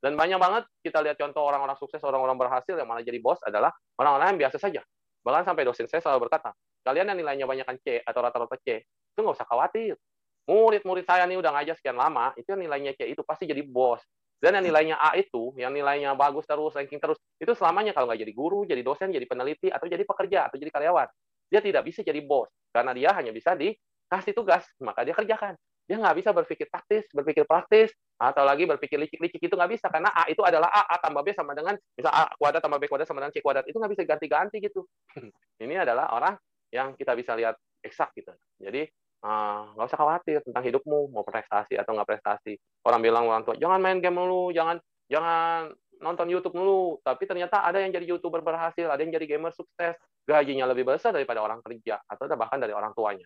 Dan 0.04 0.20
banyak 0.20 0.36
banget 0.36 0.62
kita 0.84 1.00
lihat 1.00 1.16
contoh 1.16 1.48
orang-orang 1.48 1.80
sukses, 1.80 2.02
orang-orang 2.04 2.36
berhasil 2.36 2.76
yang 2.76 2.84
malah 2.84 3.00
jadi 3.00 3.16
bos 3.24 3.40
adalah 3.40 3.72
orang-orang 3.96 4.36
yang 4.36 4.46
biasa 4.46 4.60
saja. 4.60 4.84
Bahkan 5.24 5.48
sampai 5.48 5.64
dosen 5.64 5.88
saya 5.88 6.04
selalu 6.04 6.28
berkata, 6.28 6.52
kalian 6.84 7.10
yang 7.10 7.18
nilainya 7.18 7.46
banyak 7.48 7.66
C 7.80 8.04
atau 8.04 8.20
rata-rata 8.20 8.60
C, 8.60 8.84
itu 8.84 9.18
nggak 9.18 9.36
usah 9.40 9.48
khawatir. 9.48 9.96
Murid-murid 10.44 11.08
saya 11.08 11.24
nih 11.24 11.40
udah 11.40 11.56
ngajar 11.56 11.74
sekian 11.80 11.96
lama, 11.96 12.36
itu 12.36 12.44
yang 12.52 12.60
nilainya 12.60 12.92
C 12.92 13.08
itu 13.08 13.24
pasti 13.24 13.48
jadi 13.48 13.64
bos. 13.64 14.04
Dan 14.36 14.60
yang 14.60 14.68
nilainya 14.68 15.00
A 15.00 15.16
itu, 15.16 15.56
yang 15.56 15.72
nilainya 15.72 16.12
bagus 16.12 16.44
terus, 16.44 16.76
ranking 16.76 17.00
terus, 17.00 17.16
itu 17.40 17.56
selamanya 17.56 17.96
kalau 17.96 18.12
nggak 18.12 18.20
jadi 18.28 18.32
guru, 18.36 18.68
jadi 18.68 18.84
dosen, 18.84 19.08
jadi 19.08 19.24
peneliti, 19.24 19.72
atau 19.72 19.88
jadi 19.88 20.04
pekerja, 20.04 20.52
atau 20.52 20.60
jadi 20.60 20.68
karyawan. 20.68 21.08
Dia 21.48 21.64
tidak 21.64 21.88
bisa 21.88 22.04
jadi 22.04 22.20
bos, 22.20 22.52
karena 22.68 22.92
dia 22.92 23.16
hanya 23.16 23.32
bisa 23.32 23.56
dikasih 23.56 24.36
tugas, 24.36 24.68
maka 24.84 25.00
dia 25.08 25.16
kerjakan. 25.16 25.56
Dia 25.88 25.96
nggak 25.96 26.16
bisa 26.20 26.30
berpikir 26.36 26.68
taktis, 26.68 27.08
berpikir 27.12 27.48
praktis, 27.48 27.92
atau 28.16 28.46
lagi 28.46 28.64
berpikir 28.64 28.96
licik-licik 28.96 29.42
itu 29.42 29.52
nggak 29.52 29.70
bisa 29.74 29.86
karena 29.90 30.08
A 30.14 30.24
itu 30.30 30.40
adalah 30.40 30.70
A, 30.70 30.86
A 30.86 30.96
tambah 31.02 31.20
B 31.20 31.34
sama 31.34 31.52
dengan 31.52 31.74
misal 31.98 32.14
A 32.14 32.30
kuadrat 32.38 32.62
tambah 32.62 32.78
B 32.78 32.86
kuadrat 32.86 33.08
sama 33.10 33.20
dengan 33.20 33.34
C 33.34 33.42
kuadrat 33.42 33.66
itu 33.66 33.76
nggak 33.76 33.92
bisa 33.92 34.02
ganti-ganti 34.06 34.56
gitu. 34.62 34.86
Ini 35.64 35.82
adalah 35.82 36.14
orang 36.14 36.34
yang 36.70 36.96
kita 36.96 37.12
bisa 37.16 37.36
lihat 37.36 37.58
eksak 37.84 38.16
gitu. 38.16 38.32
Jadi 38.60 38.88
eh, 39.24 39.60
nggak 39.74 39.84
uh, 39.84 39.88
usah 39.88 40.00
khawatir 40.00 40.40
tentang 40.44 40.64
hidupmu 40.64 41.12
mau 41.12 41.24
prestasi 41.26 41.76
atau 41.76 41.92
nggak 41.96 42.08
prestasi. 42.08 42.56
Orang 42.84 43.00
bilang 43.04 43.28
orang 43.28 43.44
tua 43.44 43.56
jangan 43.56 43.80
main 43.80 44.00
game 44.00 44.16
dulu, 44.16 44.52
jangan 44.54 44.80
jangan 45.08 45.72
nonton 46.00 46.28
YouTube 46.28 46.56
dulu. 46.56 46.98
Tapi 47.04 47.24
ternyata 47.28 47.64
ada 47.64 47.80
yang 47.80 47.92
jadi 47.92 48.16
youtuber 48.16 48.40
berhasil, 48.40 48.88
ada 48.88 49.00
yang 49.00 49.12
jadi 49.12 49.36
gamer 49.36 49.52
sukses, 49.52 49.96
gajinya 50.24 50.68
lebih 50.68 50.88
besar 50.88 51.12
daripada 51.12 51.44
orang 51.44 51.60
kerja 51.60 52.00
atau 52.08 52.24
bahkan 52.36 52.60
dari 52.60 52.72
orang 52.72 52.92
tuanya. 52.96 53.24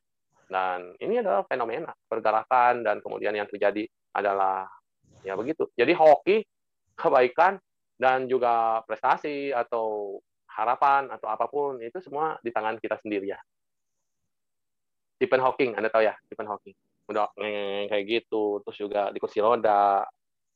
Dan 0.48 0.96
ini 1.02 1.20
adalah 1.20 1.44
fenomena 1.44 1.92
pergerakan 2.08 2.80
dan 2.80 3.04
kemudian 3.04 3.36
yang 3.36 3.44
terjadi 3.44 3.84
adalah 4.16 4.64
ya 5.20 5.36
begitu. 5.36 5.68
Jadi 5.76 5.92
hoki, 5.92 6.40
kebaikan 6.96 7.60
dan 7.98 8.30
juga 8.30 8.80
prestasi 8.86 9.52
atau 9.52 10.16
harapan 10.58 11.06
atau 11.14 11.30
apa 11.30 11.46
pun 11.46 11.78
itu 11.78 12.02
semua 12.02 12.34
di 12.42 12.50
tangan 12.50 12.76
kita 12.82 12.98
sendiri 12.98 13.30
ya. 13.30 13.38
Stephen 15.18 15.42
Hawking, 15.42 15.74
Anda 15.74 15.90
tahu 15.90 16.06
ya, 16.06 16.14
Stephen 16.26 16.46
Hawking. 16.46 16.74
Udah 17.10 17.30
kayak 17.34 18.04
gitu, 18.06 18.62
terus 18.62 18.76
juga 18.78 19.10
di 19.10 19.18
kursi 19.18 19.42
roda, 19.42 20.06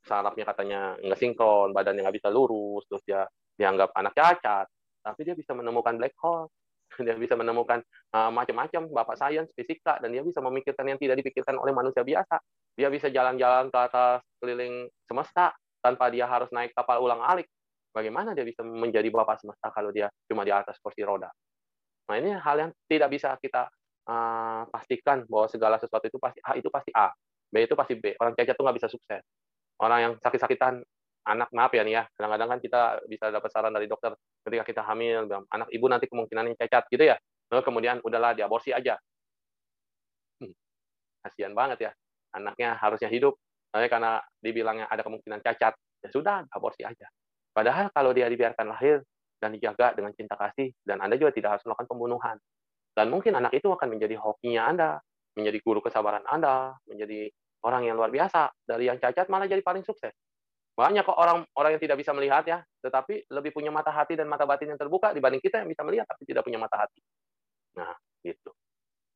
sarafnya 0.07 0.45
katanya 0.47 0.81
nggak 0.99 1.19
sinkron, 1.19 1.71
badannya 1.75 2.07
nggak 2.07 2.17
bisa 2.19 2.29
lurus, 2.31 2.87
terus 2.87 3.03
dia 3.07 3.27
dianggap 3.59 3.95
anak 3.95 4.15
cacat. 4.15 4.67
tapi 5.03 5.27
dia 5.27 5.35
bisa 5.35 5.51
menemukan 5.51 5.99
black 5.99 6.15
hole. 6.23 6.47
Dia 7.03 7.17
bisa 7.17 7.33
menemukan 7.33 7.81
uh, 8.13 8.29
macam-macam 8.29 8.85
bapak 8.93 9.17
sains, 9.17 9.49
fisika, 9.57 9.97
dan 9.97 10.13
dia 10.13 10.21
bisa 10.21 10.45
memikirkan 10.45 10.85
yang 10.85 11.01
tidak 11.01 11.25
dipikirkan 11.25 11.57
oleh 11.57 11.73
manusia 11.73 12.05
biasa. 12.05 12.37
Dia 12.77 12.93
bisa 12.93 13.09
jalan-jalan 13.09 13.73
ke 13.73 13.79
atas 13.81 14.21
keliling 14.37 14.93
semesta 15.09 15.57
tanpa 15.81 16.13
dia 16.13 16.29
harus 16.29 16.53
naik 16.53 16.77
kapal 16.77 17.01
ulang 17.01 17.25
alik. 17.25 17.49
Bagaimana 17.93 18.33
dia 18.33 18.49
bisa 18.49 18.65
menjadi 18.65 19.13
bapak 19.13 19.45
semesta 19.45 19.69
kalau 19.69 19.93
dia 19.93 20.09
cuma 20.25 20.49
di 20.49 20.53
atas 20.53 20.81
kursi 20.81 21.05
roda? 21.05 21.29
Nah 22.09 22.17
ini 22.17 22.33
hal 22.33 22.57
yang 22.57 22.71
tidak 22.89 23.13
bisa 23.13 23.37
kita 23.37 23.69
uh, 24.09 24.65
pastikan 24.73 25.29
bahwa 25.29 25.47
segala 25.53 25.77
sesuatu 25.77 26.09
itu 26.09 26.17
pasti 26.17 26.41
A 26.41 26.57
itu 26.57 26.73
pasti 26.73 26.89
A, 26.97 27.13
B 27.53 27.69
itu 27.69 27.77
pasti 27.77 28.01
B. 28.01 28.17
Orang 28.17 28.33
cacat 28.33 28.57
itu 28.57 28.63
nggak 28.65 28.77
bisa 28.81 28.89
sukses. 28.89 29.21
Orang 29.77 29.99
yang 30.01 30.13
sakit-sakitan 30.25 30.81
anak 31.23 31.53
maaf 31.55 31.71
ya 31.71 31.87
nih 31.87 32.03
ya 32.03 32.05
kadang-kadang 32.19 32.49
kan 32.51 32.59
kita 32.59 32.81
bisa 33.07 33.31
dapat 33.31 33.47
saran 33.55 33.71
dari 33.71 33.87
dokter 33.87 34.11
ketika 34.43 34.67
kita 34.67 34.83
hamil 34.83 35.31
bilang 35.31 35.47
anak 35.55 35.71
ibu 35.71 35.87
nanti 35.87 36.09
kemungkinan 36.09 36.57
cacat 36.57 36.89
gitu 36.89 37.05
ya. 37.13 37.17
Lalu 37.53 37.61
kemudian 37.61 38.01
udahlah 38.01 38.33
diaborsi 38.33 38.73
aja. 38.73 38.97
Hmm, 40.41 40.57
kasihan 41.29 41.53
banget 41.53 41.79
ya. 41.87 41.93
Anaknya 42.33 42.81
harusnya 42.81 43.13
hidup 43.13 43.37
tapi 43.69 43.89
karena 43.93 44.17
dibilangnya 44.41 44.89
ada 44.89 45.05
kemungkinan 45.05 45.45
cacat. 45.45 45.77
Ya 46.03 46.09
sudah 46.09 46.49
aborsi 46.51 46.89
aja 46.89 47.07
padahal 47.53 47.93
kalau 47.93 48.11
dia 48.17 48.27
dibiarkan 48.29 48.67
lahir 48.73 49.05
dan 49.39 49.55
dijaga 49.55 49.95
dengan 49.97 50.13
cinta 50.17 50.35
kasih 50.37 50.73
dan 50.83 51.01
anda 51.05 51.15
juga 51.21 51.33
tidak 51.37 51.59
harus 51.59 51.65
melakukan 51.69 51.89
pembunuhan 51.89 52.37
dan 52.93 53.07
mungkin 53.09 53.37
anak 53.37 53.53
itu 53.57 53.69
akan 53.69 53.89
menjadi 53.89 54.17
hokinya 54.19 54.63
anda 54.69 54.91
menjadi 55.37 55.59
guru 55.65 55.81
kesabaran 55.81 56.25
anda 56.29 56.77
menjadi 56.87 57.29
orang 57.63 57.89
yang 57.89 57.97
luar 57.97 58.11
biasa 58.11 58.53
dari 58.67 58.91
yang 58.91 58.99
cacat 58.99 59.31
malah 59.31 59.49
jadi 59.49 59.65
paling 59.65 59.87
sukses 59.87 60.13
banyak 60.73 61.05
kok 61.05 61.19
orang 61.21 61.45
orang 61.53 61.77
yang 61.77 61.83
tidak 61.85 62.01
bisa 62.01 62.17
melihat 62.17 62.45
ya, 62.49 62.65
tetapi 62.81 63.29
lebih 63.29 63.53
punya 63.53 63.69
mata 63.69 63.93
hati 63.93 64.17
dan 64.17 64.25
mata 64.25 64.49
batin 64.49 64.73
yang 64.73 64.81
terbuka 64.81 65.13
dibanding 65.13 65.45
kita 65.45 65.61
yang 65.61 65.69
bisa 65.69 65.85
melihat 65.85 66.09
tapi 66.09 66.25
tidak 66.25 66.49
punya 66.49 66.57
mata 66.57 66.81
hati. 66.81 67.01
Nah, 67.77 67.93
gitu. 68.25 68.57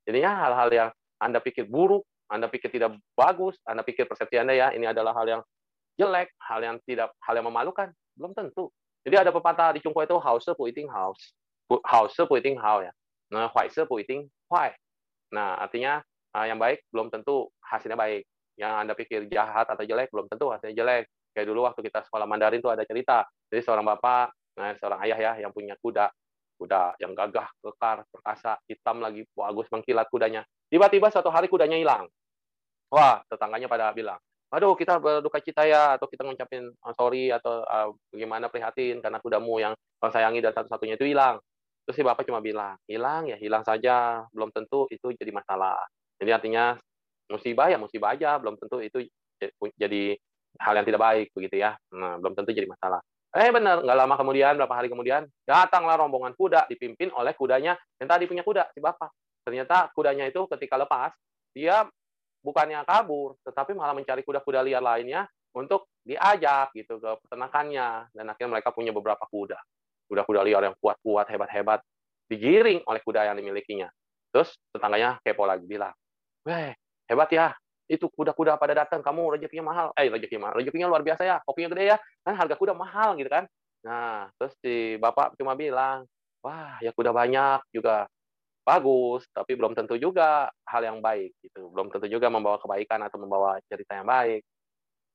Jadinya 0.05 0.37
hal-hal 0.47 0.69
yang 0.69 0.89
Anda 1.17 1.41
pikir 1.41 1.65
buruk, 1.65 2.05
Anda 2.29 2.53
pikir 2.53 2.69
tidak 2.69 3.01
bagus, 3.17 3.57
Anda 3.65 3.81
pikir 3.81 4.05
persepsi 4.05 4.37
Anda 4.37 4.53
ya, 4.53 4.69
ini 4.77 4.85
adalah 4.85 5.17
hal 5.17 5.27
yang 5.27 5.43
jelek, 5.97 6.33
hal 6.41 6.61
yang 6.61 6.77
tidak 6.85 7.13
hal 7.25 7.35
yang 7.37 7.49
memalukan, 7.49 7.91
belum 8.17 8.33
tentu. 8.37 8.73
Jadi 9.07 9.17
ada 9.23 9.31
pepatah 9.31 9.77
di 9.77 9.81
Cungko 9.81 10.03
itu 10.03 10.17
house 10.19 10.51
pu 10.57 10.67
eating 10.69 10.91
house. 10.91 11.35
House 11.87 12.17
pu 12.17 12.35
eating 12.39 12.59
how 12.59 12.83
ya. 12.83 12.93
Nah, 13.31 13.51
white 13.55 13.73
pu 13.73 13.95
eating 14.03 14.27
why. 14.51 14.75
Nah, 15.31 15.59
artinya 15.59 16.03
ah, 16.35 16.47
yang 16.47 16.59
baik 16.59 16.83
belum 16.91 17.09
tentu 17.09 17.51
hasilnya 17.63 17.95
baik. 17.95 18.27
Yang 18.57 18.73
Anda 18.73 18.93
pikir 18.97 19.21
jahat 19.31 19.69
atau 19.69 19.85
jelek 19.85 20.11
belum 20.11 20.27
tentu 20.27 20.51
hasilnya 20.51 20.75
jelek. 20.75 21.05
Kayak 21.37 21.53
dulu 21.53 21.69
waktu 21.69 21.81
kita 21.85 22.03
sekolah 22.09 22.25
Mandarin 22.25 22.59
tuh 22.65 22.73
ada 22.73 22.83
cerita. 22.83 23.23
Jadi 23.53 23.61
seorang 23.63 23.85
bapak, 23.85 24.33
nah, 24.57 24.75
seorang 24.75 25.01
ayah 25.05 25.19
ya 25.21 25.33
yang 25.45 25.53
punya 25.53 25.77
kuda, 25.79 26.09
kuda 26.57 26.97
yang 26.99 27.13
gagah, 27.13 27.47
kekar, 27.61 28.03
perkasa, 28.09 28.57
hitam 28.67 29.05
lagi, 29.05 29.23
bagus 29.37 29.69
mengkilat 29.69 30.09
kudanya. 30.09 30.43
Tiba-tiba 30.67 31.13
suatu 31.13 31.31
hari 31.31 31.47
kudanya 31.47 31.79
hilang. 31.79 32.09
Wah, 32.91 33.23
tetangganya 33.29 33.69
pada 33.69 33.93
bilang, 33.93 34.19
aduh 34.57 34.73
kita 34.73 34.97
berduka 34.97 35.37
cita 35.45 35.69
ya, 35.69 36.01
atau 36.01 36.09
kita 36.09 36.25
ngucapin 36.25 36.73
oh, 36.73 36.95
sorry, 36.97 37.29
atau 37.29 37.61
uh, 37.69 37.93
bagaimana 38.09 38.49
prihatin 38.49 39.05
karena 39.05 39.21
kudamu 39.21 39.61
yang 39.61 39.77
kau 40.01 40.09
sayangi 40.09 40.41
dan 40.41 40.57
satu-satunya 40.57 40.97
itu 40.97 41.05
hilang. 41.05 41.37
Terus 41.85 42.01
si 42.01 42.03
bapak 42.03 42.25
cuma 42.25 42.41
bilang, 42.41 42.75
hilang 42.89 43.29
ya 43.29 43.37
hilang 43.37 43.63
saja, 43.63 44.25
belum 44.33 44.49
tentu 44.51 44.89
itu 44.89 45.13
jadi 45.13 45.29
masalah. 45.31 45.77
Jadi 46.17 46.31
artinya 46.33 46.75
musibah 47.29 47.69
ya 47.69 47.77
musibah 47.77 48.17
aja, 48.17 48.41
belum 48.41 48.57
tentu 48.57 48.81
itu 48.81 49.05
jadi 49.77 50.17
hal 50.57 50.73
yang 50.73 50.87
tidak 50.89 51.01
baik 51.05 51.27
begitu 51.37 51.61
ya. 51.61 51.77
Nah, 51.93 52.17
belum 52.17 52.33
tentu 52.33 52.57
jadi 52.57 52.67
masalah. 52.67 53.05
Eh 53.37 53.53
benar, 53.53 53.85
nggak 53.85 53.99
lama 54.01 54.15
kemudian, 54.17 54.57
berapa 54.57 54.75
hari 54.75 54.89
kemudian, 54.89 55.29
datanglah 55.45 56.01
rombongan 56.01 56.33
kuda 56.33 56.65
dipimpin 56.73 57.13
oleh 57.13 57.37
kudanya 57.37 57.77
yang 58.01 58.09
tadi 58.09 58.25
punya 58.25 58.41
kuda, 58.41 58.73
si 58.73 58.81
bapak. 58.81 59.13
Ternyata 59.45 59.93
kudanya 59.93 60.25
itu 60.25 60.49
ketika 60.49 60.81
lepas, 60.81 61.13
dia 61.53 61.85
bukannya 62.47 62.87
kabur, 62.87 63.35
tetapi 63.43 63.75
malah 63.75 63.99
mencari 63.99 64.23
kuda-kuda 64.23 64.63
liar 64.63 64.79
lainnya 64.79 65.27
untuk 65.51 65.91
diajak 66.07 66.71
gitu 66.79 67.03
ke 67.03 67.11
peternakannya. 67.27 68.15
Dan 68.15 68.31
akhirnya 68.31 68.51
mereka 68.55 68.71
punya 68.71 68.95
beberapa 68.95 69.27
kuda. 69.27 69.59
Kuda-kuda 70.07 70.47
liar 70.47 70.63
yang 70.71 70.77
kuat-kuat, 70.79 71.27
hebat-hebat, 71.27 71.83
digiring 72.31 72.87
oleh 72.87 73.03
kuda 73.03 73.27
yang 73.27 73.35
dimilikinya. 73.35 73.91
Terus 74.31 74.55
tetangganya 74.71 75.19
kepo 75.27 75.43
lagi 75.43 75.67
bilang, 75.67 75.91
weh 76.47 76.71
hebat 77.11 77.31
ya, 77.35 77.51
itu 77.91 78.07
kuda-kuda 78.11 78.59
pada 78.59 78.87
datang, 78.87 79.03
kamu 79.03 79.39
rezekinya 79.39 79.75
mahal. 79.75 79.87
Eh, 79.99 80.07
rezekinya 80.07 80.51
mahal. 80.51 80.55
Rezekinya 80.63 80.87
luar 80.87 81.03
biasa 81.03 81.23
ya. 81.27 81.37
Kopinya 81.43 81.75
gede 81.75 81.85
ya. 81.95 81.97
Kan 82.23 82.35
harga 82.39 82.55
kuda 82.55 82.75
mahal 82.75 83.19
gitu 83.19 83.31
kan. 83.31 83.47
Nah, 83.87 84.31
terus 84.39 84.55
si 84.59 84.99
bapak 84.99 85.39
cuma 85.39 85.55
bilang, 85.55 86.03
wah 86.43 86.79
ya 86.83 86.91
kuda 86.91 87.15
banyak 87.15 87.63
juga 87.71 88.11
bagus, 88.67 89.23
tapi 89.31 89.55
belum 89.55 89.79
tentu 89.79 89.95
juga 89.95 90.51
hal 90.67 90.83
yang 90.83 90.99
baik 90.99 91.39
gitu. 91.39 91.71
Belum 91.71 91.87
tentu 91.87 92.11
juga 92.11 92.27
membawa 92.27 92.59
kebaikan 92.59 92.99
atau 93.07 93.23
membawa 93.23 93.55
cerita 93.71 93.95
yang 93.95 94.11
baik. 94.11 94.43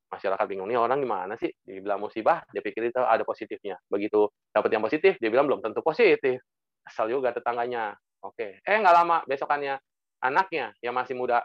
Masyarakat 0.08 0.46
bingung 0.48 0.72
nih 0.72 0.80
orang 0.80 1.04
gimana 1.04 1.36
sih? 1.36 1.52
Dibilang 1.60 2.00
musibah, 2.00 2.40
dia 2.56 2.64
pikir 2.64 2.88
itu 2.88 3.00
ada 3.04 3.28
positifnya. 3.28 3.76
Begitu 3.92 4.32
dapat 4.56 4.72
yang 4.72 4.84
positif, 4.84 5.20
dia 5.20 5.28
bilang 5.28 5.52
belum 5.52 5.60
tentu 5.60 5.84
positif. 5.84 6.40
Asal 6.88 7.12
juga 7.12 7.36
tetangganya. 7.36 7.92
Oke. 8.24 8.64
Eh 8.64 8.76
nggak 8.80 8.96
lama 8.96 9.20
besokannya 9.28 9.76
anaknya 10.24 10.72
yang 10.80 10.96
masih 10.96 11.18
muda 11.18 11.44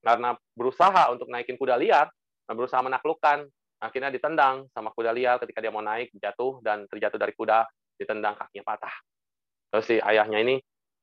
karena 0.00 0.32
berusaha 0.56 1.12
untuk 1.12 1.28
naikin 1.28 1.60
kuda 1.60 1.76
liar, 1.76 2.08
berusaha 2.48 2.80
menaklukkan, 2.80 3.44
akhirnya 3.78 4.08
ditendang 4.08 4.64
sama 4.72 4.90
kuda 4.96 5.12
liar 5.12 5.36
ketika 5.44 5.60
dia 5.60 5.68
mau 5.68 5.84
naik, 5.84 6.08
jatuh 6.16 6.58
dan 6.64 6.88
terjatuh 6.88 7.20
dari 7.20 7.36
kuda, 7.36 7.68
ditendang 8.00 8.32
kakinya 8.32 8.64
patah. 8.64 8.94
Terus 9.70 9.84
si 9.86 9.96
ayahnya 10.00 10.40
ini 10.40 10.56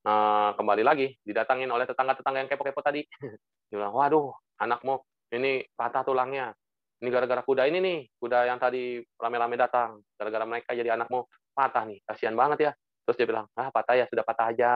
uh, 0.08 0.50
kembali 0.56 0.84
lagi 0.88 1.12
didatangin 1.22 1.68
oleh 1.68 1.84
tetangga-tetangga 1.84 2.40
yang 2.48 2.50
kepo-kepo 2.50 2.80
tadi. 2.80 3.04
dia 3.68 3.76
bilang, 3.76 3.92
waduh, 3.92 4.32
anakmu 4.64 5.04
ini 5.36 5.68
patah 5.76 6.08
tulangnya. 6.08 6.56
Ini 6.98 7.14
gara-gara 7.14 7.46
kuda 7.46 7.70
ini 7.70 7.78
nih, 7.78 8.00
kuda 8.18 8.50
yang 8.50 8.58
tadi 8.58 9.04
rame-rame 9.20 9.60
datang. 9.60 10.02
Gara-gara 10.18 10.48
mereka 10.48 10.74
jadi 10.74 10.98
anakmu 10.98 11.28
patah 11.54 11.84
nih, 11.86 12.00
kasihan 12.08 12.34
banget 12.34 12.60
ya. 12.60 12.72
Terus 13.06 13.18
dia 13.20 13.28
bilang, 13.28 13.46
ah 13.54 13.70
patah 13.70 13.96
ya, 14.00 14.06
sudah 14.10 14.26
patah 14.26 14.50
aja. 14.50 14.74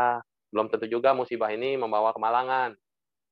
Belum 0.51 0.67
tentu 0.67 0.86
juga 0.86 1.15
musibah 1.15 1.49
ini 1.49 1.79
membawa 1.79 2.11
kemalangan. 2.13 2.75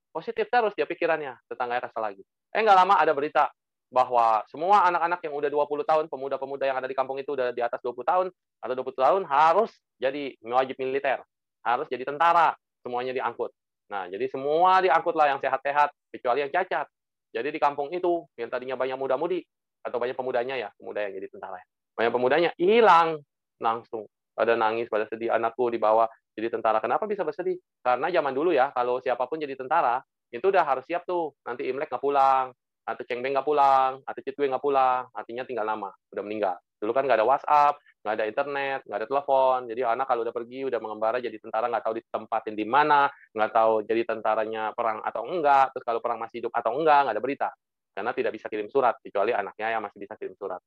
Positif 0.10 0.50
terus 0.50 0.74
dia 0.74 0.90
pikirannya, 0.90 1.38
tetangganya 1.46 1.86
rasa 1.86 2.00
lagi. 2.02 2.26
Eh 2.50 2.66
nggak 2.66 2.78
lama 2.82 2.98
ada 2.98 3.14
berita 3.14 3.54
bahwa 3.94 4.42
semua 4.50 4.86
anak-anak 4.90 5.22
yang 5.22 5.34
udah 5.38 5.50
20 5.50 5.86
tahun, 5.86 6.06
pemuda-pemuda 6.10 6.66
yang 6.66 6.78
ada 6.82 6.90
di 6.90 6.98
kampung 6.98 7.22
itu 7.22 7.34
udah 7.34 7.54
di 7.54 7.62
atas 7.62 7.78
20 7.82 8.02
tahun 8.06 8.28
atau 8.62 8.74
20 8.74 9.06
tahun 9.06 9.22
harus 9.30 9.70
jadi 10.02 10.34
wajib 10.46 10.78
militer, 10.82 11.22
harus 11.66 11.88
jadi 11.92 12.04
tentara, 12.08 12.56
semuanya 12.84 13.12
diangkut. 13.16 13.52
Nah, 13.90 14.06
jadi 14.08 14.26
semua 14.30 14.80
diangkut 14.86 15.18
lah 15.18 15.34
yang 15.34 15.40
sehat-sehat, 15.42 15.90
kecuali 16.14 16.46
yang 16.46 16.52
cacat. 16.54 16.86
Jadi 17.34 17.50
di 17.54 17.60
kampung 17.62 17.90
itu, 17.90 18.26
yang 18.38 18.50
tadinya 18.50 18.78
banyak 18.78 18.98
muda-mudi, 18.98 19.42
atau 19.86 19.98
banyak 19.98 20.14
pemudanya 20.18 20.56
ya, 20.58 20.70
pemuda 20.78 21.10
yang 21.10 21.14
jadi 21.18 21.28
tentara. 21.30 21.58
Ya. 21.58 21.66
Banyak 21.98 22.12
pemudanya 22.14 22.50
hilang 22.58 23.22
langsung. 23.58 24.06
Pada 24.38 24.56
nangis, 24.56 24.88
pada 24.88 25.04
sedih, 25.10 25.36
anakku 25.36 25.68
dibawa 25.68 26.08
jadi 26.32 26.48
tentara. 26.48 26.80
Kenapa 26.80 27.04
bisa 27.10 27.28
bersedih? 27.28 27.60
Karena 27.84 28.08
zaman 28.08 28.32
dulu 28.32 28.56
ya, 28.56 28.72
kalau 28.72 29.04
siapa 29.04 29.28
pun 29.28 29.36
jadi 29.36 29.52
tentara, 29.58 30.00
itu 30.32 30.46
udah 30.48 30.64
harus 30.64 30.88
siap 30.88 31.04
tuh. 31.04 31.36
Nanti 31.44 31.68
Imlek 31.68 31.92
nggak 31.92 32.00
pulang, 32.00 32.56
atau 32.88 33.04
Cengbeng 33.06 33.36
nggak 33.36 33.46
pulang, 33.46 34.00
atau 34.02 34.22
Citwe 34.24 34.50
nggak 34.50 34.64
pulang, 34.64 35.06
artinya 35.14 35.44
tinggal 35.46 35.68
lama, 35.68 35.92
udah 36.10 36.24
meninggal. 36.24 36.56
Dulu 36.80 36.92
kan 36.96 37.04
nggak 37.06 37.20
ada 37.20 37.28
WhatsApp, 37.28 37.76
nggak 38.10 38.18
ada 38.18 38.26
internet, 38.26 38.80
nggak 38.90 39.00
ada 39.06 39.08
telepon. 39.08 39.60
Jadi 39.70 39.82
anak 39.86 40.06
kalau 40.10 40.26
udah 40.26 40.34
pergi, 40.34 40.66
udah 40.66 40.80
mengembara 40.82 41.22
jadi 41.22 41.38
tentara, 41.38 41.70
nggak 41.70 41.86
tahu 41.86 41.94
ditempatin 42.02 42.58
di 42.58 42.66
mana, 42.66 43.06
nggak 43.38 43.52
tahu 43.54 43.74
jadi 43.86 44.02
tentaranya 44.10 44.74
perang 44.74 45.06
atau 45.06 45.22
enggak, 45.30 45.70
terus 45.78 45.86
kalau 45.86 46.02
perang 46.02 46.18
masih 46.18 46.42
hidup 46.42 46.54
atau 46.58 46.74
enggak, 46.74 47.06
nggak 47.06 47.16
ada 47.16 47.22
berita. 47.22 47.50
Karena 47.94 48.12
tidak 48.18 48.32
bisa 48.34 48.50
kirim 48.50 48.66
surat, 48.74 48.98
kecuali 49.06 49.30
anaknya 49.30 49.78
yang 49.78 49.86
masih 49.86 50.02
bisa 50.02 50.18
kirim 50.18 50.34
surat. 50.34 50.58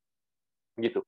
Gitu. 0.78 1.03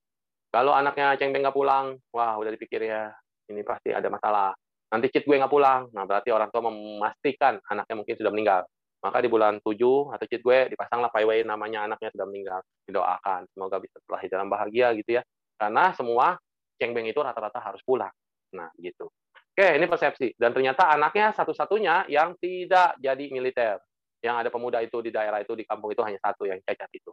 Kalau 0.50 0.74
anaknya 0.74 1.14
Cengbeng 1.14 1.46
nggak 1.46 1.54
pulang, 1.54 1.94
wah 2.10 2.34
udah 2.34 2.50
dipikir 2.50 2.82
ya, 2.82 3.14
ini 3.50 3.62
pasti 3.62 3.94
ada 3.94 4.10
masalah. 4.10 4.50
Nanti 4.90 5.10
kit 5.10 5.26
gue 5.26 5.38
nggak 5.38 5.50
pulang, 5.50 5.90
nah 5.94 6.02
berarti 6.06 6.34
orang 6.34 6.50
tua 6.50 6.66
memastikan 6.66 7.58
anaknya 7.70 7.94
mungkin 7.94 8.14
sudah 8.18 8.30
meninggal. 8.34 8.62
Maka 9.04 9.20
di 9.20 9.28
bulan 9.28 9.60
7 9.60 10.16
atau 10.16 10.24
kit 10.24 10.40
gue 10.40 10.58
dipasanglah 10.72 11.12
payway 11.12 11.44
namanya 11.44 11.84
anaknya 11.84 12.08
sudah 12.14 12.24
meninggal. 12.24 12.60
Didoakan, 12.88 13.44
semoga 13.52 13.76
bisa 13.76 14.00
terlahir 14.00 14.28
dalam 14.32 14.48
bahagia 14.48 14.96
gitu 14.96 15.20
ya. 15.20 15.22
Karena 15.54 15.94
semua 15.94 16.34
cengbeng 16.76 17.06
itu 17.06 17.18
rata-rata 17.22 17.62
harus 17.62 17.80
pulang. 17.86 18.10
Nah, 18.54 18.70
gitu. 18.78 19.10
Oke, 19.54 19.66
ini 19.78 19.86
persepsi. 19.86 20.34
Dan 20.34 20.50
ternyata 20.50 20.90
anaknya 20.90 21.30
satu-satunya 21.30 22.10
yang 22.10 22.34
tidak 22.42 22.98
jadi 22.98 23.24
militer. 23.30 23.78
Yang 24.18 24.34
ada 24.46 24.50
pemuda 24.50 24.78
itu 24.82 24.98
di 24.98 25.14
daerah 25.14 25.38
itu, 25.38 25.54
di 25.54 25.62
kampung 25.62 25.94
itu 25.94 26.02
hanya 26.02 26.18
satu 26.18 26.48
yang 26.48 26.58
cacat 26.64 26.90
itu. 26.90 27.12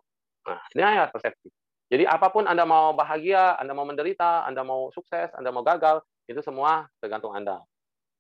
Nah, 0.50 0.58
ini 0.74 0.82
hanya 0.82 1.06
persepsi. 1.14 1.54
Jadi 1.92 2.08
apa 2.08 2.32
pun 2.32 2.48
Anda 2.48 2.64
mau 2.64 2.96
bahagia, 2.96 3.60
Anda 3.60 3.76
mau 3.76 3.84
menderita, 3.84 4.48
Anda 4.48 4.64
mau 4.64 4.90
sukses, 4.96 5.28
Anda 5.36 5.52
mau 5.52 5.62
gagal, 5.62 6.02
itu 6.26 6.40
semua 6.40 6.88
tergantung 7.04 7.36
Anda. 7.36 7.60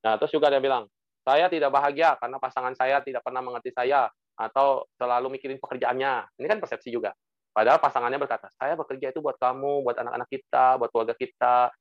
Nah, 0.03 0.19
terus 0.19 0.29
juga 0.35 0.51
dia 0.51 0.59
bilang, 0.59 0.91
saya 1.23 1.47
tidak 1.47 1.71
bahagia 1.71 2.19
karena 2.19 2.37
pasangan 2.41 2.73
saya 2.75 2.99
tidak 2.99 3.23
pernah 3.23 3.39
mengerti 3.39 3.71
saya 3.71 4.11
atau 4.35 4.85
selalu 4.99 5.39
mikirin 5.39 5.61
pekerjaannya. 5.61 6.35
Ini 6.35 6.47
kan 6.51 6.59
persepsi 6.59 6.91
juga. 6.91 7.15
Padahal 7.51 7.83
pasangannya 7.83 8.15
berkata, 8.15 8.47
saya 8.55 8.79
bekerja 8.79 9.11
itu 9.11 9.19
buat 9.19 9.35
kamu, 9.35 9.83
buat 9.83 9.99
anak-anak 9.99 10.27
kita, 10.31 10.79
buat 10.79 10.89
keluarga 10.91 11.15
kita. 11.15 11.71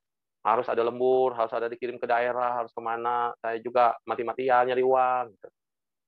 harus 0.41 0.65
ada 0.65 0.81
lembur, 0.81 1.37
harus 1.37 1.53
ada 1.53 1.69
dikirim 1.69 2.01
ke 2.01 2.09
daerah, 2.09 2.57
harus 2.57 2.73
ke 2.73 2.81
mana. 2.81 3.29
Saya 3.37 3.61
juga 3.61 3.93
mati-matian 4.09 4.73
nyari 4.73 4.81
uang. 4.81 5.37
Gitu. 5.37 5.47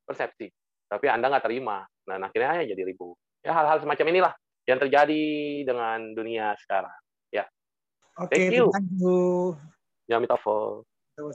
Persepsi. 0.10 0.50
Tapi 0.90 1.06
Anda 1.06 1.30
nggak 1.30 1.46
terima. 1.46 1.86
Nah, 2.10 2.18
akhirnya 2.18 2.66
ya 2.66 2.74
jadi 2.74 2.82
ribut. 2.82 3.14
Ya 3.46 3.54
hal-hal 3.54 3.78
semacam 3.78 4.10
inilah 4.10 4.34
yang 4.66 4.80
terjadi 4.82 5.26
dengan 5.62 6.18
dunia 6.18 6.58
sekarang. 6.66 6.98
Ya. 7.30 7.46
Oke, 8.18 8.34
Thank 8.34 8.58
you. 8.58 8.74
Ya. 10.10 10.18
Terima 11.14 11.30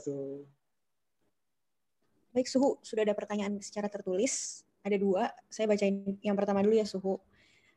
Baik, 2.29 2.45
Suhu, 2.45 2.77
sudah 2.85 3.01
ada 3.07 3.17
pertanyaan 3.17 3.57
secara 3.63 3.89
tertulis. 3.89 4.61
Ada 4.85 4.95
dua, 5.01 5.33
saya 5.49 5.65
bacain 5.65 6.19
yang 6.21 6.37
pertama 6.37 6.61
dulu 6.61 6.77
ya, 6.77 6.85
Suhu. 6.85 7.17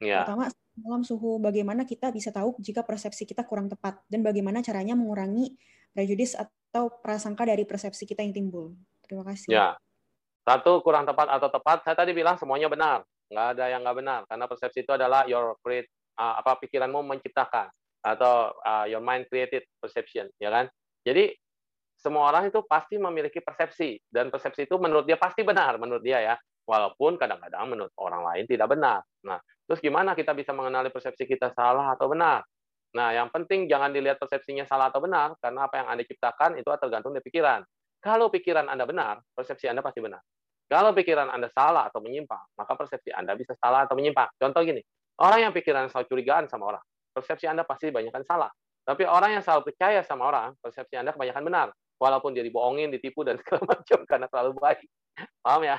Ya. 0.03 0.27
Pertama, 0.27 0.51
dalam 0.75 1.03
suhu 1.07 1.39
bagaimana 1.39 1.87
kita 1.87 2.11
bisa 2.11 2.35
tahu 2.35 2.59
jika 2.59 2.83
persepsi 2.83 3.23
kita 3.23 3.47
kurang 3.47 3.71
tepat 3.71 4.03
dan 4.11 4.27
bagaimana 4.27 4.59
caranya 4.65 4.99
mengurangi 4.99 5.55
prejudis 5.95 6.35
atau 6.35 6.91
prasangka 6.99 7.47
dari 7.47 7.63
persepsi 7.63 8.03
kita 8.03 8.27
yang 8.27 8.35
timbul. 8.35 8.75
Terima 9.07 9.23
kasih. 9.23 9.49
Ya. 9.53 9.79
Satu 10.43 10.83
kurang 10.83 11.07
tepat 11.07 11.31
atau 11.31 11.47
tepat, 11.47 11.87
saya 11.87 11.95
tadi 11.95 12.11
bilang 12.11 12.35
semuanya 12.35 12.67
benar. 12.67 13.07
Nggak 13.31 13.47
ada 13.57 13.65
yang 13.71 13.81
nggak 13.87 13.97
benar 13.97 14.21
karena 14.27 14.45
persepsi 14.51 14.85
itu 14.85 14.93
adalah 14.93 15.25
your 15.25 15.57
create 15.63 15.89
uh, 16.19 16.43
apa 16.43 16.61
pikiranmu 16.61 17.01
menciptakan 17.01 17.71
atau 18.03 18.51
uh, 18.67 18.85
your 18.91 19.01
mind 19.01 19.31
created 19.31 19.63
perception, 19.79 20.27
ya 20.43 20.51
kan? 20.51 20.67
Jadi 21.07 21.31
semua 22.03 22.35
orang 22.35 22.51
itu 22.51 22.59
pasti 22.67 22.99
memiliki 22.99 23.39
persepsi 23.39 23.95
dan 24.11 24.27
persepsi 24.27 24.67
itu 24.67 24.75
menurut 24.75 25.07
dia 25.07 25.15
pasti 25.15 25.47
benar 25.47 25.79
menurut 25.79 26.03
dia 26.03 26.19
ya 26.19 26.35
walaupun 26.67 27.15
kadang-kadang 27.15 27.63
menurut 27.71 27.95
orang 28.03 28.27
lain 28.27 28.45
tidak 28.51 28.75
benar 28.75 29.07
nah 29.23 29.39
terus 29.73 29.81
gimana 29.81 30.13
kita 30.13 30.37
bisa 30.37 30.53
mengenali 30.53 30.93
persepsi 30.93 31.25
kita 31.25 31.49
salah 31.57 31.97
atau 31.97 32.13
benar? 32.13 32.45
Nah 32.93 33.17
yang 33.17 33.33
penting 33.33 33.65
jangan 33.65 33.89
dilihat 33.89 34.21
persepsinya 34.21 34.69
salah 34.69 34.93
atau 34.93 35.01
benar 35.01 35.33
karena 35.41 35.65
apa 35.65 35.81
yang 35.81 35.89
anda 35.89 36.05
ciptakan 36.05 36.61
itu 36.61 36.69
tergantung 36.77 37.17
dari 37.17 37.25
pikiran. 37.25 37.65
Kalau 38.05 38.29
pikiran 38.29 38.69
anda 38.69 38.85
benar 38.85 39.25
persepsi 39.33 39.73
anda 39.73 39.81
pasti 39.81 40.05
benar. 40.05 40.21
Kalau 40.69 40.93
pikiran 40.93 41.33
anda 41.33 41.49
salah 41.49 41.89
atau 41.89 42.05
menyimpang 42.05 42.53
maka 42.53 42.77
persepsi 42.77 43.09
anda 43.17 43.33
bisa 43.33 43.57
salah 43.57 43.89
atau 43.89 43.97
menyimpang. 43.97 44.29
Contoh 44.37 44.61
gini 44.61 44.85
orang 45.25 45.49
yang 45.49 45.53
pikiran 45.57 45.89
selalu 45.89 46.07
curigaan 46.13 46.45
sama 46.53 46.77
orang 46.77 46.85
persepsi 47.17 47.49
anda 47.49 47.65
pasti 47.65 47.89
banyak 47.89 48.13
salah. 48.29 48.53
Tapi 48.83 49.07
orang 49.07 49.39
yang 49.39 49.43
selalu 49.47 49.71
percaya 49.71 50.03
sama 50.03 50.27
orang, 50.27 50.59
persepsi 50.59 50.99
Anda 50.99 51.15
kebanyakan 51.15 51.45
benar. 51.47 51.69
Walaupun 52.03 52.35
dia 52.35 52.43
dibohongin, 52.43 52.91
ditipu 52.91 53.23
dan 53.23 53.39
segala 53.41 53.79
macam 53.79 53.99
karena 54.03 54.27
terlalu 54.27 54.53
baik. 54.59 54.81
Paham 55.39 55.63
ya? 55.63 55.79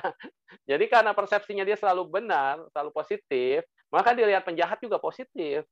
Jadi 0.64 0.84
karena 0.88 1.12
persepsinya 1.12 1.68
dia 1.68 1.76
selalu 1.76 2.08
benar, 2.08 2.64
selalu 2.72 2.90
positif, 2.96 3.60
maka 3.94 4.10
dia 4.10 4.26
lihat 4.26 4.42
penjahat 4.42 4.82
juga 4.82 4.98
positif. 4.98 5.62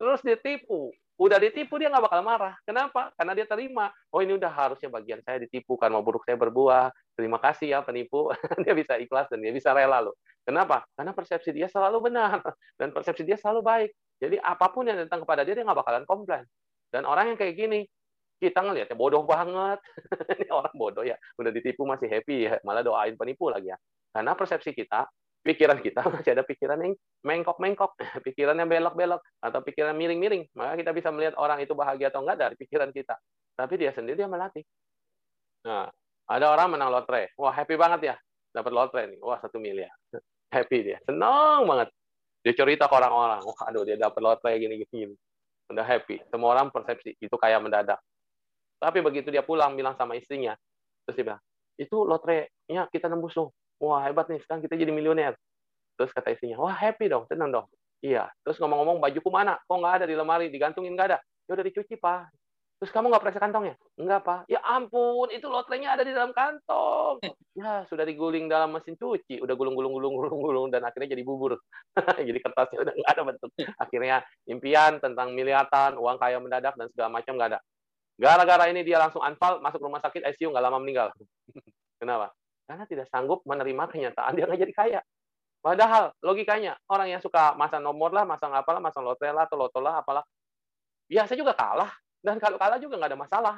Terus 0.00 0.24
ditipu. 0.24 0.88
Udah 1.20 1.36
ditipu 1.36 1.76
dia 1.76 1.92
nggak 1.92 2.08
bakal 2.08 2.24
marah. 2.24 2.56
Kenapa? 2.64 3.12
Karena 3.12 3.36
dia 3.36 3.44
terima. 3.44 3.92
Oh 4.08 4.24
ini 4.24 4.34
udah 4.40 4.48
harusnya 4.48 4.88
bagian 4.88 5.20
saya 5.20 5.44
ditipu 5.44 5.76
karena 5.76 6.00
buruk 6.00 6.24
saya 6.24 6.40
berbuah. 6.40 6.88
Terima 7.12 7.36
kasih 7.36 7.76
ya 7.76 7.78
penipu. 7.84 8.32
dia 8.64 8.72
bisa 8.72 8.96
ikhlas 8.96 9.28
dan 9.28 9.44
dia 9.44 9.52
bisa 9.52 9.76
rela 9.76 10.00
loh. 10.00 10.16
Kenapa? 10.42 10.82
Karena 10.96 11.12
persepsi 11.12 11.52
dia 11.52 11.68
selalu 11.68 12.08
benar 12.08 12.40
dan 12.80 12.88
persepsi 12.90 13.22
dia 13.22 13.36
selalu 13.36 13.60
baik. 13.60 13.90
Jadi 14.18 14.36
apa 14.40 14.66
pun 14.72 14.88
yang 14.88 14.98
datang 14.98 15.22
kepada 15.22 15.44
dia 15.44 15.54
dia 15.54 15.62
nggak 15.62 15.78
bakalan 15.78 16.04
komplain. 16.08 16.48
Dan 16.88 17.04
orang 17.06 17.32
yang 17.32 17.38
kayak 17.38 17.54
gini, 17.54 17.86
kita 18.42 18.58
ngelihatnya 18.58 18.98
bodoh 18.98 19.22
banget. 19.22 19.78
Ini 20.42 20.50
orang 20.50 20.74
bodoh 20.74 21.06
ya, 21.06 21.14
udah 21.38 21.50
ditipu 21.54 21.86
masih 21.86 22.10
happy 22.10 22.50
ya, 22.50 22.58
malah 22.66 22.82
doain 22.82 23.14
penipu 23.14 23.48
lagi 23.48 23.70
ya. 23.70 23.78
Karena 24.12 24.34
persepsi 24.34 24.74
kita, 24.74 25.08
pikiran 25.42 25.78
kita 25.82 26.02
masih 26.14 26.32
ada 26.38 26.44
pikiran 26.46 26.78
yang 26.80 26.94
mengkok-mengkok, 27.26 27.98
pikiran 28.26 28.56
yang 28.56 28.70
belok-belok, 28.70 29.22
atau 29.42 29.60
pikiran 29.62 29.94
miring-miring. 29.94 30.46
Maka 30.54 30.78
kita 30.78 30.90
bisa 30.94 31.08
melihat 31.10 31.34
orang 31.38 31.60
itu 31.62 31.74
bahagia 31.74 32.08
atau 32.08 32.22
enggak 32.22 32.38
dari 32.38 32.54
pikiran 32.58 32.90
kita. 32.90 33.14
Tapi 33.58 33.74
dia 33.76 33.90
sendiri 33.92 34.16
dia 34.16 34.30
melatih. 34.30 34.64
Nah, 35.68 35.86
ada 36.26 36.46
orang 36.50 36.78
menang 36.78 36.90
lotre. 36.90 37.30
Wah, 37.38 37.52
happy 37.52 37.76
banget 37.76 38.14
ya. 38.14 38.16
Dapat 38.50 38.72
lotre 38.72 39.02
nih. 39.06 39.20
Wah, 39.20 39.38
satu 39.40 39.60
miliar. 39.62 39.92
Happy 40.52 40.84
dia. 40.84 41.00
Senang 41.08 41.64
banget. 41.64 41.88
Dia 42.44 42.52
cerita 42.52 42.84
ke 42.84 42.92
orang-orang. 42.92 43.40
Wah, 43.40 43.56
aduh 43.64 43.88
dia 43.88 43.96
dapat 43.96 44.20
lotre 44.20 44.52
gini-gini. 44.60 45.16
Udah 45.72 45.80
happy. 45.80 46.20
Semua 46.28 46.52
orang 46.52 46.68
persepsi. 46.68 47.16
Itu 47.16 47.40
kayak 47.40 47.64
mendadak 47.64 47.96
tapi 48.82 48.98
begitu 48.98 49.30
dia 49.30 49.46
pulang 49.46 49.78
bilang 49.78 49.94
sama 49.94 50.18
istrinya, 50.18 50.58
terus 51.06 51.14
dia 51.14 51.24
bilang, 51.30 51.42
itu 51.78 51.96
lotre-nya 52.02 52.90
kita 52.90 53.06
nembus 53.06 53.38
loh. 53.38 53.54
Wah 53.82 54.06
hebat 54.06 54.30
nih, 54.30 54.38
sekarang 54.46 54.62
kita 54.62 54.78
jadi 54.78 54.94
milioner. 54.94 55.34
Terus 55.98 56.14
kata 56.14 56.30
istrinya, 56.30 56.62
wah 56.62 56.70
happy 56.70 57.10
dong, 57.10 57.26
tenang 57.26 57.50
dong. 57.50 57.66
Iya. 57.98 58.30
Terus 58.46 58.62
ngomong-ngomong 58.62 59.02
bajuku 59.02 59.26
mana? 59.26 59.58
Kok 59.66 59.78
nggak 59.82 59.94
ada 60.02 60.06
di 60.06 60.14
lemari, 60.14 60.46
digantungin 60.54 60.94
nggak 60.94 61.08
ada? 61.10 61.18
Ya 61.50 61.58
udah 61.58 61.66
dicuci 61.66 61.98
pak. 61.98 62.30
Terus 62.82 62.90
kamu 62.90 63.14
nggak 63.14 63.22
periksa 63.22 63.38
kantongnya? 63.38 63.78
Enggak 63.94 64.26
pak. 64.26 64.40
Ya 64.50 64.58
ampun, 64.66 65.30
itu 65.30 65.46
lotrenya 65.46 65.94
ada 65.94 66.02
di 66.02 66.10
dalam 66.10 66.34
kantong. 66.34 67.22
Ya 67.52 67.84
sudah 67.84 68.08
diguling 68.08 68.48
dalam 68.48 68.72
mesin 68.72 68.96
cuci, 68.96 69.36
udah 69.36 69.52
gulung-gulung 69.52 69.92
gulung 69.92 70.16
gulung 70.16 70.40
gulung 70.40 70.68
dan 70.72 70.80
akhirnya 70.88 71.12
jadi 71.12 71.20
bubur. 71.20 71.60
jadi 72.32 72.40
kertasnya 72.40 72.80
udah 72.80 72.92
nggak 72.96 73.12
ada 73.12 73.22
bentuk. 73.28 73.50
Akhirnya 73.76 74.24
impian 74.48 74.96
tentang 75.04 75.36
miliatan, 75.36 76.00
uang 76.00 76.16
kaya 76.16 76.40
mendadak 76.40 76.72
dan 76.80 76.88
segala 76.96 77.12
macam 77.12 77.36
nggak 77.36 77.50
ada. 77.52 77.60
Gara-gara 78.16 78.72
ini 78.72 78.80
dia 78.82 78.96
langsung 78.96 79.20
anfal, 79.20 79.60
masuk 79.60 79.84
rumah 79.84 80.00
sakit, 80.00 80.24
ICU, 80.32 80.48
nggak 80.48 80.64
lama 80.64 80.80
meninggal. 80.80 81.12
Kenapa? 82.00 82.32
Karena 82.72 82.88
tidak 82.88 83.04
sanggup 83.12 83.44
menerima 83.44 83.84
kenyataan 83.84 84.32
dia 84.32 84.48
nggak 84.48 84.60
jadi 84.64 84.72
kaya. 84.72 85.00
Padahal 85.60 86.08
logikanya 86.24 86.72
orang 86.88 87.12
yang 87.12 87.20
suka 87.20 87.52
masang 87.52 87.84
nomor 87.84 88.16
lah, 88.16 88.24
masang 88.24 88.48
apalah, 88.56 88.80
masang 88.80 89.04
lotre 89.04 89.28
lah, 89.28 89.44
atau 89.44 89.60
loto 89.60 89.76
lah, 89.76 90.00
apalah, 90.00 90.24
biasa 91.04 91.36
juga 91.36 91.52
kalah. 91.52 91.92
Dan 92.24 92.40
kalau 92.40 92.56
kalah 92.56 92.80
juga 92.80 92.96
nggak 92.96 93.12
ada 93.12 93.20
masalah. 93.20 93.56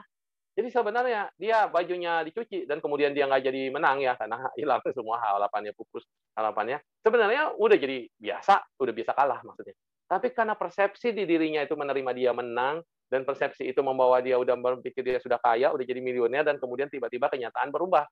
Jadi 0.58 0.66
sebenarnya 0.66 1.30
dia 1.38 1.70
bajunya 1.70 2.26
dicuci 2.26 2.66
dan 2.66 2.82
kemudian 2.82 3.14
dia 3.14 3.30
nggak 3.30 3.42
jadi 3.46 3.70
menang 3.70 4.02
ya 4.02 4.18
karena 4.18 4.50
hilang 4.58 4.82
semua 4.90 5.22
harapannya 5.22 5.70
pupus 5.78 6.02
harapannya. 6.34 6.82
Sebenarnya 7.06 7.54
udah 7.54 7.78
jadi 7.78 8.10
biasa, 8.18 8.82
udah 8.82 8.94
biasa 8.98 9.12
kalah 9.14 9.46
maksudnya. 9.46 9.78
Tapi 10.10 10.34
karena 10.34 10.58
persepsi 10.58 11.14
di 11.14 11.22
dirinya 11.22 11.62
itu 11.62 11.78
menerima 11.78 12.10
dia 12.18 12.34
menang, 12.34 12.82
dan 13.14 13.22
persepsi 13.22 13.70
itu 13.70 13.78
membawa 13.78 14.18
dia 14.18 14.34
udah 14.34 14.58
berpikir 14.58 15.06
dia 15.06 15.22
sudah 15.22 15.38
kaya, 15.38 15.70
udah 15.70 15.86
jadi 15.86 16.02
milioner 16.02 16.42
dan 16.42 16.58
kemudian 16.58 16.90
tiba-tiba 16.90 17.30
kenyataan 17.30 17.70
berubah 17.70 18.02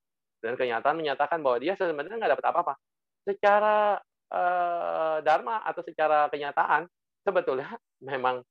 dan 0.43 0.59
kenyataan 0.59 0.99
menyatakan 0.99 1.39
bahwa 1.41 1.63
dia 1.63 1.79
sebenarnya 1.79 2.19
nggak 2.19 2.33
dapat 2.39 2.47
apa-apa. 2.51 2.75
Secara 3.23 3.97
eh, 4.29 5.17
dharma 5.23 5.63
atau 5.63 5.83
secara 5.87 6.27
kenyataan 6.29 6.91
sebetulnya 7.23 7.71
memang 8.11 8.43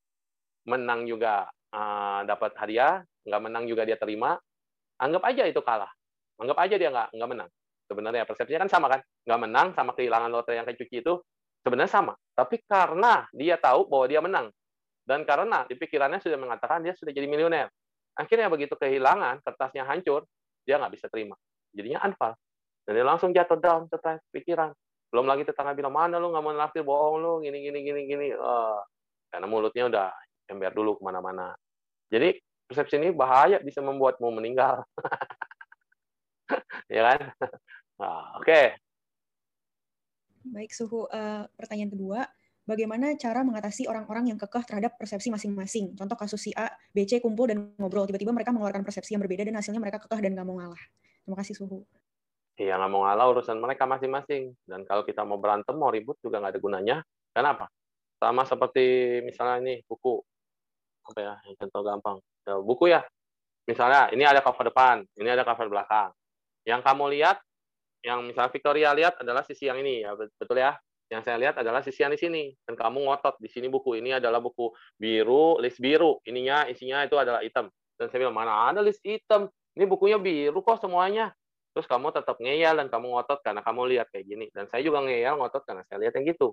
menang 0.65 1.03
juga 1.05 1.51
eh, 1.75 2.21
dapat 2.23 2.55
hadiah, 2.55 3.03
nggak 3.27 3.41
menang 3.43 3.67
juga 3.67 3.83
dia 3.83 3.99
terima. 3.99 4.39
Anggap 5.01 5.23
aja 5.27 5.43
itu 5.45 5.59
kalah. 5.59 5.91
Anggap 6.39 6.57
aja 6.63 6.75
dia 6.79 6.89
nggak 6.89 7.11
nggak 7.13 7.29
menang. 7.29 7.49
Sebenarnya 7.91 8.23
persepsinya 8.23 8.63
kan 8.63 8.71
sama 8.71 8.87
kan, 8.87 9.01
nggak 9.27 9.39
menang 9.43 9.67
sama 9.75 9.91
kehilangan 9.91 10.31
lotre 10.31 10.55
yang 10.55 10.63
kecuci 10.63 11.03
itu 11.03 11.19
sebenarnya 11.59 11.91
sama. 11.91 12.15
Tapi 12.31 12.63
karena 12.63 13.27
dia 13.35 13.59
tahu 13.59 13.83
bahwa 13.91 14.05
dia 14.07 14.23
menang, 14.23 14.47
dan 15.05 15.27
karena 15.27 15.67
di 15.67 15.75
pikirannya 15.75 16.23
sudah 16.23 16.39
mengatakan 16.39 16.85
dia 16.85 16.95
sudah 16.95 17.11
jadi 17.11 17.27
milioner. 17.27 17.67
Akhirnya 18.15 18.47
begitu 18.47 18.79
kehilangan, 18.79 19.43
kertasnya 19.43 19.83
hancur, 19.83 20.23
dia 20.63 20.77
nggak 20.77 20.93
bisa 20.93 21.07
terima. 21.11 21.35
Jadinya 21.71 22.03
anfal. 22.03 22.35
Dan 22.85 22.97
dia 22.97 23.05
langsung 23.05 23.31
jatuh 23.31 23.59
down, 23.59 23.87
stres, 23.87 24.19
pikiran. 24.33 24.73
Belum 25.11 25.27
lagi 25.27 25.43
tetangga 25.43 25.75
bilang, 25.75 25.93
mana 25.93 26.17
lu 26.17 26.31
nggak 26.31 26.43
mau 26.43 26.55
naktir, 26.55 26.83
bohong 26.87 27.19
lu, 27.19 27.33
gini, 27.43 27.59
gini, 27.61 27.79
gini, 27.83 28.01
gini. 28.07 28.27
Uh, 28.31 28.79
karena 29.31 29.47
mulutnya 29.47 29.83
udah 29.87 30.07
ember 30.51 30.71
dulu 30.75 30.99
ke 30.99 31.03
mana-mana. 31.03 31.55
Jadi 32.11 32.35
persepsi 32.67 32.99
ini 32.99 33.11
bahaya, 33.11 33.59
bisa 33.59 33.79
membuatmu 33.79 34.27
meninggal. 34.31 34.83
ya 36.95 37.01
kan? 37.11 37.19
Nah, 37.99 38.39
Oke. 38.39 38.47
Okay. 38.47 38.65
Baik, 40.41 40.71
suhu. 40.73 41.05
Uh, 41.11 41.45
pertanyaan 41.53 41.93
kedua, 41.93 42.25
bagaimana 42.65 43.13
cara 43.19 43.45
mengatasi 43.45 43.85
orang-orang 43.85 44.33
yang 44.33 44.39
kekeh 44.41 44.63
terhadap 44.65 44.97
persepsi 44.97 45.29
masing-masing. 45.29 45.93
Contoh 45.93 46.17
kasus 46.17 46.49
si 46.49 46.51
A, 46.57 46.71
B, 46.95 47.05
C 47.05 47.21
kumpul 47.21 47.51
dan 47.51 47.75
ngobrol. 47.77 48.09
Tiba-tiba 48.09 48.33
mereka 48.33 48.49
mengeluarkan 48.49 48.81
persepsi 48.81 49.13
yang 49.13 49.21
berbeda 49.21 49.45
dan 49.45 49.59
hasilnya 49.59 49.77
mereka 49.77 50.01
kekeh 50.01 50.19
dan 50.23 50.33
nggak 50.33 50.47
mau 50.47 50.57
ngalah. 50.57 50.81
Terima 51.23 51.37
kasih, 51.37 51.53
Suhu. 51.57 51.85
Iya, 52.59 52.77
nggak 52.77 52.91
mau 52.91 53.07
ngalah 53.07 53.25
urusan 53.31 53.57
mereka 53.57 53.89
masing-masing. 53.89 54.53
Dan 54.67 54.85
kalau 54.85 55.01
kita 55.01 55.25
mau 55.25 55.41
berantem, 55.41 55.73
mau 55.73 55.89
ribut 55.89 56.19
juga 56.21 56.41
nggak 56.41 56.57
ada 56.57 56.61
gunanya. 56.61 56.97
Kenapa? 57.31 57.71
Sama 58.21 58.45
seperti 58.45 59.17
misalnya 59.25 59.57
ini 59.63 59.73
buku. 59.87 60.21
Apa 61.07 61.19
ya, 61.19 61.33
contoh 61.57 61.81
gampang. 61.81 62.17
Ya, 62.45 62.59
buku 62.61 62.91
ya. 62.91 63.01
Misalnya, 63.65 64.09
ini 64.13 64.25
ada 64.25 64.41
cover 64.41 64.69
depan, 64.69 65.05
ini 65.17 65.29
ada 65.29 65.45
cover 65.45 65.69
belakang. 65.69 66.11
Yang 66.65 66.81
kamu 66.85 67.03
lihat, 67.17 67.37
yang 68.01 68.25
misalnya 68.25 68.51
Victoria 68.53 68.89
lihat 68.93 69.21
adalah 69.21 69.45
sisi 69.45 69.69
yang 69.69 69.77
ini, 69.77 70.01
ya 70.01 70.17
betul 70.17 70.57
ya 70.57 70.73
yang 71.11 71.21
saya 71.27 71.35
lihat 71.35 71.59
adalah 71.59 71.83
sisi 71.83 72.07
yang 72.07 72.15
di 72.15 72.19
sini 72.23 72.43
dan 72.63 72.79
kamu 72.79 73.03
ngotot 73.03 73.35
di 73.43 73.51
sini 73.51 73.67
buku 73.67 73.99
ini 73.99 74.15
adalah 74.15 74.39
buku 74.39 74.71
biru 74.95 75.59
list 75.59 75.83
biru 75.83 76.23
ininya 76.23 76.71
isinya 76.71 77.03
itu 77.03 77.19
adalah 77.19 77.43
hitam 77.43 77.67
dan 77.99 78.07
saya 78.07 78.23
bilang 78.23 78.39
mana 78.39 78.71
ada 78.71 78.79
list 78.79 79.03
hitam 79.03 79.51
ini 79.77 79.85
bukunya 79.87 80.17
biru 80.19 80.59
kok 80.63 80.83
semuanya 80.83 81.31
terus 81.71 81.87
kamu 81.87 82.11
tetap 82.11 82.35
ngeyel 82.39 82.75
dan 82.83 82.87
kamu 82.91 83.15
ngotot 83.15 83.39
karena 83.43 83.63
kamu 83.63 83.81
lihat 83.95 84.07
kayak 84.11 84.25
gini 84.27 84.45
dan 84.51 84.67
saya 84.67 84.83
juga 84.83 85.03
ngeyel 85.03 85.39
ngotot 85.39 85.63
karena 85.63 85.83
saya 85.87 86.03
lihat 86.03 86.13
yang 86.19 86.25
gitu 86.35 86.51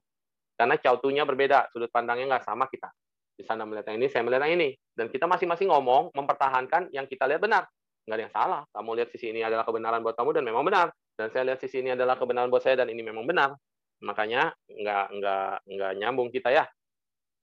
karena 0.55 0.75
cautunya 0.79 1.23
berbeda 1.27 1.71
sudut 1.75 1.91
pandangnya 1.91 2.39
nggak 2.39 2.47
sama 2.47 2.71
kita 2.71 2.91
di 3.39 3.47
sana 3.47 3.62
melihat 3.62 3.95
yang 3.95 4.03
ini, 4.03 4.11
saya 4.11 4.27
melihat 4.27 4.51
yang 4.51 4.59
ini. 4.59 4.75
Dan 4.91 5.07
kita 5.14 5.31
masing-masing 5.31 5.71
ngomong, 5.71 6.11
mempertahankan 6.11 6.91
yang 6.91 7.07
kita 7.07 7.31
lihat 7.31 7.39
benar. 7.39 7.71
Nggak 8.03 8.16
ada 8.19 8.23
yang 8.27 8.35
salah. 8.35 8.61
Kamu 8.75 8.91
lihat 8.99 9.09
sisi 9.14 9.31
ini 9.31 9.47
adalah 9.47 9.62
kebenaran 9.62 10.03
buat 10.03 10.19
kamu 10.19 10.35
dan 10.35 10.45
memang 10.51 10.66
benar. 10.66 10.91
Dan 11.14 11.31
saya 11.31 11.47
lihat 11.47 11.62
sisi 11.62 11.79
ini 11.79 11.95
adalah 11.95 12.19
kebenaran 12.19 12.51
buat 12.51 12.66
saya 12.66 12.83
dan 12.83 12.91
ini 12.91 13.07
memang 13.07 13.23
benar. 13.23 13.55
Makanya 14.03 14.51
nggak 14.66 15.07
nggak 15.23 15.53
nggak 15.71 15.93
nyambung 16.03 16.35
kita 16.35 16.51
ya. 16.51 16.66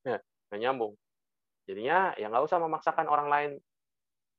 nggak 0.04 0.60
nyambung. 0.60 0.92
Jadinya 1.64 2.12
ya 2.20 2.28
nggak 2.28 2.44
usah 2.44 2.60
memaksakan 2.60 3.08
orang 3.08 3.28
lain 3.32 3.50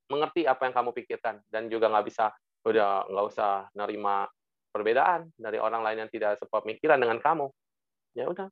mengerti 0.08 0.48
apa 0.48 0.68
yang 0.68 0.76
kamu 0.76 0.90
pikirkan 0.96 1.44
dan 1.52 1.68
juga 1.68 1.92
nggak 1.92 2.06
bisa 2.08 2.32
udah 2.68 3.08
nggak 3.08 3.26
usah 3.32 3.68
nerima 3.76 4.28
perbedaan 4.72 5.32
dari 5.40 5.58
orang 5.58 5.82
lain 5.82 6.06
yang 6.06 6.12
tidak 6.12 6.38
sepemikiran 6.38 7.00
dengan 7.00 7.18
kamu. 7.18 7.48
Ya 8.14 8.30
udah, 8.30 8.48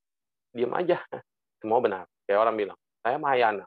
diam 0.55 0.73
aja. 0.73 0.97
Semua 1.61 1.77
benar. 1.83 2.09
Kayak 2.25 2.39
orang 2.41 2.55
bilang, 2.57 2.77
saya 3.05 3.21
Mahayana. 3.21 3.65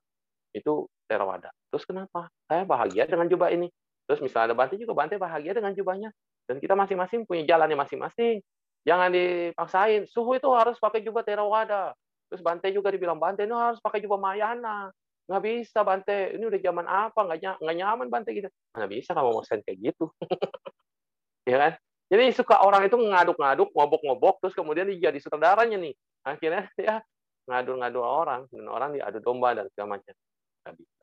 Itu 0.50 0.90
Theravada. 1.08 1.54
Terus 1.72 1.84
kenapa? 1.88 2.28
Saya 2.50 2.66
bahagia 2.68 3.08
dengan 3.08 3.30
jubah 3.30 3.48
ini. 3.48 3.70
Terus 4.08 4.20
misalnya 4.24 4.52
ada 4.52 4.56
Bante 4.56 4.74
juga, 4.76 4.92
Bante 4.96 5.16
bahagia 5.16 5.52
dengan 5.56 5.72
jubahnya. 5.72 6.10
Dan 6.48 6.58
kita 6.60 6.72
masing-masing 6.76 7.28
punya 7.28 7.44
jalannya 7.44 7.76
masing-masing. 7.76 8.40
Jangan 8.88 9.12
dipaksain. 9.12 10.08
Suhu 10.08 10.36
itu 10.36 10.48
harus 10.52 10.76
pakai 10.80 11.04
jubah 11.04 11.24
Theravada. 11.24 11.92
Terus 12.28 12.40
Bante 12.44 12.68
juga 12.72 12.92
dibilang, 12.92 13.16
Bante 13.16 13.44
ini 13.44 13.52
harus 13.52 13.80
pakai 13.80 14.00
jubah 14.04 14.20
Mahayana. 14.20 14.92
Nggak 15.28 15.42
bisa, 15.44 15.78
Bante. 15.84 16.18
Ini 16.40 16.44
udah 16.48 16.60
zaman 16.60 16.86
apa? 16.88 17.20
Nggak, 17.20 17.60
nggak 17.60 17.76
nyaman, 17.76 18.06
Bante. 18.08 18.30
gitu. 18.32 18.48
Nggak 18.72 18.90
bisa 18.96 19.10
kamu 19.12 19.30
mau 19.36 19.44
kayak 19.44 19.76
gitu. 19.76 20.04
ya 21.52 21.56
kan? 21.60 21.72
Jadi 22.08 22.24
suka 22.32 22.64
orang 22.64 22.88
itu 22.88 22.96
ngaduk-ngaduk, 22.96 23.68
ngobok-ngobok, 23.76 24.40
terus 24.40 24.56
kemudian 24.56 24.88
dia 24.88 25.12
jadi 25.12 25.18
sutradaranya 25.20 25.76
nih. 25.76 25.94
Akhirnya 26.24 26.64
ya 26.80 27.04
ngadu-ngadu 27.44 28.00
orang, 28.00 28.48
dan 28.48 28.64
orang 28.72 28.96
diadu 28.96 29.20
domba 29.20 29.52
dan 29.52 29.68
segala 29.68 30.00
macam. 30.00 30.16
Nggak 30.64 30.74
bisa. 30.80 31.02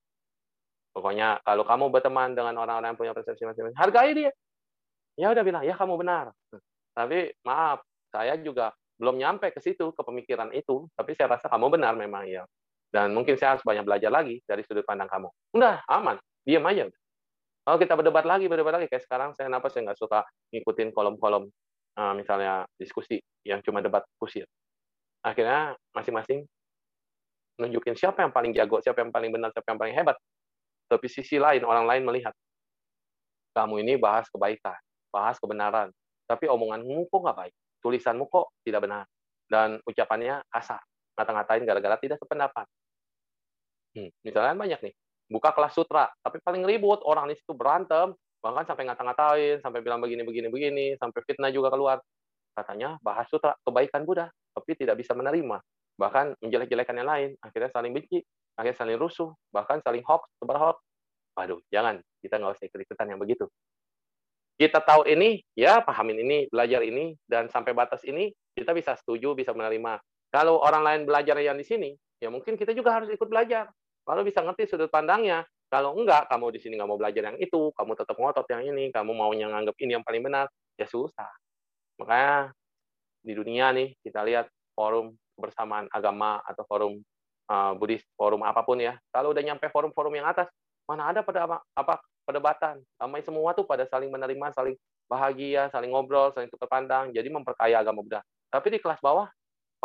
Pokoknya 0.95 1.27
kalau 1.45 1.63
kamu 1.67 1.85
berteman 1.93 2.29
dengan 2.33 2.55
orang-orang 2.57 2.89
yang 2.95 2.99
punya 2.99 3.13
persepsi 3.13 3.45
masing-masing, 3.45 3.77
hargai 3.77 4.11
dia. 4.17 4.31
Ya 5.15 5.29
udah 5.29 5.43
bilang, 5.45 5.61
ya 5.61 5.77
kamu 5.77 6.01
benar. 6.01 6.33
Tapi 6.97 7.29
maaf, 7.45 7.85
saya 8.09 8.35
juga 8.41 8.73
belum 8.97 9.21
nyampe 9.21 9.53
ke 9.53 9.61
situ, 9.61 9.93
ke 9.93 10.01
pemikiran 10.01 10.49
itu. 10.55 10.89
Tapi 10.97 11.13
saya 11.13 11.37
rasa 11.37 11.45
kamu 11.51 11.77
benar 11.77 11.93
memang 11.93 12.25
ya. 12.25 12.43
Dan 12.91 13.11
mungkin 13.11 13.35
saya 13.35 13.57
harus 13.57 13.63
banyak 13.65 13.83
belajar 13.83 14.11
lagi 14.11 14.39
dari 14.45 14.63
sudut 14.63 14.87
pandang 14.87 15.09
kamu. 15.11 15.27
Udah, 15.57 15.83
aman. 15.91 16.15
Diam 16.45 16.63
aja. 16.69 16.87
Kalau 17.65 17.77
kita 17.81 17.97
berdebat 17.97 18.25
lagi, 18.29 18.45
berdebat 18.45 18.77
lagi, 18.77 18.85
kayak 18.85 19.03
sekarang 19.03 19.29
saya 19.33 19.49
kenapa 19.49 19.73
saya 19.73 19.89
nggak 19.89 19.99
suka 19.99 20.21
ngikutin 20.53 20.93
kolom-kolom 20.93 21.49
uh, 21.97 22.13
misalnya 22.13 22.67
diskusi 22.77 23.17
yang 23.41 23.63
cuma 23.65 23.81
debat 23.81 24.05
kusir. 24.21 24.45
Akhirnya 25.25 25.73
masing-masing 25.95 26.45
nunjukin 27.57 27.97
siapa 27.97 28.21
yang 28.21 28.29
paling 28.29 28.51
jago, 28.53 28.77
siapa 28.83 29.01
yang 29.01 29.09
paling 29.09 29.31
benar, 29.33 29.49
siapa 29.49 29.73
yang 29.73 29.79
paling 29.79 29.95
hebat. 29.95 30.17
Tapi 30.85 31.07
sisi 31.09 31.41
lain, 31.41 31.65
orang 31.65 31.89
lain 31.89 32.05
melihat. 32.05 32.35
Kamu 33.55 33.81
ini 33.81 33.97
bahas 33.97 34.29
kebaikan, 34.29 34.77
bahas 35.09 35.39
kebenaran. 35.41 35.89
Tapi 36.27 36.45
omonganmu 36.45 37.09
kok 37.09 37.19
nggak 37.23 37.37
baik. 37.37 37.53
Tulisanmu 37.81 38.27
kok 38.29 38.53
tidak 38.61 38.85
benar. 38.85 39.03
Dan 39.49 39.79
ucapannya 39.87 40.43
kasar. 40.51 40.81
Ngata-ngatain 41.15 41.63
gara-gara 41.63 41.97
tidak 41.99 42.19
sependapat. 42.19 42.67
Hmm, 43.95 44.11
misalnya 44.23 44.55
banyak 44.55 44.79
nih 44.91 44.95
buka 45.25 45.53
kelas 45.53 45.73
sutra, 45.73 46.09
tapi 46.21 46.37
paling 46.41 46.61
ribut 46.65 47.01
orang 47.05 47.29
di 47.29 47.35
situ 47.37 47.57
berantem, 47.57 48.13
bahkan 48.41 48.65
sampai 48.65 48.85
ngata-ngatain, 48.85 49.57
sampai 49.61 49.81
bilang 49.81 49.97
begini 49.97 50.21
begini 50.21 50.47
begini, 50.53 50.87
sampai 51.01 51.19
fitnah 51.25 51.49
juga 51.49 51.73
keluar. 51.73 51.97
Katanya 52.55 52.95
bahas 53.01 53.27
sutra 53.27 53.57
kebaikan 53.65 54.05
Buddha, 54.05 54.29
tapi 54.55 54.77
tidak 54.77 55.01
bisa 55.01 55.11
menerima, 55.17 55.59
bahkan 55.99 56.37
menjelek-jelekan 56.39 56.95
yang 56.95 57.09
lain, 57.09 57.29
akhirnya 57.41 57.69
saling 57.73 57.91
benci, 57.91 58.23
akhirnya 58.55 58.77
saling 58.79 58.97
rusuh, 59.01 59.33
bahkan 59.51 59.81
saling 59.83 60.05
hoax, 60.05 60.29
sebar 60.39 60.57
hoax. 60.61 60.77
Waduh, 61.35 61.59
jangan, 61.67 61.99
kita 62.23 62.39
nggak 62.39 62.55
usah 62.55 62.65
ikut-ikutan 62.71 63.11
yang 63.11 63.19
begitu. 63.19 63.51
Kita 64.55 64.79
tahu 64.79 65.03
ini, 65.03 65.43
ya 65.51 65.83
pahamin 65.83 66.23
ini, 66.23 66.37
belajar 66.47 66.79
ini, 66.79 67.11
dan 67.27 67.51
sampai 67.51 67.75
batas 67.75 68.07
ini, 68.07 68.31
kita 68.55 68.71
bisa 68.71 68.95
setuju, 68.95 69.35
bisa 69.35 69.51
menerima. 69.51 69.99
Kalau 70.35 70.59
orang 70.59 70.83
lain 70.83 71.01
belajar 71.07 71.39
yang 71.39 71.55
di 71.55 71.63
sini, 71.63 71.95
ya 72.19 72.27
mungkin 72.27 72.59
kita 72.59 72.75
juga 72.75 72.91
harus 72.91 73.07
ikut 73.07 73.31
belajar 73.31 73.71
Lalu 74.05 74.31
bisa 74.31 74.45
ngerti 74.45 74.69
sudut 74.69 74.89
pandangnya. 74.89 75.43
Kalau 75.65 75.97
enggak, 75.97 76.29
kamu 76.29 76.53
di 76.53 76.59
sini 76.61 76.77
nggak 76.77 76.89
mau 76.89 76.99
belajar 77.01 77.33
yang 77.33 77.37
itu, 77.41 77.73
kamu 77.73 77.97
tetap 77.97 78.15
ngotot 78.15 78.45
yang 78.53 78.63
ini, 78.69 78.93
kamu 78.93 79.11
mau 79.17 79.33
yang 79.33 79.49
nganggap 79.49 79.75
ini 79.81 79.97
yang 79.97 80.05
paling 80.05 80.21
benar, 80.21 80.45
ya 80.77 80.85
susah. 80.85 81.27
Makanya 81.97 82.53
di 83.25 83.33
dunia 83.33 83.73
nih 83.73 83.97
kita 84.05 84.21
lihat 84.21 84.45
forum 84.77 85.17
kebersamaan 85.35 85.89
agama 85.89 86.37
atau 86.45 86.63
forum 86.69 86.93
uh, 87.49 87.73
Buddhis, 87.75 88.05
forum 88.13 88.45
apa 88.45 88.61
pun 88.61 88.77
ya. 88.77 88.93
Kalau 89.09 89.33
udah 89.33 89.41
nyampe 89.41 89.65
forum-forum 89.73 90.13
yang 90.13 90.29
atas, 90.29 90.47
mana 90.85 91.09
ada 91.09 91.25
pada 91.25 91.49
apa, 91.49 91.57
apa 91.73 91.93
perdebatan. 92.29 92.85
Ramai 93.01 93.25
semua 93.25 93.57
tuh 93.57 93.65
pada 93.65 93.89
saling 93.89 94.13
menerima, 94.13 94.53
saling 94.53 94.77
bahagia, 95.09 95.73
saling 95.73 95.89
ngobrol, 95.89 96.29
saling 96.29 96.47
tukar 96.53 96.69
pandang, 96.69 97.09
jadi 97.09 97.25
memperkaya 97.33 97.81
agama 97.81 98.05
Buddha. 98.05 98.21
Tapi 98.53 98.69
di 98.69 98.79
kelas 98.79 99.01
bawah 99.01 99.25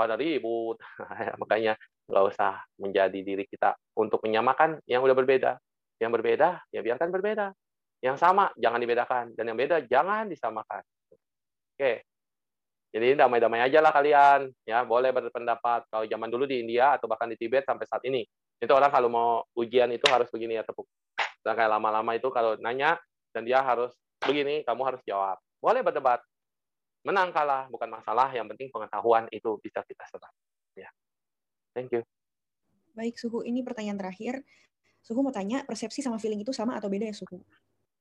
pada 0.00 0.16
ribut. 0.16 0.80
Makanya 1.44 1.76
nggak 2.08 2.24
usah 2.32 2.64
menjadi 2.80 3.20
diri 3.20 3.44
kita 3.44 3.76
untuk 4.00 4.24
menyamakan 4.24 4.80
yang 4.88 5.04
udah 5.04 5.12
berbeda. 5.12 5.60
Yang 6.00 6.10
berbeda, 6.16 6.48
ya 6.72 6.80
biarkan 6.80 7.12
berbeda. 7.12 7.52
Yang 8.00 8.16
sama, 8.16 8.48
jangan 8.56 8.80
dibedakan. 8.80 9.36
Dan 9.36 9.52
yang 9.52 9.58
beda, 9.60 9.84
jangan 9.84 10.24
disamakan. 10.24 10.80
Oke. 11.76 12.08
Jadi 12.90 13.14
damai-damai 13.14 13.60
aja 13.60 13.84
lah 13.84 13.92
kalian. 13.92 14.48
ya 14.64 14.82
Boleh 14.88 15.12
berpendapat. 15.12 15.84
Kalau 15.92 16.08
zaman 16.08 16.32
dulu 16.32 16.48
di 16.48 16.64
India 16.64 16.96
atau 16.96 17.04
bahkan 17.04 17.28
di 17.28 17.36
Tibet 17.36 17.68
sampai 17.68 17.84
saat 17.84 18.00
ini. 18.08 18.24
Itu 18.56 18.72
orang 18.72 18.88
kalau 18.88 19.08
mau 19.12 19.44
ujian 19.52 19.92
itu 19.92 20.08
harus 20.08 20.32
begini 20.32 20.56
ya 20.56 20.64
tepuk. 20.64 20.88
Dan 21.44 21.52
kayak 21.56 21.76
lama-lama 21.76 22.12
itu 22.16 22.28
kalau 22.28 22.56
nanya, 22.60 23.00
dan 23.32 23.46
dia 23.48 23.64
harus 23.64 23.94
begini, 24.20 24.60
kamu 24.66 24.82
harus 24.84 25.00
jawab. 25.08 25.40
Boleh 25.60 25.80
berdebat. 25.80 26.20
Menang 27.00 27.32
kalah, 27.32 27.66
bukan 27.72 27.88
masalah. 27.88 28.28
Yang 28.32 28.56
penting 28.56 28.68
pengetahuan 28.68 29.24
itu 29.32 29.56
bisa 29.64 29.80
kita 29.84 30.04
serap. 30.08 30.32
Ya. 30.76 30.90
Thank 31.72 31.96
you. 31.96 32.04
Baik, 32.92 33.16
Suhu. 33.16 33.46
Ini 33.46 33.64
pertanyaan 33.64 33.96
terakhir. 33.96 34.44
Suhu 35.00 35.24
mau 35.24 35.32
tanya, 35.32 35.64
persepsi 35.64 36.04
sama 36.04 36.20
feeling 36.20 36.44
itu 36.44 36.52
sama 36.52 36.76
atau 36.76 36.92
beda 36.92 37.08
ya, 37.08 37.16
Suhu? 37.16 37.40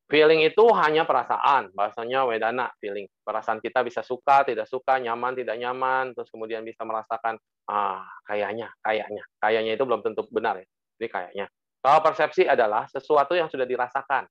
Feeling 0.10 0.41
itu 0.41 0.66
hanya 0.74 1.06
perasaan, 1.06 1.70
bahasanya 1.72 2.26
wedana, 2.26 2.74
feeling. 2.82 3.06
Perasaan 3.22 3.62
kita 3.62 3.86
bisa 3.86 4.02
suka, 4.02 4.41
tidak 4.41 4.66
suka, 4.66 4.97
nyaman, 4.97 5.38
tidak 5.38 5.54
nyaman, 5.62 6.18
terus 6.18 6.34
kemudian 6.34 6.66
bisa 6.66 6.82
merasakan, 6.82 7.38
ah, 7.70 8.04
kayaknya, 8.26 8.74
kayaknya. 8.82 9.22
Kayaknya 9.38 9.72
itu 9.78 9.84
belum 9.86 10.02
tentu 10.02 10.26
benar 10.34 10.58
ya. 10.58 10.68
Ini 10.97 11.08
kayaknya. 11.08 11.45
Kalau 11.80 12.00
persepsi 12.02 12.43
adalah 12.50 12.89
sesuatu 12.89 13.38
yang 13.38 13.47
sudah 13.54 13.70
dirasakan. 13.70 14.26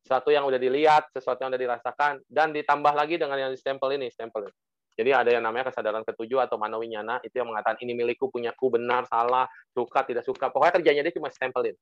Sesuatu 0.00 0.32
yang 0.32 0.48
sudah 0.48 0.60
dilihat, 0.60 1.12
sesuatu 1.12 1.44
yang 1.44 1.52
sudah 1.52 1.62
dirasakan, 1.62 2.12
dan 2.26 2.50
ditambah 2.56 2.92
lagi 2.96 3.20
dengan 3.20 3.36
yang 3.36 3.50
di 3.52 3.58
stempel 3.60 3.92
ini, 3.94 4.08
stempel 4.08 4.48
ini. 4.48 4.54
Jadi 5.00 5.10
ada 5.16 5.30
yang 5.32 5.40
namanya 5.40 5.72
kesadaran 5.72 6.04
ketujuh 6.04 6.44
atau 6.44 6.60
manawinyana 6.60 7.24
itu 7.24 7.40
yang 7.40 7.48
mengatakan 7.48 7.80
ini 7.80 7.96
milikku, 7.96 8.28
punyaku, 8.28 8.74
benar, 8.76 9.08
salah, 9.08 9.48
suka, 9.72 10.04
tidak 10.04 10.26
suka. 10.26 10.52
Pokoknya 10.52 10.76
kerjanya 10.76 11.02
dia 11.06 11.14
cuma 11.16 11.32
stempelin. 11.32 11.72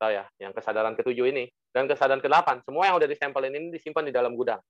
Tahu 0.00 0.10
ya, 0.16 0.24
yang 0.40 0.56
kesadaran 0.56 0.96
ketujuh 0.96 1.28
ini. 1.28 1.44
Dan 1.68 1.84
kesadaran 1.84 2.24
ke-8, 2.24 2.64
semua 2.64 2.88
yang 2.88 2.96
udah 2.96 3.08
distempelin 3.10 3.52
ini 3.52 3.68
disimpan 3.74 4.08
di 4.08 4.14
dalam 4.16 4.32
gudang. 4.32 4.60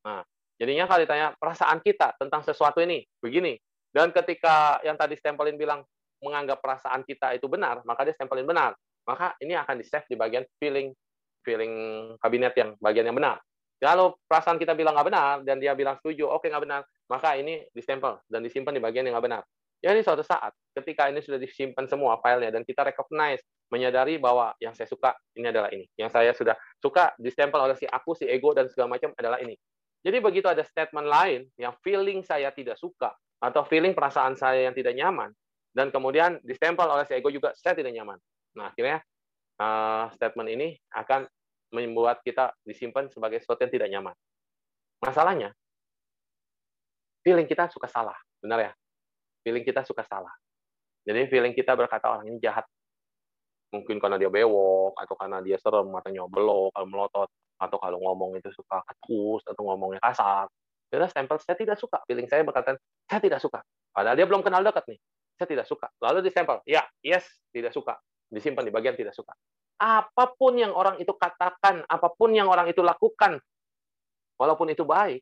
Nah, 0.00 0.24
jadinya 0.56 0.88
kalau 0.88 1.00
ditanya 1.04 1.36
perasaan 1.36 1.84
kita 1.84 2.16
tentang 2.16 2.40
sesuatu 2.40 2.80
ini, 2.80 3.04
begini. 3.20 3.52
Dan 3.90 4.14
ketika 4.16 4.80
yang 4.86 4.96
tadi 4.96 5.18
stempelin 5.18 5.60
bilang 5.60 5.84
menganggap 6.24 6.62
perasaan 6.64 7.04
kita 7.04 7.36
itu 7.36 7.52
benar, 7.52 7.84
maka 7.84 8.06
dia 8.06 8.14
stempelin 8.16 8.48
benar. 8.48 8.72
Maka 9.04 9.34
ini 9.44 9.56
akan 9.56 9.76
di-save 9.80 10.08
di 10.08 10.16
bagian 10.16 10.44
feeling 10.56 10.94
feeling 11.44 11.72
kabinet 12.20 12.54
yang 12.56 12.76
bagian 12.78 13.08
yang 13.08 13.16
benar. 13.16 13.40
Kalau 13.80 14.20
perasaan 14.28 14.60
kita 14.60 14.76
bilang 14.76 14.92
nggak 14.92 15.08
benar 15.08 15.34
dan 15.40 15.56
dia 15.56 15.72
bilang 15.72 15.96
setuju, 15.96 16.28
oke 16.28 16.44
okay, 16.44 16.48
nggak 16.52 16.64
benar, 16.68 16.80
maka 17.08 17.40
ini 17.40 17.64
distempel 17.72 18.20
dan 18.28 18.44
disimpan 18.44 18.76
di 18.76 18.82
bagian 18.82 19.08
yang 19.08 19.16
nggak 19.16 19.26
benar. 19.26 19.42
Ya 19.80 19.96
ini 19.96 20.04
suatu 20.04 20.20
saat 20.20 20.52
ketika 20.76 21.08
ini 21.08 21.24
sudah 21.24 21.40
disimpan 21.40 21.88
semua 21.88 22.20
filenya 22.20 22.52
dan 22.52 22.68
kita 22.68 22.84
recognize, 22.84 23.40
menyadari 23.72 24.20
bahwa 24.20 24.52
yang 24.60 24.76
saya 24.76 24.84
suka 24.84 25.16
ini 25.32 25.48
adalah 25.48 25.72
ini, 25.72 25.88
yang 25.96 26.12
saya 26.12 26.36
sudah 26.36 26.52
suka 26.76 27.16
distempel 27.16 27.56
oleh 27.56 27.72
si 27.72 27.88
aku, 27.88 28.12
si 28.12 28.28
ego 28.28 28.52
dan 28.52 28.68
segala 28.68 29.00
macam 29.00 29.16
adalah 29.16 29.40
ini. 29.40 29.56
Jadi 30.04 30.20
begitu 30.20 30.44
ada 30.52 30.60
statement 30.60 31.08
lain 31.08 31.48
yang 31.56 31.72
feeling 31.80 32.20
saya 32.20 32.52
tidak 32.52 32.76
suka 32.76 33.16
atau 33.40 33.64
feeling 33.64 33.96
perasaan 33.96 34.36
saya 34.36 34.68
yang 34.68 34.76
tidak 34.76 34.92
nyaman 34.92 35.32
dan 35.72 35.88
kemudian 35.88 36.36
distempel 36.44 36.84
oleh 36.84 37.08
si 37.08 37.16
ego 37.16 37.32
juga 37.32 37.56
saya 37.56 37.72
tidak 37.72 37.96
nyaman. 37.96 38.20
Nah 38.60 38.68
akhirnya 38.68 39.00
uh, 39.60 40.08
statement 40.16 40.48
ini 40.48 40.68
akan 40.96 41.28
membuat 41.70 42.24
kita 42.24 42.56
disimpan 42.64 43.06
sebagai 43.12 43.38
sesuatu 43.38 43.62
yang 43.62 43.72
tidak 43.72 43.88
nyaman. 43.92 44.16
Masalahnya, 45.00 45.54
feeling 47.22 47.46
kita 47.46 47.68
suka 47.70 47.86
salah, 47.86 48.16
benar 48.40 48.58
ya? 48.58 48.72
Feeling 49.44 49.64
kita 49.64 49.84
suka 49.86 50.04
salah. 50.04 50.32
Jadi 51.06 51.30
feeling 51.30 51.56
kita 51.56 51.72
berkata 51.76 52.10
orang 52.10 52.28
ini 52.28 52.36
jahat. 52.42 52.66
Mungkin 53.70 54.02
karena 54.02 54.18
dia 54.18 54.26
bewok, 54.26 54.98
atau 54.98 55.14
karena 55.14 55.38
dia 55.40 55.56
serem, 55.62 55.86
matanya 55.88 56.26
belok, 56.26 56.74
kalau 56.74 56.88
melotot, 56.90 57.28
atau 57.54 57.78
kalau 57.78 58.02
ngomong 58.02 58.34
itu 58.34 58.50
suka 58.50 58.82
ketus, 58.82 59.46
atau 59.46 59.62
ngomongnya 59.62 60.02
kasar. 60.02 60.50
Jadi 60.90 61.06
stempel, 61.06 61.38
saya 61.38 61.54
tidak 61.54 61.78
suka. 61.78 62.02
Feeling 62.10 62.26
saya 62.26 62.42
berkata, 62.42 62.74
saya 63.06 63.22
tidak 63.22 63.38
suka. 63.38 63.62
Padahal 63.94 64.18
dia 64.18 64.26
belum 64.26 64.42
kenal 64.42 64.66
dekat 64.66 64.90
nih. 64.90 64.98
saya 65.38 65.48
tidak 65.56 65.66
suka. 65.72 65.88
Lalu 66.04 66.20
distempel, 66.20 66.60
ya, 66.68 66.84
yes, 67.00 67.24
tidak 67.48 67.72
suka. 67.72 67.96
Disimpan 68.30 68.62
di 68.62 68.72
bagian 68.72 68.94
tidak 68.94 69.12
suka. 69.12 69.34
Apa 69.80 70.30
pun 70.38 70.54
yang 70.54 70.70
orang 70.70 71.02
itu 71.02 71.10
katakan, 71.10 71.82
apa 71.84 72.08
pun 72.14 72.30
yang 72.30 72.46
orang 72.46 72.70
itu 72.70 72.78
lakukan, 72.78 73.42
walaupun 74.38 74.70
itu 74.70 74.86
baik, 74.86 75.18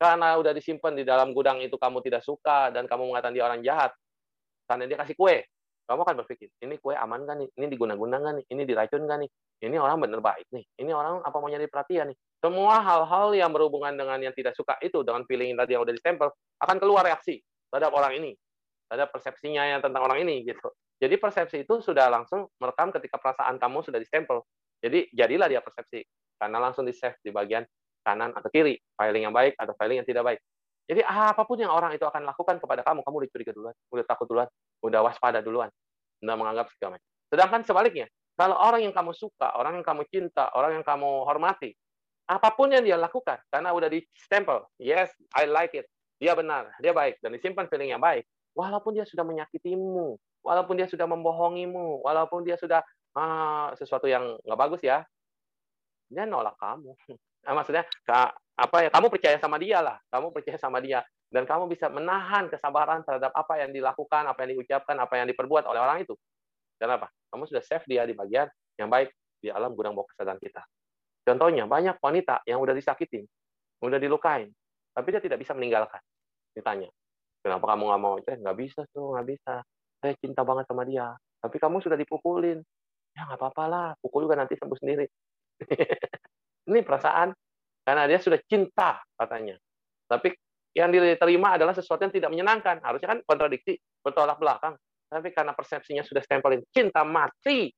karena 0.00 0.40
udah 0.40 0.56
disimpan 0.56 0.96
di 0.96 1.04
dalam 1.04 1.36
gudang 1.36 1.60
itu 1.60 1.76
kamu 1.76 2.00
tidak 2.00 2.24
suka 2.24 2.72
dan 2.72 2.88
kamu 2.88 3.12
mengatakan 3.12 3.34
dia 3.36 3.44
orang 3.44 3.60
jahat, 3.60 3.92
karena 4.64 4.88
dia 4.88 4.96
kasih 4.96 5.18
kue, 5.18 5.44
kamu 5.84 6.00
akan 6.06 6.16
berpikir, 6.24 6.48
ini 6.64 6.80
kue 6.80 6.94
aman 6.96 7.26
kan 7.26 7.36
nih? 7.44 7.50
Ini 7.60 7.66
diguna-guna 7.66 8.16
kan 8.22 8.32
nih? 8.40 8.46
Ini 8.46 8.62
diracun 8.62 9.04
kan 9.04 9.26
nih? 9.26 9.30
Ini 9.60 9.76
orang 9.76 10.00
benar 10.00 10.24
baik 10.24 10.48
nih. 10.54 10.64
Ini 10.80 10.90
orang 10.94 11.20
apa 11.20 11.36
mau 11.36 11.50
nyari 11.50 11.68
perhatian 11.68 12.14
nih? 12.14 12.18
Semua 12.40 12.80
hal-hal 12.80 13.36
yang 13.36 13.52
berhubungan 13.52 13.92
dengan 13.92 14.16
yang 14.22 14.32
tidak 14.32 14.56
suka 14.56 14.80
itu, 14.80 15.04
dengan 15.04 15.26
feeling 15.28 15.52
tadi 15.58 15.76
yang 15.76 15.84
udah 15.84 15.92
distempel, 15.92 16.32
akan 16.62 16.76
keluar 16.80 17.04
reaksi 17.04 17.42
terhadap 17.68 17.92
orang 17.92 18.16
ini 18.16 18.32
ada 18.90 19.06
persepsinya 19.06 19.62
yang 19.64 19.80
tentang 19.80 20.02
orang 20.02 20.26
ini 20.26 20.42
gitu. 20.42 20.74
Jadi 21.00 21.16
persepsi 21.16 21.64
itu 21.64 21.80
sudah 21.80 22.10
langsung 22.10 22.50
merekam 22.58 22.90
ketika 22.92 23.16
perasaan 23.16 23.56
kamu 23.56 23.86
sudah 23.86 24.02
distempel. 24.02 24.44
Jadi 24.82 25.08
jadilah 25.14 25.46
dia 25.46 25.62
persepsi 25.62 26.02
karena 26.36 26.58
langsung 26.58 26.84
di 26.84 26.92
save 26.92 27.16
di 27.22 27.30
bagian 27.30 27.64
kanan 28.02 28.34
atau 28.34 28.50
kiri, 28.50 28.76
filing 28.98 29.30
yang 29.30 29.34
baik 29.34 29.54
atau 29.56 29.72
filing 29.78 30.02
yang 30.02 30.08
tidak 30.08 30.24
baik. 30.26 30.40
Jadi 30.90 31.06
apa 31.06 31.46
pun 31.46 31.54
yang 31.54 31.70
orang 31.70 31.94
itu 31.94 32.02
akan 32.02 32.26
lakukan 32.26 32.58
kepada 32.58 32.82
kamu, 32.82 33.06
kamu 33.06 33.16
udah 33.22 33.30
curiga 33.30 33.52
duluan, 33.54 33.76
udah 33.94 34.04
takut 34.10 34.26
duluan, 34.26 34.48
udah 34.82 35.00
waspada 35.06 35.38
duluan, 35.38 35.70
udah 36.18 36.34
menganggap 36.34 36.66
segala 36.74 36.98
macam. 36.98 37.08
Sedangkan 37.30 37.60
sebaliknya, 37.62 38.06
kalau 38.34 38.58
orang 38.58 38.82
yang 38.82 38.90
kamu 38.90 39.14
suka, 39.14 39.54
orang 39.54 39.78
yang 39.78 39.86
kamu 39.86 40.02
cinta, 40.10 40.50
orang 40.50 40.80
yang 40.80 40.84
kamu 40.84 41.22
hormati, 41.30 41.70
apa 42.26 42.48
pun 42.58 42.74
yang 42.74 42.82
dia 42.82 42.98
lakukan, 42.98 43.38
karena 43.54 43.70
udah 43.70 43.86
di 43.86 44.02
stempel, 44.18 44.66
yes, 44.82 45.14
I 45.30 45.46
like 45.46 45.78
it, 45.78 45.86
dia 46.18 46.34
benar, 46.34 46.74
dia 46.82 46.90
baik, 46.90 47.22
dan 47.22 47.38
disimpan 47.38 47.70
feeling 47.70 47.94
yang 47.94 48.02
baik, 48.02 48.26
walaupun 48.60 48.92
dia 49.00 49.08
sudah 49.08 49.24
menyakitimu, 49.24 50.20
walaupun 50.44 50.76
dia 50.76 50.88
sudah 50.88 51.08
membohongimu, 51.08 52.04
walaupun 52.04 52.44
dia 52.44 52.60
sudah 52.60 52.84
ah, 53.16 53.72
sesuatu 53.80 54.04
yang 54.04 54.36
nggak 54.44 54.60
bagus 54.60 54.82
ya, 54.84 55.00
dia 56.12 56.28
nolak 56.28 56.54
kamu. 56.60 56.92
Nah, 57.40 57.56
maksudnya 57.56 57.88
apa 58.52 58.76
ya? 58.84 58.92
Kamu 58.92 59.08
percaya 59.08 59.40
sama 59.40 59.56
dia 59.56 59.80
lah, 59.80 59.96
kamu 60.12 60.28
percaya 60.28 60.60
sama 60.60 60.76
dia, 60.76 61.00
dan 61.32 61.48
kamu 61.48 61.72
bisa 61.72 61.88
menahan 61.88 62.52
kesabaran 62.52 63.00
terhadap 63.00 63.32
apa 63.32 63.64
yang 63.64 63.72
dilakukan, 63.72 64.28
apa 64.28 64.44
yang 64.44 64.60
diucapkan, 64.60 64.92
apa 65.00 65.14
yang 65.16 65.26
diperbuat 65.32 65.64
oleh 65.64 65.80
orang 65.80 66.04
itu. 66.04 66.12
Kenapa? 66.76 67.08
Kamu 67.32 67.48
sudah 67.48 67.64
save 67.64 67.88
dia 67.88 68.04
di 68.04 68.12
bagian 68.12 68.44
yang 68.76 68.92
baik 68.92 69.08
di 69.40 69.48
alam 69.48 69.72
gudang 69.72 69.96
bawah 69.96 70.04
kesadaran 70.12 70.36
kita. 70.36 70.60
Contohnya, 71.24 71.64
banyak 71.64 71.96
wanita 71.96 72.44
yang 72.44 72.60
udah 72.60 72.76
disakitin, 72.76 73.24
udah 73.80 73.96
dilukain, 73.96 74.52
tapi 74.92 75.08
dia 75.16 75.24
tidak 75.24 75.40
bisa 75.40 75.56
meninggalkan. 75.56 76.04
Ditanya, 76.52 76.92
Kenapa 77.40 77.64
kamu 77.72 77.82
nggak 77.88 78.02
mau? 78.02 78.14
Eh, 78.20 78.36
nggak 78.36 78.56
bisa 78.56 78.80
tuh, 78.92 79.16
nggak 79.16 79.26
bisa. 79.32 79.54
Saya 80.00 80.14
cinta 80.20 80.44
banget 80.44 80.68
sama 80.68 80.84
dia. 80.84 81.08
Tapi 81.40 81.56
kamu 81.56 81.80
sudah 81.80 81.96
dipukulin. 81.96 82.60
Ya 83.16 83.26
nggak 83.26 83.40
apa-apa 83.40 83.64
lah, 83.66 83.88
pukul 83.98 84.28
juga 84.28 84.36
nanti 84.38 84.54
sembuh 84.60 84.78
sendiri. 84.78 85.06
Ini 86.68 86.80
perasaan. 86.84 87.32
Karena 87.80 88.04
dia 88.06 88.20
sudah 88.20 88.38
cinta, 88.44 89.00
katanya. 89.16 89.56
Tapi 90.04 90.30
yang 90.76 90.92
diterima 90.92 91.58
adalah 91.58 91.74
sesuatu 91.74 92.06
yang 92.06 92.14
tidak 92.14 92.30
menyenangkan. 92.30 92.78
Harusnya 92.84 93.16
kan 93.16 93.18
kontradiksi, 93.24 93.80
bertolak 94.04 94.38
belakang. 94.38 94.76
Tapi 95.10 95.28
karena 95.34 95.56
persepsinya 95.56 96.06
sudah 96.06 96.22
stempelin 96.22 96.62
cinta 96.70 97.02
mati. 97.02 97.72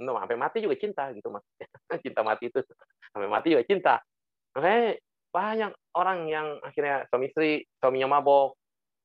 No, 0.00 0.16
sampai 0.16 0.38
mati 0.38 0.64
juga 0.64 0.74
cinta 0.80 1.12
gitu 1.12 1.28
mas. 1.28 1.44
cinta 2.04 2.24
mati 2.24 2.48
itu 2.48 2.58
sampai 3.12 3.28
mati 3.28 3.52
juga 3.52 3.64
cinta. 3.68 3.94
Makanya 4.56 4.96
banyak 5.34 5.72
orang 5.98 6.18
yang 6.30 6.46
akhirnya 6.62 7.04
suami 7.10 7.26
istri, 7.30 7.62
suaminya 7.78 8.18
mabok, 8.18 8.54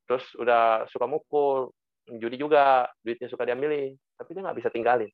terus 0.09 0.25
udah 0.41 0.89
suka 0.89 1.05
mukul 1.05 1.69
judi 2.09 2.41
juga 2.41 2.89
duitnya 3.05 3.29
suka 3.29 3.45
diambilin 3.45 3.93
tapi 4.17 4.33
dia 4.33 4.41
nggak 4.41 4.57
bisa 4.57 4.73
tinggalin. 4.73 5.11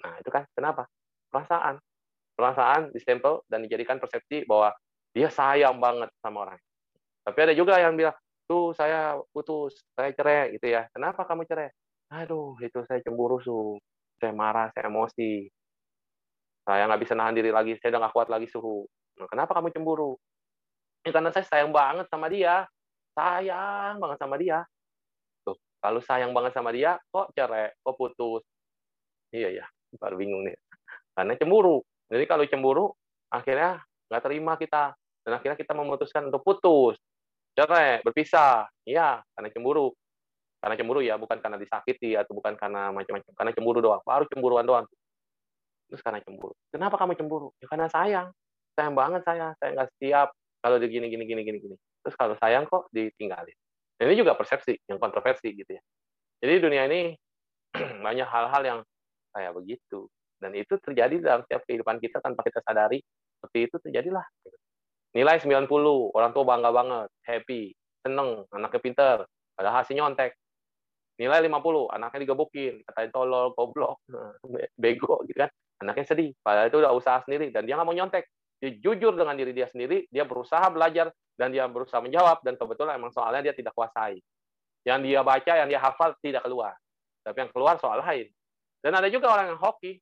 Nah 0.00 0.14
itu 0.16 0.30
kan 0.32 0.48
kenapa? 0.56 0.88
Perasaan. 1.28 1.76
Perasaan 2.32 2.96
distempel 2.96 3.44
dan 3.46 3.66
dijadikan 3.68 4.00
persepsi 4.00 4.48
bahwa 4.48 4.72
dia 5.12 5.28
sayang 5.28 5.76
banget 5.76 6.08
sama 6.24 6.48
orang. 6.48 6.60
Tapi 7.28 7.38
ada 7.44 7.52
juga 7.52 7.76
yang 7.76 7.92
bilang 7.92 8.16
tuh 8.48 8.72
saya 8.72 9.20
putus 9.36 9.84
saya 9.92 10.16
cerai 10.16 10.56
gitu 10.56 10.72
ya. 10.72 10.88
Kenapa 10.96 11.28
kamu 11.28 11.44
cerai? 11.44 11.68
Aduh 12.08 12.56
itu 12.64 12.80
saya 12.88 13.04
cemburu 13.04 13.36
su. 13.44 13.76
Saya 14.16 14.32
marah 14.32 14.72
saya 14.72 14.88
emosi. 14.88 15.44
Saya 16.64 16.88
nggak 16.88 17.00
bisa 17.04 17.12
nahan 17.12 17.36
diri 17.36 17.52
lagi 17.52 17.76
saya 17.76 17.92
udah 17.92 18.00
nggak 18.08 18.14
kuat 18.16 18.28
lagi 18.28 18.48
suhu 18.48 18.84
nah, 19.16 19.26
kenapa 19.26 19.56
kamu 19.56 19.72
cemburu? 19.72 20.20
Ya, 21.00 21.10
karena 21.16 21.32
saya 21.32 21.48
sayang 21.48 21.72
banget 21.72 22.06
sama 22.12 22.28
dia 22.28 22.68
sayang 23.18 23.98
banget 23.98 24.18
sama 24.22 24.38
dia. 24.38 24.62
Tuh, 25.42 25.58
kalau 25.82 25.98
sayang 25.98 26.30
banget 26.30 26.54
sama 26.54 26.70
dia, 26.70 26.94
kok 27.10 27.34
cerai, 27.34 27.74
kok 27.82 27.96
putus. 27.98 28.46
Iya 29.34 29.62
ya, 29.62 29.66
baru 29.98 30.14
bingung 30.14 30.46
nih. 30.46 30.54
Karena 31.18 31.34
cemburu. 31.34 31.82
Jadi 32.06 32.24
kalau 32.30 32.44
cemburu, 32.46 32.86
akhirnya 33.34 33.82
nggak 34.06 34.22
terima 34.22 34.54
kita. 34.54 34.94
Dan 35.26 35.36
akhirnya 35.36 35.58
kita 35.58 35.74
memutuskan 35.74 36.30
untuk 36.30 36.46
putus. 36.46 36.96
Cerai, 37.52 38.00
berpisah. 38.06 38.70
Iya, 38.86 39.20
karena 39.34 39.48
cemburu. 39.50 39.90
Karena 40.62 40.74
cemburu 40.78 41.00
ya, 41.02 41.18
bukan 41.18 41.42
karena 41.42 41.58
disakiti 41.58 42.14
atau 42.14 42.32
bukan 42.38 42.54
karena 42.54 42.94
macam-macam. 42.94 43.32
Karena 43.34 43.52
cemburu 43.52 43.78
doang. 43.82 44.02
Baru 44.06 44.24
cemburuan 44.30 44.64
doang. 44.64 44.86
Terus 45.90 46.00
karena 46.00 46.22
cemburu. 46.22 46.54
Kenapa 46.70 46.96
kamu 46.96 47.18
cemburu? 47.18 47.48
Ya 47.60 47.66
karena 47.68 47.90
sayang. 47.90 48.28
Sayang 48.78 48.94
banget 48.94 49.22
saya. 49.26 49.52
Saya 49.60 49.74
nggak 49.74 49.90
siap 50.00 50.28
kalau 50.62 50.76
begini, 50.80 51.06
gini, 51.12 51.24
gini, 51.28 51.42
gini, 51.44 51.58
gini. 51.60 51.76
Terus 52.08 52.16
kalau 52.16 52.32
sayang 52.40 52.64
kok 52.64 52.88
ditinggalin. 52.88 53.52
Ini 54.00 54.16
juga 54.16 54.32
persepsi 54.32 54.80
yang 54.88 54.96
kontroversi 54.96 55.52
gitu 55.52 55.76
ya. 55.76 55.82
Jadi 56.40 56.54
dunia 56.56 56.88
ini 56.88 57.12
banyak 58.08 58.24
hal-hal 58.24 58.62
yang 58.64 58.80
kayak 59.36 59.52
begitu. 59.52 60.08
Dan 60.40 60.56
itu 60.56 60.80
terjadi 60.80 61.20
dalam 61.20 61.44
setiap 61.44 61.68
kehidupan 61.68 62.00
kita 62.00 62.24
tanpa 62.24 62.48
kita 62.48 62.64
sadari. 62.64 63.04
Seperti 63.36 63.58
itu 63.68 63.76
terjadilah. 63.76 64.24
Nilai 65.12 65.36
90, 65.36 65.68
orang 66.16 66.32
tua 66.32 66.44
bangga 66.48 66.72
banget, 66.72 67.08
happy, 67.28 67.76
seneng, 68.00 68.48
anaknya 68.48 68.80
pinter, 68.80 69.16
padahal 69.52 69.84
hasilnya 69.84 70.08
nyontek. 70.08 70.32
Nilai 71.20 71.44
50, 71.44 71.92
anaknya 71.92 72.24
digebukin, 72.24 72.80
katain 72.88 73.12
tolol, 73.12 73.52
goblok, 73.52 74.00
bego 74.80 75.20
gitu 75.28 75.44
kan. 75.44 75.52
Anaknya 75.84 76.08
sedih, 76.08 76.32
padahal 76.40 76.72
itu 76.72 76.78
udah 76.80 76.92
usaha 76.96 77.20
sendiri 77.28 77.52
dan 77.52 77.68
dia 77.68 77.76
nggak 77.76 77.84
mau 77.84 77.92
nyontek 77.92 78.24
dia 78.58 78.70
jujur 78.82 79.14
dengan 79.14 79.38
diri 79.38 79.54
dia 79.54 79.70
sendiri, 79.70 80.10
dia 80.10 80.26
berusaha 80.26 80.66
belajar 80.70 81.14
dan 81.38 81.54
dia 81.54 81.70
berusaha 81.70 82.02
menjawab 82.02 82.42
dan 82.42 82.58
kebetulan 82.58 82.98
emang 82.98 83.14
soalnya 83.14 83.50
dia 83.50 83.54
tidak 83.54 83.70
kuasai. 83.74 84.18
Yang 84.82 84.98
dia 85.06 85.20
baca, 85.22 85.52
yang 85.54 85.68
dia 85.70 85.78
hafal 85.78 86.14
tidak 86.18 86.42
keluar. 86.42 86.74
Tapi 87.22 87.36
yang 87.46 87.50
keluar 87.54 87.78
soal 87.78 88.02
lain. 88.02 88.26
Dan 88.82 88.94
ada 88.98 89.06
juga 89.06 89.30
orang 89.30 89.54
yang 89.54 89.60
hoki, 89.62 89.98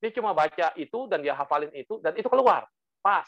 dia 0.00 0.10
cuma 0.16 0.34
baca 0.34 0.72
itu 0.74 1.00
dan 1.06 1.20
dia 1.20 1.36
hafalin 1.36 1.70
itu 1.76 2.02
dan 2.02 2.16
itu 2.18 2.26
keluar. 2.26 2.66
Pas. 2.98 3.26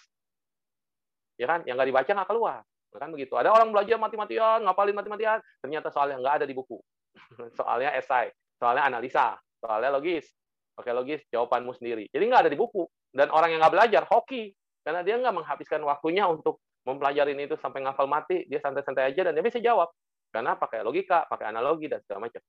Ya 1.38 1.46
kan? 1.46 1.62
Yang 1.68 1.74
nggak 1.78 1.88
dibaca 1.92 2.10
nggak 2.10 2.30
keluar. 2.30 2.58
Kan 2.92 3.08
begitu. 3.08 3.34
Ada 3.38 3.48
orang 3.48 3.72
belajar 3.72 3.96
mati-matian, 3.96 4.64
ngapalin 4.68 4.96
mati-matian, 4.96 5.38
ternyata 5.64 5.88
soalnya 5.88 6.20
nggak 6.20 6.34
ada 6.42 6.46
di 6.48 6.54
buku. 6.56 6.76
soalnya 7.58 7.92
esai, 7.96 8.32
soalnya 8.58 8.84
analisa, 8.88 9.36
soalnya 9.60 9.96
logis. 9.96 10.28
Oke 10.76 10.88
logis, 10.92 11.20
jawabanmu 11.28 11.76
sendiri. 11.76 12.08
Jadi 12.08 12.24
nggak 12.24 12.48
ada 12.48 12.50
di 12.52 12.56
buku. 12.56 12.84
Dan 13.12 13.28
orang 13.28 13.52
yang 13.52 13.60
nggak 13.60 13.74
belajar, 13.76 14.02
hoki. 14.08 14.52
Karena 14.82 15.00
dia 15.06 15.18
nggak 15.18 15.34
menghabiskan 15.34 15.80
waktunya 15.86 16.26
untuk 16.26 16.58
mempelajari 16.82 17.38
itu 17.38 17.54
sampai 17.58 17.86
ngafal 17.86 18.10
mati, 18.10 18.46
dia 18.50 18.58
santai-santai 18.58 19.14
aja 19.14 19.30
dan 19.30 19.32
dia 19.38 19.44
bisa 19.46 19.62
jawab. 19.62 19.90
Karena 20.34 20.58
pakai 20.58 20.82
logika, 20.82 21.28
pakai 21.30 21.54
analogi, 21.54 21.86
dan 21.86 22.02
segala 22.02 22.26
macam. 22.26 22.42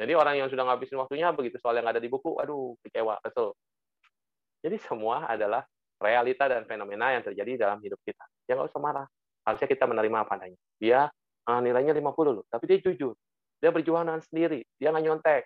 Jadi 0.00 0.12
orang 0.16 0.34
yang 0.40 0.48
sudah 0.48 0.64
ngabisin 0.66 0.98
waktunya 0.98 1.30
begitu 1.30 1.60
soal 1.60 1.76
yang 1.78 1.86
ada 1.86 2.00
di 2.02 2.08
buku, 2.08 2.40
aduh, 2.40 2.74
kecewa, 2.82 3.20
kesel. 3.22 3.54
Jadi 4.64 4.76
semua 4.82 5.28
adalah 5.28 5.62
realita 6.02 6.50
dan 6.50 6.66
fenomena 6.66 7.14
yang 7.14 7.22
terjadi 7.22 7.68
dalam 7.68 7.78
hidup 7.84 8.00
kita. 8.02 8.24
Ya 8.48 8.58
nggak 8.58 8.72
usah 8.72 8.82
marah. 8.82 9.06
Harusnya 9.46 9.68
kita 9.70 9.84
menerima 9.86 10.16
apa 10.26 10.32
adanya. 10.38 10.58
Dia 10.80 11.06
uh, 11.46 11.60
nilainya 11.62 11.94
50 11.94 12.02
loh, 12.34 12.44
tapi 12.50 12.64
dia 12.66 12.78
jujur. 12.82 13.14
Dia 13.62 13.70
berjuang 13.70 14.08
dengan 14.08 14.22
sendiri. 14.22 14.66
Dia 14.80 14.90
nggak 14.90 15.04
nyontek. 15.06 15.42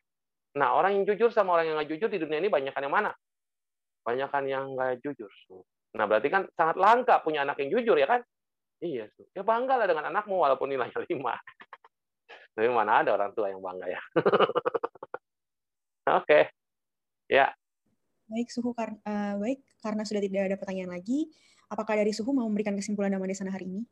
Nah, 0.57 0.73
orang 0.73 0.97
yang 0.97 1.05
jujur 1.05 1.29
sama 1.29 1.53
orang 1.61 1.69
yang 1.69 1.77
nggak 1.77 1.91
jujur 1.93 2.09
di 2.09 2.17
dunia 2.17 2.41
ini 2.41 2.49
banyak 2.49 2.73
yang 2.73 2.93
mana? 2.93 3.13
Banyak 4.09 4.31
yang 4.49 4.73
nggak 4.73 5.05
jujur. 5.05 5.29
Nah, 5.97 6.05
berarti 6.05 6.29
kan 6.29 6.45
sangat 6.53 6.77
langka 6.77 7.25
punya 7.25 7.43
anak 7.43 7.57
yang 7.65 7.73
jujur, 7.73 7.97
ya 7.97 8.05
kan? 8.05 8.21
Iya, 8.85 9.09
ya 9.33 9.41
bangga 9.41 9.81
lah 9.81 9.89
dengan 9.89 10.13
anakmu 10.13 10.37
walaupun 10.37 10.69
nilainya 10.69 11.01
lima. 11.09 11.33
Tapi 12.53 12.69
mana 12.69 13.01
ada 13.01 13.17
orang 13.17 13.33
tua 13.33 13.49
yang 13.49 13.65
bangga 13.65 13.89
ya. 13.89 14.01
Oke, 16.07 16.23
okay. 16.23 16.43
ya. 17.27 17.49
Baik, 18.29 18.53
Suhu, 18.53 18.77
kar 18.77 18.95
uh, 18.95 19.35
baik 19.41 19.65
karena 19.81 20.03
sudah 20.05 20.23
tidak 20.23 20.43
ada 20.53 20.57
pertanyaan 20.61 20.93
lagi, 20.95 21.31
apakah 21.73 21.99
dari 21.99 22.13
Suhu 22.13 22.37
mau 22.37 22.47
memberikan 22.47 22.77
kesimpulan 22.77 23.11
dalam 23.11 23.27
sana 23.33 23.51
hari 23.51 23.67
ini? 23.67 23.83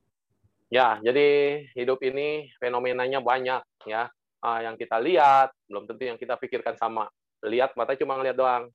Ya, 0.73 0.99
jadi 1.01 1.61
hidup 1.79 2.03
ini 2.05 2.51
fenomenanya 2.61 3.23
banyak 3.25 3.63
ya. 3.89 4.11
Uh, 4.45 4.61
yang 4.61 4.77
kita 4.77 5.01
lihat 5.01 5.57
belum 5.65 5.89
tentu 5.89 6.05
yang 6.05 6.21
kita 6.21 6.37
pikirkan 6.37 6.77
sama. 6.77 7.09
Lihat 7.41 7.73
mata 7.81 7.97
cuma 7.97 8.21
ngeliat 8.21 8.37
doang. 8.37 8.69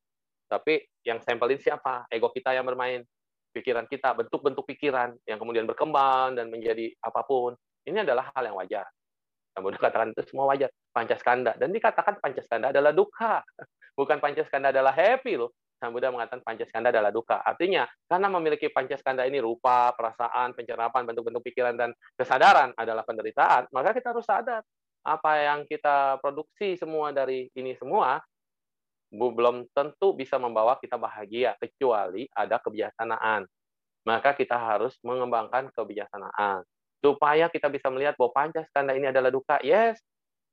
Tapi 0.50 0.82
yang 1.06 1.22
sampelin 1.22 1.62
siapa? 1.62 2.10
Ego 2.10 2.34
kita 2.34 2.58
yang 2.58 2.66
bermain 2.66 3.06
pikiran 3.52 3.86
kita, 3.90 4.14
bentuk-bentuk 4.14 4.66
pikiran 4.70 5.14
yang 5.26 5.38
kemudian 5.42 5.66
berkembang 5.66 6.38
dan 6.38 6.50
menjadi 6.50 6.94
apa 7.02 7.26
pun, 7.26 7.54
ini 7.88 8.02
adalah 8.02 8.30
hal 8.34 8.44
yang 8.46 8.58
wajar. 8.58 8.86
Buddha 9.60 9.78
katakan 9.78 10.16
itu 10.16 10.24
semua 10.28 10.50
wajar. 10.50 10.72
Pancaskanda. 10.96 11.56
Dan 11.60 11.76
dikatakan 11.76 12.18
Pancaskanda 12.24 12.72
adalah 12.72 12.96
duka. 12.96 13.44
Bukan 14.00 14.18
Pancaskanda 14.24 14.72
adalah 14.72 14.96
happy 14.96 15.36
loh. 15.36 15.52
Sang 15.80 15.96
Buddha 15.96 16.12
mengatakan 16.12 16.44
Pancaskanda 16.44 16.92
adalah 16.92 17.12
duka. 17.12 17.40
Artinya, 17.40 17.88
karena 18.08 18.28
memiliki 18.28 18.68
Pancaskanda 18.68 19.24
ini 19.24 19.40
rupa, 19.40 19.96
perasaan, 19.96 20.52
pencerapan, 20.52 21.08
bentuk-bentuk 21.08 21.44
pikiran, 21.44 21.76
dan 21.80 21.96
kesadaran 22.20 22.76
adalah 22.76 23.08
penderitaan, 23.08 23.72
maka 23.72 23.96
kita 23.96 24.12
harus 24.12 24.28
sadar 24.28 24.60
apa 25.00 25.32
yang 25.40 25.64
kita 25.64 26.20
produksi 26.20 26.76
semua 26.76 27.16
dari 27.16 27.48
ini 27.56 27.72
semua 27.80 28.20
belum 29.10 29.66
tentu 29.74 30.14
bisa 30.14 30.38
membawa 30.38 30.78
kita 30.78 30.96
bahagia 30.96 31.58
kecuali 31.58 32.30
ada 32.34 32.62
kebijaksanaan. 32.62 33.50
Maka 34.06 34.34
kita 34.38 34.56
harus 34.56 34.96
mengembangkan 35.04 35.70
kebijaksanaan 35.74 36.64
supaya 37.00 37.48
kita 37.52 37.68
bisa 37.72 37.88
melihat 37.92 38.16
bahwa 38.16 38.32
Pancaskanda 38.32 38.96
ini 38.96 39.12
adalah 39.12 39.32
duka. 39.32 39.60
Yes, 39.66 40.00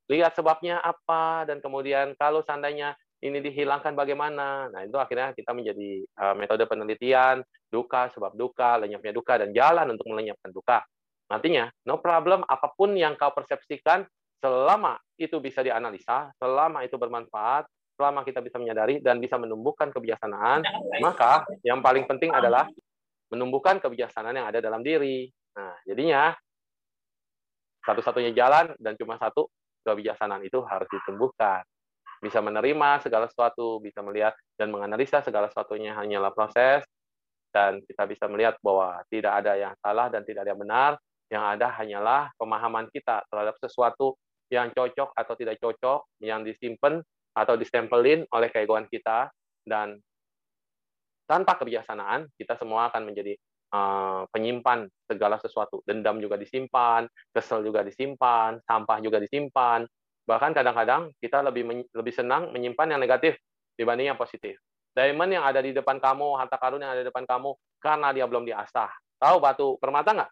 lihat 0.07 0.35
sebabnya 0.35 0.79
apa 0.79 1.47
dan 1.47 1.59
kemudian 1.59 2.15
kalau 2.15 2.43
seandainya 2.43 2.95
ini 3.21 3.41
dihilangkan 3.41 3.97
bagaimana. 3.97 4.69
Nah, 4.69 4.81
itu 4.85 4.97
akhirnya 5.01 5.33
kita 5.33 5.51
menjadi 5.51 6.05
uh, 6.21 6.35
metode 6.37 6.63
penelitian, 6.69 7.41
duka, 7.73 8.13
sebab 8.13 8.37
duka, 8.37 8.77
lenyapnya 8.77 9.09
duka, 9.09 9.41
dan 9.41 9.49
jalan 9.57 9.89
untuk 9.97 10.05
melenyapkan 10.13 10.53
duka. 10.53 10.85
Artinya, 11.27 11.67
no 11.89 11.97
problem, 11.99 12.45
apa 12.45 12.71
pun 12.77 12.93
yang 12.93 13.17
kau 13.17 13.33
persepsikan, 13.33 14.05
selama 14.37 15.01
itu 15.17 15.41
bisa 15.41 15.65
dianalisa, 15.65 16.29
selama 16.37 16.85
itu 16.85 16.95
bermanfaat, 16.95 17.65
selama 17.97 18.21
kita 18.21 18.45
bisa 18.45 18.61
menyadari 18.61 19.01
dan 19.01 19.17
bisa 19.17 19.41
menumbuhkan 19.41 19.89
kebijaksanaan, 19.89 20.61
maka 21.01 21.49
yang 21.65 21.81
paling 21.81 22.05
penting 22.05 22.29
adalah 22.29 22.69
menumbuhkan 23.33 23.81
kebijaksanaan 23.81 24.37
yang 24.37 24.47
ada 24.47 24.61
dalam 24.61 24.85
diri. 24.85 25.27
Nah, 25.57 25.73
jadinya 25.83 26.31
satu-satunya 27.81 28.31
jalan 28.37 28.77
dan 28.77 28.93
cuma 28.95 29.17
satu 29.17 29.49
kebijaksanaan 29.81 30.45
itu 30.45 30.61
harus 30.61 30.85
ditumbuhkan. 30.93 31.65
Bisa 32.21 32.41
menerima 32.41 33.01
segala 33.01 33.25
sesuatu, 33.25 33.81
bisa 33.81 34.05
melihat 34.05 34.37
dan 34.57 34.69
menganalisa 34.69 35.25
segala 35.25 35.49
sesuatunya 35.49 35.97
hanyalah 35.97 36.33
proses, 36.33 36.85
dan 37.49 37.81
kita 37.85 38.05
bisa 38.05 38.29
melihat 38.29 38.57
bahwa 38.61 39.01
tidak 39.09 39.33
ada 39.41 39.57
yang 39.57 39.73
salah 39.81 40.13
dan 40.13 40.21
tidak 40.21 40.45
ada 40.45 40.53
yang 40.53 40.61
benar, 40.61 40.91
yang 41.33 41.43
ada 41.43 41.67
hanyalah 41.73 42.29
pemahaman 42.37 42.85
kita 42.93 43.25
terhadap 43.29 43.57
sesuatu 43.57 44.13
yang 44.47 44.71
cocok 44.71 45.11
atau 45.11 45.33
tidak 45.35 45.59
cocok, 45.59 46.07
yang 46.23 46.45
disimpan 46.45 47.01
atau 47.37 47.53
distempelin 47.53 48.25
oleh 48.33 48.49
keegoan 48.49 48.89
kita, 48.89 49.29
dan 49.61 50.01
tanpa 51.29 51.61
kebijaksanaan, 51.61 52.25
kita 52.33 52.57
semua 52.57 52.89
akan 52.89 53.13
menjadi 53.13 53.37
uh, 53.77 54.25
penyimpan 54.33 54.89
segala 55.05 55.37
sesuatu. 55.37 55.85
Dendam 55.85 56.17
juga 56.17 56.41
disimpan, 56.41 57.05
kesel 57.29 57.61
juga 57.61 57.85
disimpan, 57.85 58.57
sampah 58.65 58.97
juga 59.05 59.21
disimpan, 59.21 59.85
Bahkan 60.27 60.51
kadang-kadang 60.51 61.15
kita 61.23 61.39
lebih 61.39 61.87
lebih 61.95 62.13
senang 62.13 62.51
menyimpan 62.51 62.93
yang 62.93 62.99
negatif 62.99 63.39
dibanding 63.79 64.11
yang 64.11 64.19
positif. 64.19 64.59
Diamond 64.91 65.31
yang 65.31 65.45
ada 65.47 65.63
di 65.63 65.71
depan 65.71 66.03
kamu, 66.03 66.35
harta 66.35 66.59
karun 66.59 66.83
yang 66.83 66.91
ada 66.91 67.01
di 67.05 67.07
depan 67.07 67.23
kamu, 67.23 67.55
karena 67.79 68.11
dia 68.11 68.27
belum 68.27 68.43
diasah. 68.43 68.91
Tahu 69.23 69.35
batu 69.39 69.79
permata 69.79 70.11
nggak? 70.11 70.31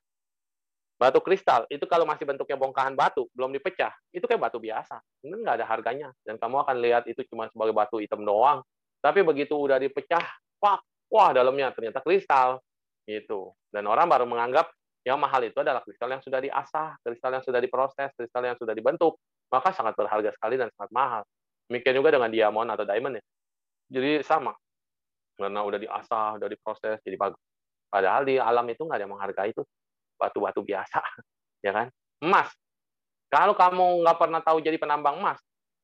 Batu 0.96 1.20
kristal, 1.20 1.68
itu 1.68 1.84
kalau 1.92 2.08
masih 2.08 2.24
bentuknya 2.24 2.56
bongkahan 2.56 2.96
batu, 2.96 3.28
belum 3.36 3.52
dipecah, 3.52 3.92
itu 4.16 4.24
kayak 4.24 4.48
batu 4.48 4.64
biasa. 4.64 5.04
Ini 5.28 5.36
nggak 5.36 5.56
ada 5.60 5.68
harganya. 5.68 6.10
Dan 6.24 6.40
kamu 6.40 6.64
akan 6.64 6.76
lihat 6.80 7.04
itu 7.12 7.20
cuma 7.28 7.52
sebagai 7.52 7.76
batu 7.76 8.00
hitam 8.00 8.24
doang. 8.24 8.64
Tapi 9.04 9.20
begitu 9.28 9.60
udah 9.60 9.76
dipecah, 9.76 10.24
wah, 10.64 10.80
wah 11.12 11.30
dalamnya 11.36 11.76
ternyata 11.76 12.00
kristal. 12.00 12.64
Gitu. 13.04 13.52
Dan 13.68 13.92
orang 13.92 14.08
baru 14.08 14.24
menganggap 14.24 14.72
yang 15.04 15.20
mahal 15.20 15.44
itu 15.44 15.60
adalah 15.60 15.84
kristal 15.84 16.10
yang 16.10 16.24
sudah 16.24 16.40
diasah, 16.40 16.96
kristal 17.04 17.32
yang 17.36 17.44
sudah 17.44 17.60
diproses, 17.60 18.10
kristal 18.16 18.44
yang 18.48 18.58
sudah 18.58 18.72
dibentuk 18.72 19.20
maka 19.56 19.70
sangat 19.74 19.94
berharga 19.96 20.34
sekali 20.34 20.56
dan 20.58 20.70
sangat 20.74 20.92
mahal. 20.92 21.22
Demikian 21.70 21.96
juga 21.98 22.10
dengan 22.14 22.30
diamond 22.30 22.70
atau 22.74 22.86
diamond 22.86 23.18
ya. 23.18 23.24
Jadi 23.90 24.12
sama. 24.26 24.54
Karena 25.36 25.62
udah 25.64 25.80
diasah, 25.80 26.40
udah 26.40 26.50
diproses, 26.50 26.98
jadi 27.04 27.18
bagus. 27.20 27.42
Padahal 27.92 28.24
di 28.24 28.40
alam 28.40 28.66
itu 28.72 28.82
nggak 28.84 28.98
ada 28.98 29.04
yang 29.04 29.14
menghargai 29.14 29.50
itu. 29.52 29.64
Batu-batu 30.16 30.64
biasa. 30.64 31.00
ya 31.66 31.72
kan? 31.72 31.88
Emas. 32.24 32.50
Kalau 33.30 33.54
kamu 33.58 34.06
nggak 34.06 34.18
pernah 34.22 34.42
tahu 34.42 34.64
jadi 34.64 34.80
penambang 34.80 35.20
emas, 35.20 35.42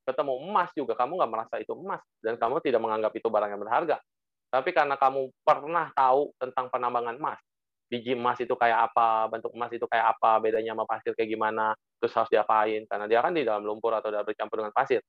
ketemu 0.08 0.40
emas 0.40 0.70
juga 0.72 0.94
kamu 0.96 1.20
nggak 1.20 1.32
merasa 1.32 1.56
itu 1.60 1.74
emas. 1.76 2.02
Dan 2.24 2.40
kamu 2.40 2.64
tidak 2.64 2.80
menganggap 2.80 3.12
itu 3.16 3.28
barang 3.28 3.50
yang 3.52 3.62
berharga. 3.62 3.98
Tapi 4.52 4.70
karena 4.76 5.00
kamu 5.00 5.32
pernah 5.48 5.88
tahu 5.96 6.36
tentang 6.36 6.68
penambangan 6.68 7.16
emas, 7.16 7.40
biji 7.88 8.16
emas 8.20 8.36
itu 8.40 8.52
kayak 8.52 8.92
apa, 8.92 9.32
bentuk 9.32 9.56
emas 9.56 9.72
itu 9.72 9.88
kayak 9.88 10.16
apa, 10.16 10.44
bedanya 10.44 10.76
sama 10.76 10.84
pasir 10.84 11.16
kayak 11.16 11.32
gimana, 11.32 11.72
terus 12.00 12.12
harus 12.16 12.28
diapain, 12.28 12.84
karena 12.84 13.06
dia 13.08 13.24
kan 13.24 13.32
di 13.32 13.48
dalam 13.48 13.64
lumpur 13.64 13.96
atau 13.96 14.12
bercampur 14.12 14.60
dengan 14.60 14.76
pasir. 14.76 15.00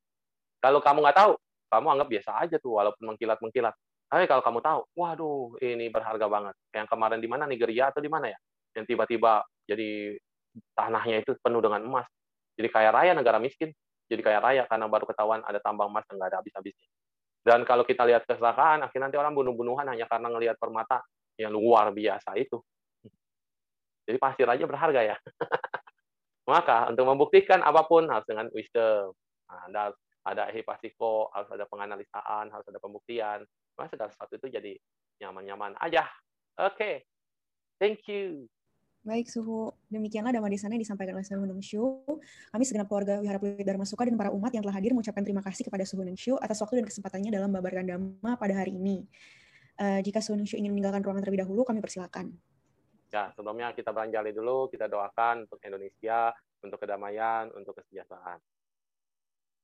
Kalau 0.62 0.78
kamu 0.78 1.02
nggak 1.02 1.18
tahu, 1.18 1.32
kamu 1.74 1.86
anggap 1.90 2.08
biasa 2.10 2.30
aja 2.38 2.56
tuh, 2.62 2.78
walaupun 2.78 3.02
mengkilat-mengkilat. 3.14 3.74
Tapi 4.06 4.24
kalau 4.30 4.42
kamu 4.46 4.58
tahu, 4.62 4.80
waduh, 4.94 5.56
ini 5.58 5.90
berharga 5.90 6.26
banget. 6.30 6.54
Yang 6.70 6.86
kemarin 6.86 7.18
di 7.18 7.28
mana, 7.30 7.42
Nigeria 7.50 7.90
atau 7.90 7.98
di 7.98 8.10
mana 8.12 8.30
ya? 8.30 8.38
Yang 8.76 8.96
tiba-tiba 8.96 9.44
jadi 9.68 10.16
tanahnya 10.76 11.24
itu 11.24 11.32
penuh 11.40 11.60
dengan 11.64 11.80
emas. 11.84 12.06
Jadi 12.56 12.68
kaya 12.68 12.92
raya 12.92 13.12
negara 13.16 13.40
miskin. 13.40 13.72
Jadi 14.08 14.20
kaya 14.20 14.42
raya 14.44 14.68
karena 14.68 14.86
baru 14.90 15.08
ketahuan 15.08 15.40
ada 15.44 15.56
tambang 15.64 15.88
emas 15.88 16.04
yang 16.12 16.20
nggak 16.20 16.30
ada 16.32 16.38
habis-habisnya. 16.44 16.88
Dan 17.42 17.66
kalau 17.66 17.82
kita 17.82 18.06
lihat 18.06 18.22
kecelakaan, 18.28 18.86
akhirnya 18.86 19.10
nanti 19.10 19.18
orang 19.18 19.34
bunuh-bunuhan 19.34 19.88
hanya 19.90 20.06
karena 20.06 20.30
ngelihat 20.30 20.56
permata 20.62 21.02
yang 21.34 21.50
luar 21.50 21.90
biasa 21.90 22.38
itu. 22.38 22.62
Jadi 24.06 24.18
pasir 24.18 24.46
aja 24.46 24.62
berharga 24.62 25.00
ya. 25.14 25.16
Maka 26.52 26.90
untuk 26.90 27.06
membuktikan 27.06 27.62
apa 27.62 27.86
pun 27.86 28.06
harus 28.10 28.26
dengan 28.26 28.50
wisdom. 28.54 29.14
Nah, 29.46 29.62
ada 29.70 29.82
ada 30.22 30.44
hipasiko, 30.54 31.30
harus 31.34 31.50
ada 31.50 31.66
penganalisaan, 31.66 32.50
harus 32.50 32.66
ada 32.66 32.78
pembuktian. 32.78 33.42
Maka 33.74 33.94
segala 33.94 34.10
sesuatu 34.14 34.38
itu 34.38 34.46
jadi 34.50 34.72
nyaman-nyaman 35.22 35.78
aja. 35.82 36.06
Oke, 36.62 36.76
okay. 36.76 36.94
thank 37.78 38.06
you. 38.06 38.46
Baik, 39.02 39.26
Suhu. 39.26 39.74
Demikianlah 39.90 40.30
dhamma 40.30 40.46
desana 40.46 40.78
yang 40.78 40.86
disampaikan 40.86 41.18
oleh 41.18 41.26
Suhu 41.26 41.42
Nungshu. 41.42 41.82
Kami 42.54 42.62
segenap 42.62 42.86
keluarga 42.86 43.18
Wihara 43.18 43.42
Pluit 43.42 43.66
Dharma 43.66 43.82
Suka 43.82 44.06
dan 44.06 44.14
para 44.14 44.30
umat 44.30 44.54
yang 44.54 44.62
telah 44.62 44.78
hadir 44.78 44.94
mengucapkan 44.94 45.26
terima 45.26 45.42
kasih 45.42 45.66
kepada 45.66 45.82
Suhu 45.82 46.06
Nungshu 46.06 46.38
atas 46.38 46.62
waktu 46.62 46.78
dan 46.78 46.86
kesempatannya 46.86 47.34
dalam 47.34 47.50
membabarkan 47.50 47.82
dhamma 47.82 48.38
pada 48.38 48.54
hari 48.54 48.78
ini. 48.78 49.02
Uh, 49.74 49.98
jika 50.06 50.22
Suhu 50.22 50.38
Nungshu 50.38 50.54
ingin 50.54 50.70
meninggalkan 50.70 51.02
ruangan 51.02 51.26
terlebih 51.26 51.42
dahulu, 51.42 51.66
kami 51.66 51.82
persilakan. 51.82 52.30
Ya, 53.10 53.34
sebelumnya 53.34 53.74
kita 53.74 53.90
beranjali 53.90 54.30
dulu, 54.30 54.70
kita 54.70 54.86
doakan 54.86 55.50
untuk 55.50 55.58
Indonesia, 55.66 56.30
untuk 56.62 56.78
kedamaian, 56.78 57.50
untuk 57.58 57.74
kesejahteraan. 57.82 58.38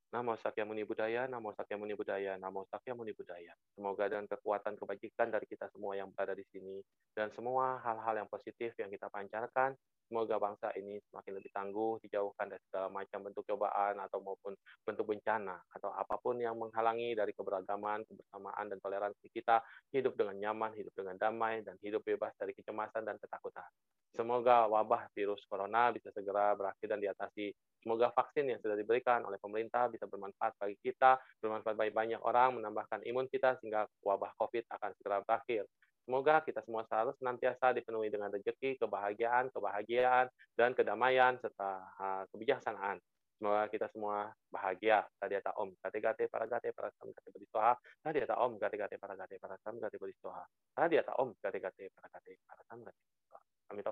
Namo 0.09 0.41
Sakyamuni 0.41 0.89
Budaya, 0.89 1.29
Namo 1.29 1.53
Sakyamuni 1.53 1.93
Budaya, 1.93 2.41
Namo 2.41 2.65
Sakyamuni 2.73 3.13
Budaya. 3.13 3.53
Semoga 3.77 4.09
dengan 4.09 4.25
kekuatan 4.25 4.81
kebajikan 4.81 5.29
dari 5.29 5.45
kita 5.45 5.69
semua 5.69 6.01
yang 6.01 6.09
berada 6.17 6.33
di 6.33 6.49
sini, 6.49 6.81
dan 7.13 7.29
semua 7.37 7.77
hal-hal 7.85 8.25
yang 8.25 8.29
positif 8.33 8.73
yang 8.81 8.89
kita 8.89 9.13
pancarkan, 9.13 9.77
Semoga 10.09 10.41
bangsa 10.41 10.73
ini 10.81 10.97
semakin 11.13 11.37
lebih 11.37 11.53
tangguh, 11.53 12.01
dijauhkan 12.01 12.49
dari 12.49 12.65
segala 12.65 12.89
macam 12.89 13.29
bentuk 13.29 13.45
cobaan 13.45 14.01
atau 14.01 14.25
maupun 14.25 14.57
bentuk 14.81 15.05
bencana 15.05 15.61
atau 15.77 15.93
apa 15.93 16.17
pun 16.17 16.41
yang 16.41 16.57
menghalangi 16.57 17.13
dari 17.13 17.37
keberagaman, 17.37 18.09
kebersamaan, 18.09 18.73
dan 18.73 18.81
toleransi 18.81 19.29
kita 19.29 19.61
hidup 19.93 20.17
dengan 20.17 20.41
nyaman, 20.41 20.73
hidup 20.81 20.97
dengan 20.97 21.21
damai, 21.21 21.61
dan 21.61 21.77
hidup 21.85 22.01
bebas 22.09 22.33
dari 22.41 22.57
kecemasan 22.57 23.05
dan 23.05 23.21
ketakutan. 23.21 23.69
Semoga 24.17 24.65
wabah 24.65 25.13
virus 25.13 25.45
corona 25.45 25.93
bisa 25.93 26.09
segera 26.17 26.57
berakhir 26.57 26.89
dan 26.89 27.05
diatasi. 27.05 27.53
Semoga 27.79 28.11
vaksin 28.11 28.51
yang 28.51 28.59
sudah 28.59 28.75
diberikan 28.75 29.23
oleh 29.23 29.39
pemerintah 29.39 29.87
bisa 29.87 30.05
bermanfaat 30.11 30.59
bagi 30.59 30.77
kita, 30.83 31.19
bermanfaat 31.39 31.79
bagi 31.79 31.95
banyak 31.95 32.21
orang, 32.23 32.59
menambahkan 32.59 33.07
imun 33.07 33.31
kita 33.31 33.55
sehingga 33.63 33.87
wabah 34.03 34.35
COVID 34.35 34.67
akan 34.67 34.91
segera 34.99 35.23
berakhir. 35.23 35.65
Semoga 36.09 36.41
kita 36.41 36.65
semua 36.65 36.89
selalu 36.89 37.13
senantiasa 37.21 37.77
dipenuhi 37.77 38.09
dengan 38.09 38.33
rezeki, 38.33 38.81
kebahagiaan, 38.81 39.53
kebahagiaan, 39.53 40.27
dan 40.57 40.73
kedamaian, 40.73 41.37
serta 41.37 41.85
kebijaksanaan. 42.33 42.97
Semoga 43.39 43.71
kita 43.71 43.87
semua 43.95 44.35
bahagia. 44.51 45.07
Tadi 45.15 45.39
kata 45.39 45.55
Om, 45.63 45.71
gate 45.79 46.03
gate 46.03 46.25
para 46.27 46.51
gate 46.51 46.75
para 46.75 46.91
sam 46.99 47.15
gate 47.15 47.31
beristoha. 47.31 47.73
Tadi 48.03 48.19
kata 48.27 48.35
Om, 48.35 48.53
gate 48.59 48.77
gate 48.81 48.97
para 48.99 49.15
gate 49.15 49.39
para 49.39 49.55
sam 49.63 49.79
gate 49.79 49.95
beristoha. 49.95 50.43
Tadi 50.75 50.99
kata 50.99 51.13
Om, 51.23 51.31
gate 51.39 51.59
gate 51.63 51.87
para 51.95 52.09
gate 52.11 52.43
para 52.43 52.63
sam 52.67 52.79
gate 52.83 52.99
beristoha. 52.99 53.41
Amin 53.71 53.85